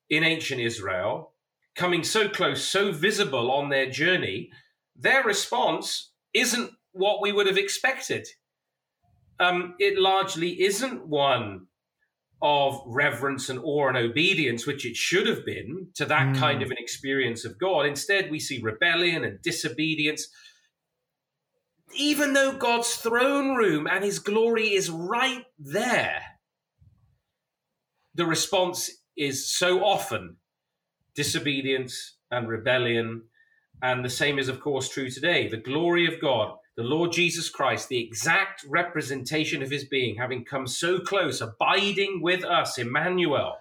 in 0.09 0.25
ancient 0.25 0.61
Israel, 0.61 1.35
coming 1.77 2.03
so 2.03 2.29
close, 2.29 2.65
so 2.65 2.93
visible 2.93 3.51
on 3.51 3.69
their 3.69 3.91
journey, 3.91 4.51
their 4.97 5.23
response 5.23 6.13
isn't 6.33 6.71
what 6.93 7.21
we 7.21 7.31
would 7.31 7.47
have 7.47 7.59
expected 7.59 8.27
um, 9.41 9.75
it 9.79 9.99
largely 9.99 10.63
isn't 10.63 11.07
one 11.07 11.67
of 12.41 12.81
reverence 12.87 13.49
and 13.49 13.59
awe 13.61 13.89
and 13.89 13.97
obedience, 13.97 14.67
which 14.67 14.87
it 14.87 14.97
should 14.97 15.27
have 15.27 15.45
been 15.45 15.89
to 15.95 16.05
that 16.05 16.35
mm. 16.35 16.39
kind 16.39 16.63
of 16.63 16.71
an 16.71 16.77
experience 16.79 17.45
of 17.45 17.59
God. 17.59 17.85
Instead, 17.87 18.31
we 18.31 18.39
see 18.39 18.61
rebellion 18.63 19.25
and 19.25 19.43
disobedience. 19.43 20.29
Even 21.95 22.35
though 22.35 22.53
God's 22.53 22.95
throne 22.97 23.57
room 23.57 23.87
and 23.87 24.05
his 24.05 24.19
glory 24.19 24.75
is 24.75 24.91
right 24.91 25.45
there, 25.59 26.23
the 28.15 28.27
response 28.27 28.91
is 29.17 29.51
so 29.51 29.85
often 29.85 30.37
disobedience 31.15 32.17
and 32.31 32.49
rebellion. 32.49 33.23
And 33.83 34.05
the 34.05 34.11
same 34.11 34.39
is, 34.39 34.49
of 34.49 34.61
course, 34.61 34.89
true 34.89 35.11
today. 35.11 35.49
The 35.49 35.57
glory 35.57 36.07
of 36.07 36.21
God 36.21 36.57
the 36.79 36.85
Lord 36.85 37.11
Jesus 37.11 37.51
Christ, 37.51 37.89
the 37.89 37.99
exact 37.99 38.65
representation 38.65 39.65
of 39.65 39.71
his 39.71 39.85
being, 39.85 40.15
having 40.15 40.45
come 40.45 40.69
so 40.69 41.01
close, 41.01 41.41
abiding 41.41 42.23
with 42.23 42.45
us, 42.45 42.79
Emmanuel, 42.79 43.57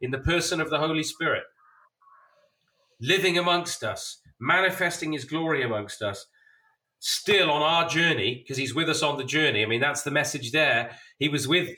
in 0.00 0.12
the 0.12 0.20
person 0.20 0.60
of 0.60 0.70
the 0.70 0.78
Holy 0.78 1.02
Spirit, 1.02 1.42
living 3.00 3.36
amongst 3.36 3.82
us, 3.82 4.20
manifesting 4.38 5.12
his 5.12 5.24
glory 5.24 5.64
amongst 5.64 6.00
us, 6.00 6.26
still 7.00 7.50
on 7.50 7.60
our 7.60 7.88
journey, 7.88 8.36
because 8.36 8.56
he's 8.56 8.72
with 8.72 8.88
us 8.88 9.02
on 9.02 9.18
the 9.18 9.24
journey. 9.24 9.64
I 9.64 9.66
mean, 9.66 9.80
that's 9.80 10.02
the 10.02 10.12
message 10.12 10.52
there. 10.52 10.92
He 11.18 11.28
was 11.28 11.48
with 11.48 11.70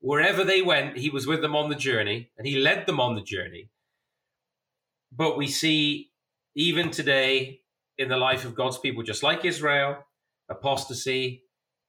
wherever 0.00 0.42
they 0.42 0.62
went, 0.62 0.96
he 0.96 1.10
was 1.10 1.28
with 1.28 1.42
them 1.42 1.54
on 1.54 1.70
the 1.70 1.76
journey, 1.76 2.30
and 2.36 2.44
he 2.44 2.58
led 2.58 2.86
them 2.86 2.98
on 2.98 3.14
the 3.14 3.22
journey. 3.22 3.68
But 5.12 5.38
we 5.38 5.46
see 5.46 6.10
even 6.54 6.90
today 6.90 7.60
in 7.98 8.08
the 8.08 8.16
life 8.16 8.44
of 8.44 8.54
God's 8.54 8.78
people, 8.78 9.02
just 9.02 9.22
like 9.22 9.44
Israel, 9.44 10.04
apostasy, 10.48 11.44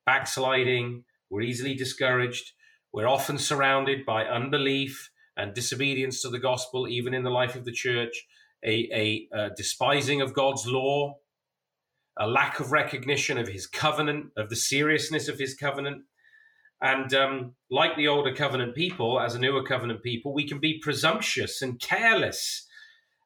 backsliding, 0.05 1.03
we're 1.29 1.41
easily 1.41 1.75
discouraged, 1.75 2.51
we're 2.93 3.07
often 3.07 3.37
surrounded 3.37 4.05
by 4.05 4.25
unbelief 4.25 5.09
and 5.37 5.53
disobedience 5.53 6.21
to 6.21 6.29
the 6.29 6.39
gospel, 6.39 6.87
even 6.87 7.13
in 7.13 7.23
the 7.23 7.29
life 7.29 7.55
of 7.55 7.65
the 7.65 7.71
church, 7.71 8.25
a, 8.63 8.89
a, 8.93 9.27
a 9.37 9.49
despising 9.55 10.21
of 10.21 10.33
God's 10.33 10.65
law, 10.65 11.17
a 12.17 12.27
lack 12.27 12.59
of 12.59 12.71
recognition 12.71 13.37
of 13.37 13.49
his 13.49 13.67
covenant, 13.67 14.27
of 14.37 14.49
the 14.49 14.55
seriousness 14.55 15.27
of 15.27 15.37
his 15.37 15.55
covenant. 15.55 16.03
And 16.81 17.13
um, 17.13 17.55
like 17.69 17.97
the 17.97 18.07
older 18.07 18.33
covenant 18.33 18.75
people, 18.75 19.19
as 19.19 19.35
a 19.35 19.39
newer 19.39 19.63
covenant 19.63 20.03
people, 20.03 20.33
we 20.33 20.47
can 20.47 20.59
be 20.59 20.79
presumptuous 20.81 21.61
and 21.61 21.79
careless. 21.79 22.65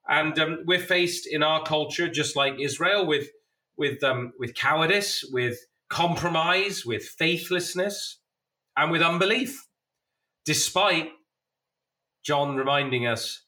And 0.10 0.38
um, 0.40 0.64
we're 0.66 0.80
faced 0.80 1.28
in 1.28 1.44
our 1.44 1.64
culture, 1.64 2.10
just 2.10 2.36
like 2.36 2.60
Israel, 2.60 3.06
with 3.06 3.28
with 3.78 4.04
um, 4.04 4.34
with 4.40 4.56
cowardice, 4.56 5.24
with 5.32 5.58
compromise, 5.90 6.86
with 6.86 7.04
faithlessness, 7.04 8.20
and 8.76 8.92
with 8.92 9.02
unbelief. 9.02 9.68
Despite 10.46 11.12
John 12.24 12.56
reminding 12.56 13.06
us 13.06 13.44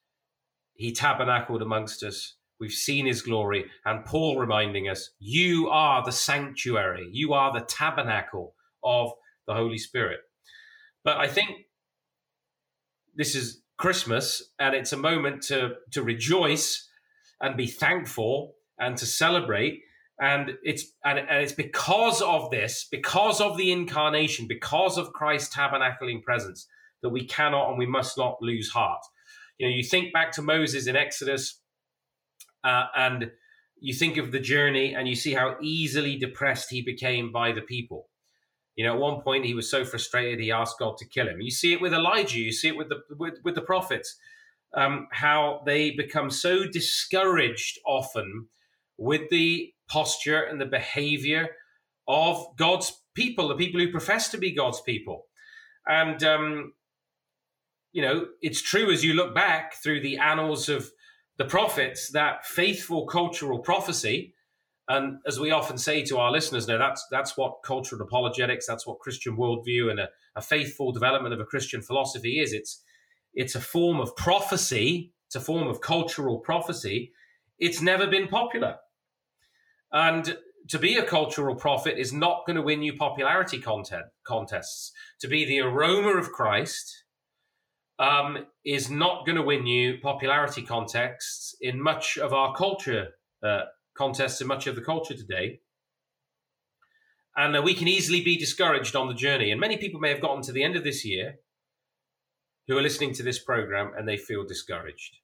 he 0.74 0.92
tabernacled 0.92 1.62
amongst 1.62 2.04
us 2.04 2.36
We've 2.62 2.72
seen 2.72 3.08
his 3.08 3.24
glory. 3.24 3.66
And 3.86 4.06
Paul 4.06 4.38
reminding 4.38 4.88
us, 4.88 5.10
you 5.18 5.68
are 5.70 6.06
the 6.06 6.12
sanctuary, 6.12 7.10
you 7.12 7.34
are 7.34 7.52
the 7.52 7.66
tabernacle 7.66 8.54
of 8.84 9.12
the 9.48 9.56
Holy 9.56 9.80
Spirit. 9.80 10.20
But 11.04 11.18
I 11.18 11.28
think 11.28 11.50
this 13.16 13.34
is 13.34 13.61
Christmas 13.82 14.52
and 14.60 14.76
it's 14.76 14.94
a 14.94 14.98
moment 14.98 15.42
to, 15.42 15.72
to 15.90 16.04
rejoice 16.04 16.88
and 17.42 17.58
be 17.58 17.66
thankful 17.66 18.54
and 18.80 18.96
to 18.98 19.08
celebrate. 19.08 19.82
And 20.22 20.52
it's 20.62 20.86
and, 21.04 21.18
and 21.18 21.44
it's 21.44 21.52
because 21.52 22.22
of 22.22 22.52
this, 22.52 22.88
because 22.92 23.42
of 23.42 23.58
the 23.58 23.72
incarnation, 23.72 24.46
because 24.48 25.00
of 25.00 25.14
Christ's 25.14 25.56
tabernacling 25.56 26.22
presence, 26.22 26.68
that 27.02 27.10
we 27.10 27.26
cannot 27.26 27.70
and 27.70 27.80
we 27.80 27.88
must 27.88 28.20
not 28.20 28.38
lose 28.40 28.70
heart. 28.70 29.02
You 29.58 29.68
know, 29.68 29.76
you 29.76 29.84
think 29.84 30.14
back 30.14 30.32
to 30.34 30.44
Moses 30.44 30.86
in 30.86 30.96
Exodus 30.96 31.60
uh, 32.64 32.86
and 32.96 33.32
you 33.80 33.96
think 33.96 34.18
of 34.18 34.32
the 34.32 34.40
journey 34.40 34.94
and 34.94 35.08
you 35.08 35.16
see 35.16 35.34
how 35.34 35.56
easily 35.60 36.18
depressed 36.18 36.70
he 36.70 36.84
became 36.84 37.32
by 37.32 37.52
the 37.52 37.62
people. 37.62 38.11
You 38.76 38.86
know, 38.86 38.94
at 38.94 39.00
one 39.00 39.22
point 39.22 39.46
he 39.46 39.54
was 39.54 39.70
so 39.70 39.84
frustrated 39.84 40.40
he 40.40 40.52
asked 40.52 40.80
God 40.80 40.98
to 40.98 41.08
kill 41.08 41.28
him. 41.28 41.42
You 41.42 41.52
see 41.52 41.74
it 41.74 41.82
with 41.82 41.94
Elijah. 41.94 42.40
You 42.40 42.52
see 42.52 42.70
it 42.70 42.78
with 42.78 42.90
the 42.90 43.02
with, 43.18 43.36
with 43.44 43.56
the 43.56 43.62
prophets, 43.62 44.18
um, 44.76 45.08
how 45.12 45.62
they 45.66 45.92
become 45.92 46.30
so 46.30 46.66
discouraged 46.66 47.80
often 47.86 48.48
with 48.98 49.30
the 49.30 49.74
posture 49.90 50.42
and 50.42 50.62
the 50.62 50.66
behavior 50.66 51.50
of 52.08 52.46
God's 52.58 53.04
people, 53.14 53.50
the 53.50 53.56
people 53.56 53.80
who 53.80 53.92
profess 53.92 54.30
to 54.30 54.38
be 54.38 54.52
God's 54.52 54.82
people. 54.82 55.26
And 55.86 56.24
um, 56.24 56.74
you 57.92 58.02
know, 58.02 58.28
it's 58.42 58.62
true 58.62 58.92
as 58.92 59.04
you 59.04 59.14
look 59.14 59.36
back 59.36 59.76
through 59.84 60.02
the 60.02 60.18
annals 60.18 60.70
of 60.70 60.92
the 61.38 61.46
prophets 61.46 62.12
that 62.12 62.46
faithful 62.46 63.06
cultural 63.06 63.60
prophecy 63.60 64.34
and 64.88 65.20
as 65.28 65.40
we 65.40 65.52
often 65.52 65.78
say 65.78 66.04
to 66.04 66.18
our 66.18 66.32
listeners 66.32 66.68
now 66.68 66.78
that's 66.78 67.06
that's 67.12 67.38
what 67.38 67.64
cultural 67.64 68.02
apologetics 68.02 68.66
that's 68.66 68.86
what 68.86 69.00
christian 69.00 69.38
worldview 69.38 69.90
and 69.90 70.00
a, 70.00 70.10
a 70.36 70.42
faithful 70.42 70.92
development 70.92 71.34
of 71.34 71.40
a 71.40 71.46
christian 71.46 71.82
philosophy 71.82 72.40
is. 72.40 72.54
It's 72.54 72.84
it's 73.34 73.56
a 73.56 73.62
form 73.62 74.00
of 74.00 74.16
prophecy 74.16 75.14
it's 75.32 75.38
a 75.38 75.40
form 75.40 75.70
of 75.70 75.80
cultural 75.80 76.40
prophecy. 76.40 77.14
It's 77.58 77.82
never 77.82 78.06
been 78.06 78.28
popular. 78.28 78.76
And 79.94 80.38
to 80.68 80.78
be 80.78 80.98
a 80.98 81.06
cultural 81.06 81.56
prophet 81.56 81.98
is 81.98 82.12
not 82.12 82.46
going 82.46 82.58
to 82.58 82.62
win 82.62 82.82
you 82.82 82.98
popularity 82.98 83.58
content 83.58 84.08
contests. 84.26 84.92
To 85.22 85.30
be 85.30 85.46
the 85.46 85.62
aroma 85.62 86.18
of 86.18 86.34
christ 86.34 87.06
um, 87.98 88.46
is 88.66 88.92
not 88.92 89.26
going 89.26 89.38
to 89.38 89.42
win 89.42 89.66
you 89.66 90.00
popularity 90.04 90.64
contests 90.64 91.56
in 91.62 91.82
much 91.82 92.18
of 92.18 92.34
our 92.34 92.54
culture 92.54 93.12
uh, 93.42 93.62
contests 94.02 94.42
in 94.42 94.48
much 94.48 94.66
of 94.66 94.76
the 94.76 94.82
culture 94.82 95.14
today. 95.14 95.60
And 97.38 97.56
uh, 97.56 97.62
we 97.62 97.76
can 97.76 97.88
easily 97.88 98.22
be 98.22 98.36
discouraged 98.36 98.96
on 98.96 99.08
the 99.08 99.14
journey. 99.14 99.52
And 99.52 99.62
many 99.62 99.78
people 99.78 100.00
may 100.00 100.10
have 100.10 100.22
gotten 100.22 100.42
to 100.44 100.52
the 100.52 100.64
end 100.64 100.76
of 100.76 100.84
this 100.84 101.06
year 101.06 101.36
who 102.68 102.76
are 102.78 102.82
listening 102.82 103.14
to 103.14 103.24
this 103.24 103.38
program 103.38 103.92
and 103.96 104.08
they 104.08 104.18
feel 104.18 104.44
discouraged. 104.44 105.18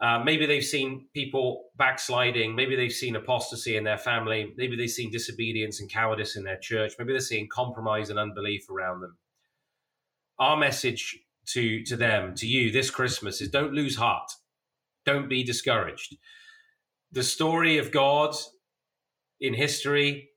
Uh, 0.00 0.20
maybe 0.20 0.46
they've 0.46 0.64
seen 0.64 1.08
people 1.12 1.70
backsliding. 1.76 2.54
Maybe 2.54 2.76
they've 2.76 2.92
seen 2.92 3.16
apostasy 3.16 3.76
in 3.76 3.82
their 3.82 3.98
family. 3.98 4.52
Maybe 4.56 4.76
they've 4.76 4.88
seen 4.88 5.10
disobedience 5.10 5.80
and 5.80 5.90
cowardice 5.90 6.36
in 6.36 6.44
their 6.44 6.58
church. 6.58 6.92
Maybe 6.98 7.12
they're 7.12 7.20
seeing 7.20 7.48
compromise 7.48 8.10
and 8.10 8.18
unbelief 8.18 8.70
around 8.70 9.00
them. 9.00 9.18
Our 10.38 10.56
message 10.56 11.18
to 11.48 11.82
to 11.84 11.96
them, 11.96 12.34
to 12.36 12.46
you 12.46 12.70
this 12.70 12.90
Christmas 12.90 13.40
is 13.40 13.48
don't 13.48 13.72
lose 13.72 13.96
heart. 13.96 14.30
Don't 15.04 15.28
be 15.28 15.42
discouraged. 15.44 16.16
The 17.14 17.22
story 17.22 17.78
of 17.78 17.92
God 17.92 18.34
in 19.40 19.54
history, 19.54 20.30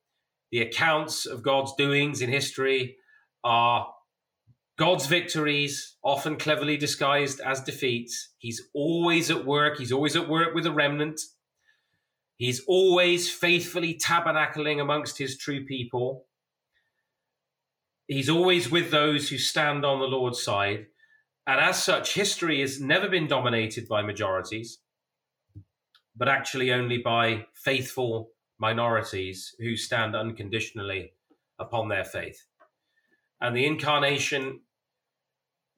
the 0.51 0.61
accounts 0.61 1.25
of 1.25 1.41
God's 1.41 1.73
doings 1.73 2.21
in 2.21 2.29
history 2.29 2.97
are 3.43 3.91
God's 4.77 5.07
victories, 5.07 5.97
often 6.03 6.37
cleverly 6.37 6.77
disguised 6.77 7.39
as 7.39 7.61
defeats. 7.61 8.29
He's 8.37 8.61
always 8.75 9.31
at 9.31 9.43
work. 9.43 9.79
He's 9.79 9.91
always 9.91 10.15
at 10.15 10.29
work 10.29 10.53
with 10.53 10.67
a 10.67 10.71
remnant. 10.71 11.19
He's 12.35 12.63
always 12.67 13.31
faithfully 13.31 13.95
tabernacling 13.97 14.79
amongst 14.79 15.17
his 15.17 15.35
true 15.35 15.65
people. 15.65 16.27
He's 18.05 18.29
always 18.29 18.69
with 18.69 18.91
those 18.91 19.29
who 19.29 19.39
stand 19.39 19.83
on 19.83 19.99
the 19.99 20.05
Lord's 20.05 20.43
side. 20.43 20.85
And 21.47 21.59
as 21.59 21.83
such, 21.83 22.13
history 22.13 22.61
has 22.61 22.79
never 22.79 23.09
been 23.09 23.25
dominated 23.25 23.87
by 23.87 24.03
majorities, 24.03 24.77
but 26.17 26.27
actually 26.27 26.71
only 26.71 26.97
by 26.97 27.45
faithful 27.53 28.31
minorities 28.59 29.55
who 29.59 29.75
stand 29.75 30.15
unconditionally 30.15 31.13
upon 31.59 31.89
their 31.89 32.03
faith. 32.03 32.45
And 33.39 33.55
the 33.55 33.65
incarnation, 33.65 34.61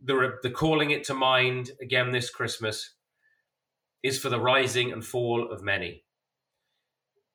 the, 0.02 0.36
the 0.42 0.50
calling 0.50 0.92
it 0.92 1.04
to 1.06 1.14
mind 1.14 1.72
again 1.82 2.12
this 2.12 2.30
Christmas, 2.30 2.96
is 4.02 4.18
for 4.18 4.30
the 4.30 4.40
rising 4.40 4.94
and 4.94 5.06
fall 5.06 5.52
of 5.52 5.62
many. 5.62 6.06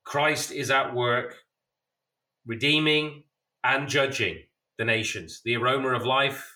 Christ 0.03 0.51
is 0.51 0.71
at 0.71 0.95
work, 0.95 1.37
redeeming 2.47 3.25
and 3.63 3.89
judging 3.89 4.39
the 4.79 4.85
nations. 4.85 5.43
The 5.45 5.57
aroma 5.57 5.91
of 5.91 6.07
life 6.07 6.55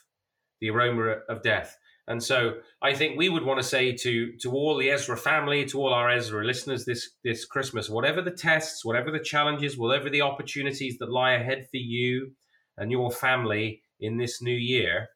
the 0.60 0.70
aroma 0.70 1.18
of 1.28 1.42
death. 1.42 1.76
And 2.08 2.22
so 2.22 2.54
I 2.80 2.94
think 2.94 3.18
we 3.18 3.28
would 3.28 3.44
want 3.44 3.60
to 3.60 3.68
say 3.68 3.92
to 3.92 4.32
to 4.38 4.50
all 4.52 4.78
the 4.78 4.90
Ezra 4.90 5.16
family, 5.16 5.66
to 5.66 5.78
all 5.78 5.92
our 5.92 6.10
Ezra 6.10 6.42
listeners 6.44 6.86
this 6.86 7.10
this 7.22 7.44
Christmas, 7.44 7.90
whatever 7.90 8.22
the 8.22 8.30
tests, 8.30 8.82
whatever 8.82 9.10
the 9.10 9.18
challenges, 9.20 9.76
whatever 9.76 10.08
the 10.08 10.22
opportunities 10.22 10.96
that 10.98 11.12
lie 11.12 11.32
ahead 11.32 11.68
for 11.70 11.76
you 11.76 12.32
and 12.78 12.90
your 12.90 13.10
family 13.10 13.82
in 14.00 14.16
this 14.16 14.40
new 14.40 14.56
year, 14.56 15.08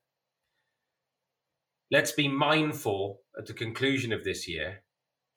let's 1.90 2.12
be 2.12 2.28
mindful 2.28 3.20
at 3.38 3.46
the 3.46 3.54
conclusion 3.54 4.12
of 4.12 4.22
this 4.22 4.46
year, 4.46 4.82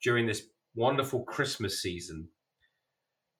during 0.02 0.26
this 0.26 0.42
wonderful 0.74 1.24
Christmas 1.24 1.80
season, 1.80 2.28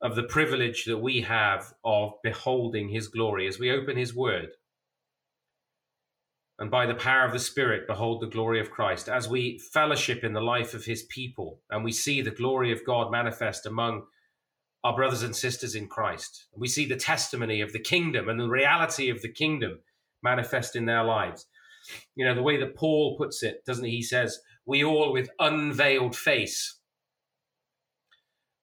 of 0.01 0.17
the 0.17 0.23
privilege 0.23 0.87
that 0.87 0.99
we 0.99 1.21
have 1.21 1.75
of 1.85 2.13
beholding 2.23 2.89
his 2.89 3.09
glory 3.09 3.47
as 3.47 3.59
we 3.59 3.71
open 3.71 3.99
his 3.99 4.15
word 4.15 4.49
and 6.59 6.71
by 6.71 6.87
the 6.87 6.95
power 6.95 7.25
of 7.27 7.33
the 7.33 7.39
Spirit 7.39 7.87
behold 7.87 8.21
the 8.21 8.27
glory 8.27 8.61
of 8.61 8.71
Christ, 8.71 9.09
as 9.09 9.29
we 9.29 9.59
fellowship 9.59 10.25
in 10.25 10.33
the 10.33 10.41
life 10.41 10.75
of 10.75 10.85
his 10.85 11.03
people 11.05 11.61
and 11.71 11.85
we 11.85 11.93
see 11.93 12.23
the 12.23 12.31
glory 12.31 12.73
of 12.73 12.85
God 12.85 13.11
manifest 13.11 13.67
among 13.67 14.05
our 14.83 14.95
brothers 14.95 15.23
and 15.23 15.35
sisters 15.35 15.75
in 15.75 15.89
Christ. 15.89 16.47
We 16.55 16.69
see 16.69 16.87
the 16.87 16.97
testimony 16.97 17.61
of 17.61 17.73
the 17.73 17.81
kingdom 17.81 18.29
and 18.29 18.39
the 18.39 18.49
reality 18.49 19.11
of 19.11 19.21
the 19.21 19.29
kingdom 19.29 19.81
manifest 20.23 20.77
in 20.77 20.87
their 20.87 21.05
lives. 21.05 21.47
You 22.15 22.25
know, 22.25 22.35
the 22.35 22.43
way 22.43 22.57
that 22.59 22.77
Paul 22.77 23.17
puts 23.17 23.43
it, 23.43 23.65
doesn't 23.65 23.85
he? 23.85 23.91
He 23.91 24.03
says, 24.03 24.39
We 24.65 24.85
all 24.85 25.13
with 25.13 25.29
unveiled 25.39 26.17
face 26.17 26.79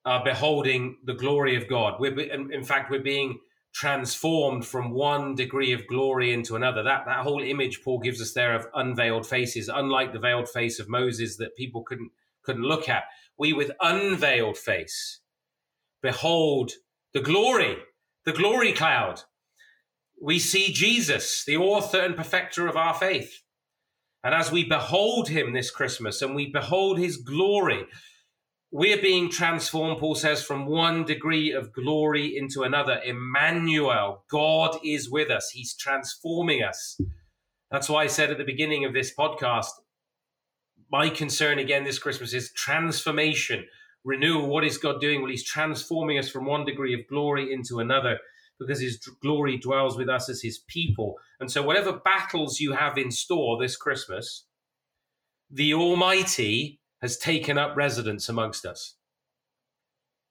are 0.06 0.24
beholding 0.24 0.98
the 1.04 1.14
glory 1.14 1.56
of 1.56 1.68
God. 1.68 2.00
We're, 2.00 2.20
in 2.20 2.64
fact, 2.64 2.92
we're 2.92 3.02
being 3.02 3.40
transformed 3.74 4.66
from 4.66 4.92
one 4.92 5.36
degree 5.36 5.74
of 5.74 5.88
glory 5.88 6.32
into 6.32 6.56
another. 6.56 6.84
That 6.84 7.06
that 7.06 7.24
whole 7.24 7.42
image 7.42 7.84
Paul 7.84 8.00
gives 8.00 8.22
us 8.22 8.34
there 8.34 8.56
of 8.56 8.68
unveiled 8.74 9.26
faces, 9.26 9.70
unlike 9.74 10.14
the 10.14 10.20
veiled 10.20 10.48
face 10.48 10.80
of 10.80 10.90
Moses 10.90 11.38
that 11.38 11.58
people 11.58 11.84
couldn't 11.84 12.12
couldn't 12.44 12.64
look 12.64 12.88
at. 12.88 13.04
We 13.38 13.54
with 13.54 13.72
unveiled 13.82 14.58
face 14.58 15.22
behold 16.02 16.74
the 17.14 17.22
glory, 17.22 17.78
the 18.26 18.34
glory 18.34 18.74
cloud. 18.74 19.22
We 20.22 20.40
see 20.40 20.72
Jesus, 20.72 21.44
the 21.46 21.58
author 21.58 22.00
and 22.00 22.16
perfecter 22.16 22.68
of 22.68 22.78
our 22.78 22.94
faith. 22.94 23.44
And 24.24 24.34
as 24.34 24.52
we 24.52 24.64
behold 24.64 25.30
him 25.30 25.54
this 25.54 25.72
Christmas 25.72 26.22
and 26.22 26.36
we 26.36 26.50
behold 26.50 26.98
his 26.98 27.18
glory, 27.18 27.86
we're 28.74 29.00
being 29.00 29.30
transformed, 29.30 30.00
Paul 30.00 30.16
says, 30.16 30.42
from 30.44 30.66
one 30.66 31.06
degree 31.06 31.52
of 31.52 31.72
glory 31.72 32.36
into 32.36 32.64
another. 32.64 33.00
Emmanuel, 33.06 34.24
God 34.32 34.80
is 34.84 35.12
with 35.12 35.30
us. 35.30 35.52
He's 35.52 35.76
transforming 35.76 36.64
us. 36.64 37.00
That's 37.70 37.88
why 37.88 38.06
I 38.06 38.08
said 38.08 38.32
at 38.32 38.40
the 38.40 38.44
beginning 38.44 38.84
of 38.84 38.92
this 38.92 39.14
podcast, 39.14 39.68
my 40.92 41.10
concern 41.10 41.60
again 41.60 41.84
this 41.84 42.00
Christmas 42.00 42.34
is 42.34 42.52
transformation, 42.54 43.68
renewal. 44.04 44.48
What 44.48 44.64
is 44.64 44.80
God 44.80 45.00
doing? 45.00 45.22
Well, 45.22 45.30
He's 45.30 45.44
transforming 45.44 46.18
us 46.18 46.30
from 46.30 46.46
one 46.46 46.66
degree 46.66 46.96
of 46.96 47.08
glory 47.08 47.54
into 47.54 47.78
another 47.80 48.18
because 48.60 48.82
His 48.82 48.98
glory 49.22 49.60
dwells 49.60 49.98
with 49.98 50.10
us 50.10 50.30
as 50.30 50.42
His 50.42 50.58
people. 50.68 51.20
And 51.40 51.52
so, 51.52 51.62
whatever 51.62 51.94
battles 51.94 52.60
you 52.60 52.72
have 52.72 52.98
in 52.98 53.12
store 53.12 53.62
this 53.62 53.76
Christmas, 53.76 54.46
the 55.52 55.76
Almighty 55.76 56.80
has 57.04 57.18
taken 57.18 57.58
up 57.58 57.76
residence 57.76 58.30
amongst 58.30 58.66
us. 58.66 58.96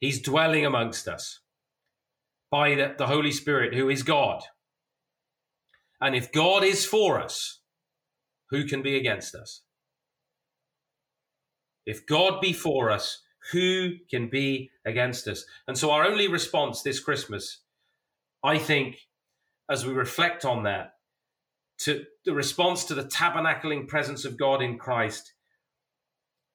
He's 0.01 0.23
dwelling 0.23 0.65
amongst 0.65 1.07
us 1.07 1.41
by 2.51 2.75
the, 2.75 2.95
the, 2.97 3.07
Holy 3.07 3.31
Spirit, 3.31 3.75
who 3.75 3.91
is 3.91 4.03
God. 4.03 4.43
And 6.01 6.17
if 6.17 6.33
God 6.33 6.65
is 6.65 6.87
for 6.87 7.21
us, 7.21 7.61
who 8.49 8.65
can 8.65 8.83
be 8.83 8.97
against 8.97 9.35
us? 9.35 9.61
If 11.85 12.07
God 12.07 12.41
be 12.41 12.55
for 12.55 12.91
us, 12.91 13.21
who 13.53 13.97
can 14.11 14.31
be 14.31 14.71
against 14.87 15.29
us? 15.29 15.45
And 15.69 15.77
so, 15.77 15.91
our 15.91 16.07
only 16.07 16.27
response 16.27 16.81
this 16.81 17.01
Christmas, 17.01 17.61
I 18.43 18.57
think, 18.57 18.97
as 19.71 19.85
we 19.85 19.93
reflect 19.93 20.47
on 20.47 20.63
that, 20.63 20.95
to 21.81 22.05
the 22.25 22.33
response 22.33 22.85
to 22.85 22.95
the 22.95 23.05
tabernacling 23.05 23.89
presence 23.89 24.25
of 24.25 24.39
God 24.39 24.63
in 24.63 24.79
Christ 24.79 25.35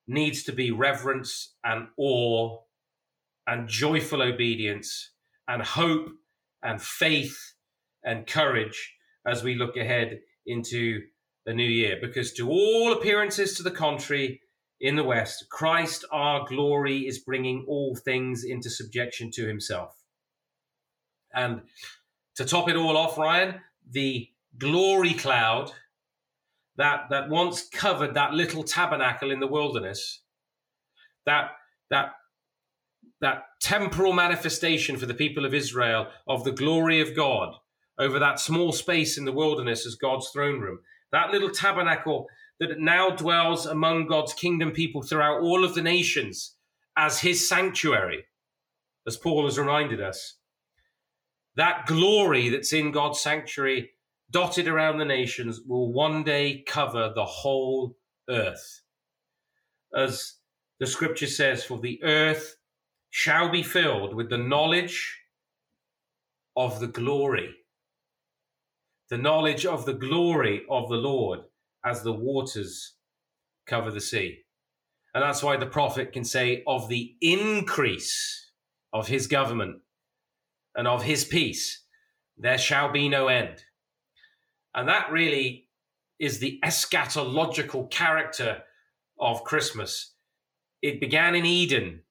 needs 0.07 0.43
to 0.43 0.51
be 0.51 0.71
reverence 0.71 1.55
and 1.63 1.87
awe 1.97 2.59
and 3.45 3.67
joyful 3.67 4.21
obedience 4.21 5.11
and 5.47 5.61
hope 5.61 6.09
and 6.63 6.81
faith 6.81 7.53
and 8.03 8.27
courage 8.27 8.95
as 9.25 9.43
we 9.43 9.55
look 9.55 9.77
ahead 9.77 10.19
into 10.45 11.01
the 11.45 11.53
new 11.53 11.63
year. 11.63 11.97
Because 12.01 12.33
to 12.33 12.49
all 12.49 12.93
appearances 12.93 13.55
to 13.55 13.63
the 13.63 13.71
contrary, 13.71 14.41
in 14.79 14.95
the 14.95 15.03
West, 15.03 15.47
Christ 15.49 16.05
our 16.11 16.45
glory 16.45 17.07
is 17.07 17.19
bringing 17.19 17.65
all 17.67 17.95
things 17.95 18.43
into 18.43 18.69
subjection 18.69 19.31
to 19.31 19.47
himself. 19.47 19.95
And 21.33 21.61
to 22.35 22.45
top 22.45 22.69
it 22.69 22.75
all 22.75 22.95
off, 22.95 23.17
Ryan, 23.17 23.61
the 23.89 24.29
glory 24.57 25.13
cloud 25.13 25.71
that 26.77 27.09
that 27.09 27.29
once 27.29 27.67
covered 27.67 28.13
that 28.13 28.33
little 28.33 28.63
tabernacle 28.63 29.31
in 29.31 29.39
the 29.39 29.47
wilderness, 29.47 30.21
that 31.25 31.51
that 31.89 32.13
that 33.21 33.45
temporal 33.61 34.13
manifestation 34.13 34.97
for 34.97 35.05
the 35.05 35.13
people 35.13 35.45
of 35.45 35.53
Israel 35.53 36.07
of 36.27 36.43
the 36.43 36.51
glory 36.51 37.01
of 37.01 37.15
God 37.15 37.55
over 37.97 38.19
that 38.19 38.39
small 38.39 38.71
space 38.71 39.17
in 39.17 39.25
the 39.25 39.31
wilderness 39.31 39.85
as 39.85 39.95
God's 39.95 40.29
throne 40.29 40.59
room. 40.59 40.79
That 41.11 41.31
little 41.31 41.49
tabernacle 41.49 42.27
that 42.59 42.79
now 42.79 43.09
dwells 43.09 43.65
among 43.65 44.07
God's 44.07 44.33
kingdom 44.33 44.71
people 44.71 45.01
throughout 45.01 45.41
all 45.41 45.63
of 45.63 45.73
the 45.73 45.81
nations 45.81 46.55
as 46.95 47.19
his 47.19 47.47
sanctuary, 47.47 48.25
as 49.05 49.17
Paul 49.17 49.45
has 49.45 49.57
reminded 49.57 50.01
us. 50.01 50.35
That 51.55 51.87
glory 51.87 52.49
that's 52.49 52.73
in 52.73 52.91
God's 52.91 53.19
sanctuary 53.19 53.91
dotted 54.31 54.67
around 54.67 54.97
the 54.97 55.05
nations 55.05 55.61
will 55.65 55.91
one 55.91 56.23
day 56.23 56.63
cover 56.67 57.11
the 57.13 57.25
whole 57.25 57.97
earth. 58.29 58.81
As 59.95 60.35
the 60.79 60.87
scripture 60.87 61.27
says, 61.27 61.63
for 61.63 61.79
the 61.79 62.03
earth 62.03 62.57
shall 63.09 63.49
be 63.49 63.63
filled 63.63 64.13
with 64.13 64.29
the 64.29 64.37
knowledge 64.37 65.21
of 66.55 66.79
the 66.79 66.87
glory, 66.87 67.55
the 69.09 69.17
knowledge 69.17 69.65
of 69.65 69.85
the 69.85 69.93
glory 69.93 70.63
of 70.69 70.89
the 70.89 70.95
Lord 70.95 71.41
as 71.85 72.03
the 72.03 72.13
waters 72.13 72.95
cover 73.65 73.91
the 73.91 74.01
sea. 74.01 74.39
And 75.13 75.23
that's 75.23 75.41
why 75.41 75.57
the 75.57 75.65
prophet 75.65 76.11
can 76.11 76.25
say, 76.25 76.63
of 76.67 76.89
the 76.89 77.15
increase 77.21 78.51
of 78.93 79.07
his 79.07 79.27
government 79.27 79.81
and 80.75 80.87
of 80.87 81.03
his 81.03 81.23
peace, 81.23 81.83
there 82.37 82.57
shall 82.57 82.91
be 82.91 83.09
no 83.09 83.27
end. 83.29 83.63
And 84.73 84.87
that 84.87 85.11
really 85.11 85.67
is 86.19 86.39
the 86.39 86.59
eschatological 86.63 87.89
character 87.89 88.63
of 89.19 89.43
Christmas. 89.43 90.13
It 90.81 90.99
began 90.99 91.35
in 91.35 91.45
Eden, 91.45 92.01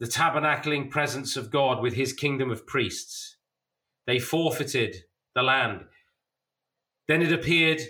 the 0.00 0.06
tabernacling 0.06 0.90
presence 0.90 1.36
of 1.36 1.50
God 1.50 1.80
with 1.80 1.94
his 1.94 2.12
kingdom 2.12 2.50
of 2.50 2.66
priests. 2.66 3.36
They 4.06 4.18
forfeited 4.18 5.04
the 5.34 5.42
land. 5.42 5.84
Then 7.08 7.22
it 7.22 7.32
appeared 7.32 7.80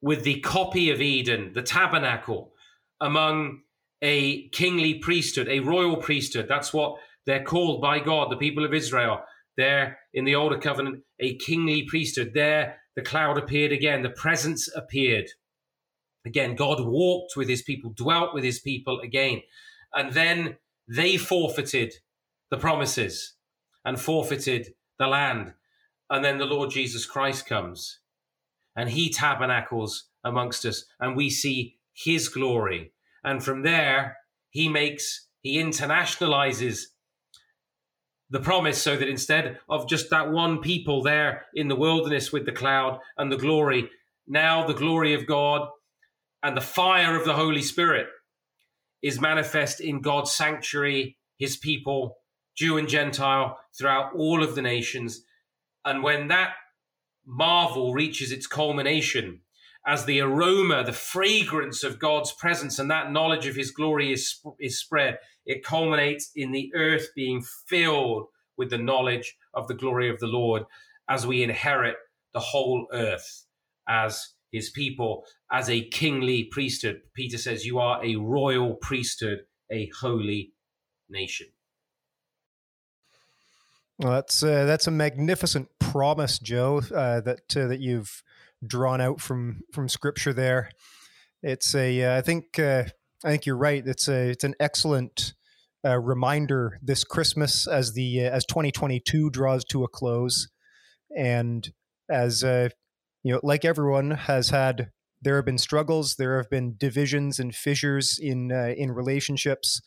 with 0.00 0.24
the 0.24 0.40
copy 0.40 0.90
of 0.90 1.00
Eden, 1.00 1.52
the 1.54 1.62
tabernacle, 1.62 2.52
among 3.00 3.62
a 4.00 4.48
kingly 4.48 4.94
priesthood, 4.94 5.48
a 5.48 5.60
royal 5.60 5.96
priesthood. 5.96 6.46
That's 6.48 6.72
what 6.72 6.96
they're 7.24 7.44
called 7.44 7.80
by 7.80 8.00
God, 8.00 8.30
the 8.30 8.36
people 8.36 8.64
of 8.64 8.74
Israel. 8.74 9.24
There 9.56 9.98
in 10.14 10.24
the 10.24 10.34
older 10.34 10.58
covenant, 10.58 11.02
a 11.20 11.36
kingly 11.36 11.84
priesthood. 11.88 12.32
There, 12.34 12.78
the 12.96 13.02
cloud 13.02 13.38
appeared 13.38 13.72
again, 13.72 14.02
the 14.02 14.10
presence 14.10 14.68
appeared. 14.74 15.26
Again, 16.24 16.54
God 16.54 16.80
walked 16.84 17.36
with 17.36 17.48
his 17.48 17.62
people, 17.62 17.92
dwelt 17.94 18.34
with 18.34 18.44
his 18.44 18.60
people 18.60 19.00
again. 19.00 19.42
And 19.92 20.12
then 20.12 20.56
they 20.88 21.16
forfeited 21.16 21.94
the 22.50 22.58
promises 22.58 23.34
and 23.84 24.00
forfeited 24.00 24.74
the 24.98 25.06
land. 25.06 25.54
And 26.10 26.24
then 26.24 26.38
the 26.38 26.44
Lord 26.44 26.70
Jesus 26.70 27.06
Christ 27.06 27.46
comes 27.46 27.98
and 28.76 28.90
he 28.90 29.10
tabernacles 29.10 30.08
amongst 30.24 30.64
us 30.64 30.84
and 31.00 31.16
we 31.16 31.30
see 31.30 31.78
his 31.94 32.28
glory. 32.28 32.92
And 33.24 33.42
from 33.42 33.62
there, 33.62 34.18
he 34.50 34.68
makes, 34.68 35.28
he 35.40 35.62
internationalizes 35.62 36.84
the 38.32 38.40
promise 38.40 38.80
so 38.80 38.96
that 38.96 39.10
instead 39.10 39.58
of 39.68 39.86
just 39.86 40.08
that 40.08 40.30
one 40.32 40.58
people 40.58 41.02
there 41.02 41.44
in 41.54 41.68
the 41.68 41.76
wilderness 41.76 42.32
with 42.32 42.46
the 42.46 42.52
cloud 42.52 42.98
and 43.18 43.30
the 43.30 43.36
glory, 43.36 43.90
now 44.26 44.66
the 44.66 44.72
glory 44.72 45.12
of 45.12 45.26
God 45.26 45.68
and 46.42 46.56
the 46.56 46.62
fire 46.62 47.14
of 47.14 47.26
the 47.26 47.34
Holy 47.34 47.60
Spirit 47.60 48.06
is 49.02 49.20
manifest 49.20 49.82
in 49.82 50.00
God's 50.00 50.32
sanctuary, 50.32 51.18
his 51.36 51.58
people, 51.58 52.16
Jew 52.56 52.78
and 52.78 52.88
Gentile, 52.88 53.58
throughout 53.76 54.14
all 54.16 54.42
of 54.42 54.54
the 54.54 54.62
nations. 54.62 55.24
And 55.84 56.02
when 56.02 56.28
that 56.28 56.54
marvel 57.26 57.92
reaches 57.92 58.32
its 58.32 58.46
culmination, 58.46 59.40
as 59.86 60.04
the 60.04 60.20
aroma, 60.20 60.84
the 60.84 60.92
fragrance 60.92 61.82
of 61.82 61.98
God's 61.98 62.32
presence 62.32 62.78
and 62.78 62.90
that 62.90 63.10
knowledge 63.10 63.46
of 63.46 63.56
his 63.56 63.70
glory 63.70 64.12
is, 64.12 64.40
is 64.60 64.78
spread, 64.78 65.18
it 65.44 65.64
culminates 65.64 66.30
in 66.34 66.52
the 66.52 66.72
earth 66.74 67.08
being 67.16 67.42
filled 67.66 68.26
with 68.56 68.70
the 68.70 68.78
knowledge 68.78 69.36
of 69.54 69.66
the 69.66 69.74
glory 69.74 70.08
of 70.08 70.20
the 70.20 70.26
Lord 70.26 70.62
as 71.08 71.26
we 71.26 71.42
inherit 71.42 71.96
the 72.32 72.40
whole 72.40 72.86
earth 72.92 73.44
as 73.88 74.34
his 74.52 74.70
people, 74.70 75.24
as 75.50 75.68
a 75.68 75.88
kingly 75.88 76.44
priesthood. 76.44 77.00
Peter 77.14 77.38
says, 77.38 77.66
You 77.66 77.78
are 77.78 78.04
a 78.04 78.16
royal 78.16 78.74
priesthood, 78.74 79.40
a 79.70 79.90
holy 80.00 80.52
nation. 81.08 81.48
Well, 83.98 84.12
that's 84.12 84.42
uh, 84.42 84.64
that's 84.64 84.86
a 84.86 84.90
magnificent 84.90 85.68
promise, 85.78 86.38
Joe, 86.38 86.82
uh, 86.94 87.20
that 87.20 87.56
uh, 87.56 87.66
that 87.66 87.80
you've 87.80 88.22
drawn 88.66 89.00
out 89.00 89.20
from 89.20 89.62
from 89.72 89.88
Scripture. 89.88 90.32
There, 90.32 90.70
it's 91.42 91.74
a. 91.74 92.02
Uh, 92.02 92.18
I 92.18 92.20
think 92.20 92.58
uh, 92.58 92.84
I 93.24 93.30
think 93.30 93.46
you're 93.46 93.56
right. 93.56 93.82
It's 93.86 94.08
a. 94.08 94.30
It's 94.30 94.44
an 94.44 94.54
excellent 94.60 95.34
uh, 95.84 95.98
reminder 95.98 96.78
this 96.82 97.04
Christmas 97.04 97.66
as 97.66 97.92
the 97.92 98.26
uh, 98.26 98.30
as 98.30 98.46
2022 98.46 99.30
draws 99.30 99.64
to 99.66 99.84
a 99.84 99.88
close, 99.88 100.48
and 101.16 101.72
as 102.10 102.44
uh, 102.44 102.68
you 103.22 103.32
know, 103.32 103.40
like 103.42 103.64
everyone 103.64 104.12
has 104.12 104.50
had, 104.50 104.90
there 105.20 105.36
have 105.36 105.44
been 105.44 105.58
struggles, 105.58 106.16
there 106.16 106.36
have 106.36 106.50
been 106.50 106.76
divisions 106.76 107.38
and 107.38 107.54
fissures 107.54 108.18
in 108.20 108.52
uh, 108.52 108.74
in 108.76 108.92
relationships, 108.92 109.80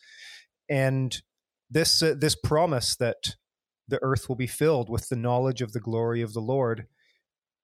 and 0.68 1.22
this 1.70 2.00
this 2.00 2.36
promise 2.36 2.96
that 2.96 3.36
the 3.88 3.98
earth 4.02 4.28
will 4.28 4.36
be 4.36 4.46
filled 4.46 4.90
with 4.90 5.08
the 5.08 5.16
knowledge 5.16 5.62
of 5.62 5.72
the 5.72 5.80
glory 5.80 6.22
of 6.22 6.32
the 6.32 6.40
Lord, 6.40 6.86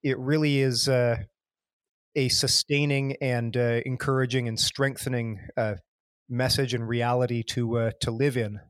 it 0.02 0.18
really 0.18 0.60
is 0.60 0.88
uh, 0.88 1.16
a 2.16 2.28
sustaining 2.28 3.16
and 3.20 3.54
encouraging 3.56 4.48
and 4.48 4.58
strengthening 4.58 5.40
message 6.32 6.74
and 6.74 6.88
reality 6.88 7.42
to 7.42 7.78
uh, 7.78 7.90
to 8.00 8.10
live 8.10 8.36
in. 8.36 8.60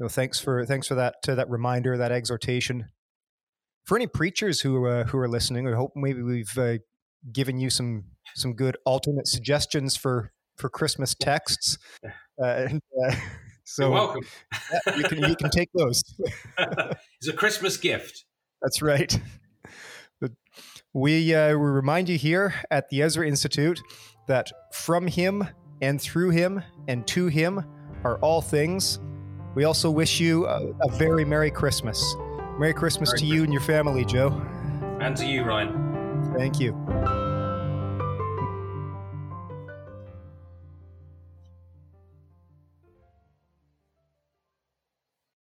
So 0.00 0.08
thanks 0.08 0.38
for 0.38 0.64
thanks 0.64 0.86
for 0.86 0.94
that 0.94 1.16
uh, 1.28 1.34
that 1.34 1.50
reminder, 1.50 1.96
that 1.96 2.12
exhortation. 2.12 2.86
For 3.84 3.96
any 3.96 4.06
preachers 4.06 4.60
who 4.60 4.86
uh, 4.86 5.04
who 5.04 5.18
are 5.18 5.28
listening, 5.28 5.66
I 5.68 5.74
hope 5.74 5.92
maybe 5.96 6.22
we've 6.22 6.56
uh, 6.56 6.78
given 7.32 7.58
you 7.58 7.68
some 7.68 8.04
some 8.34 8.54
good 8.54 8.76
alternate 8.86 9.26
suggestions 9.26 9.96
for 9.96 10.32
for 10.56 10.70
Christmas 10.70 11.14
texts. 11.14 11.78
Uh, 12.40 12.66
and, 12.68 12.82
uh, 13.04 13.14
so 13.64 13.84
You're 13.84 13.92
welcome. 13.92 14.22
yeah, 14.72 14.96
you 14.96 15.04
can 15.04 15.18
you 15.28 15.36
can 15.36 15.50
take 15.50 15.70
those. 15.74 16.02
it's 16.58 17.28
a 17.28 17.32
Christmas 17.32 17.76
gift. 17.76 18.24
That's 18.62 18.82
right. 18.82 19.20
We 20.98 21.32
uh, 21.32 21.50
we 21.50 21.54
remind 21.54 22.08
you 22.08 22.18
here 22.18 22.52
at 22.72 22.88
the 22.88 23.02
Ezra 23.02 23.24
Institute 23.24 23.80
that 24.26 24.50
from 24.72 25.06
him 25.06 25.46
and 25.80 26.02
through 26.02 26.30
him 26.30 26.60
and 26.88 27.06
to 27.06 27.28
him 27.28 27.64
are 28.02 28.18
all 28.18 28.42
things. 28.42 28.98
We 29.54 29.62
also 29.62 29.92
wish 29.92 30.18
you 30.18 30.46
a, 30.46 30.72
a 30.82 30.90
very 30.90 31.24
Merry 31.24 31.52
Christmas. 31.52 32.16
Merry 32.58 32.74
Christmas 32.74 33.10
Merry 33.10 33.20
to 33.20 33.26
you 33.26 33.44
and 33.44 33.52
your 33.52 33.62
family, 33.62 34.04
Joe. 34.04 34.42
And 35.00 35.16
to 35.18 35.24
you, 35.24 35.44
Ryan. 35.44 36.34
Thank 36.36 36.58
you. 36.58 36.72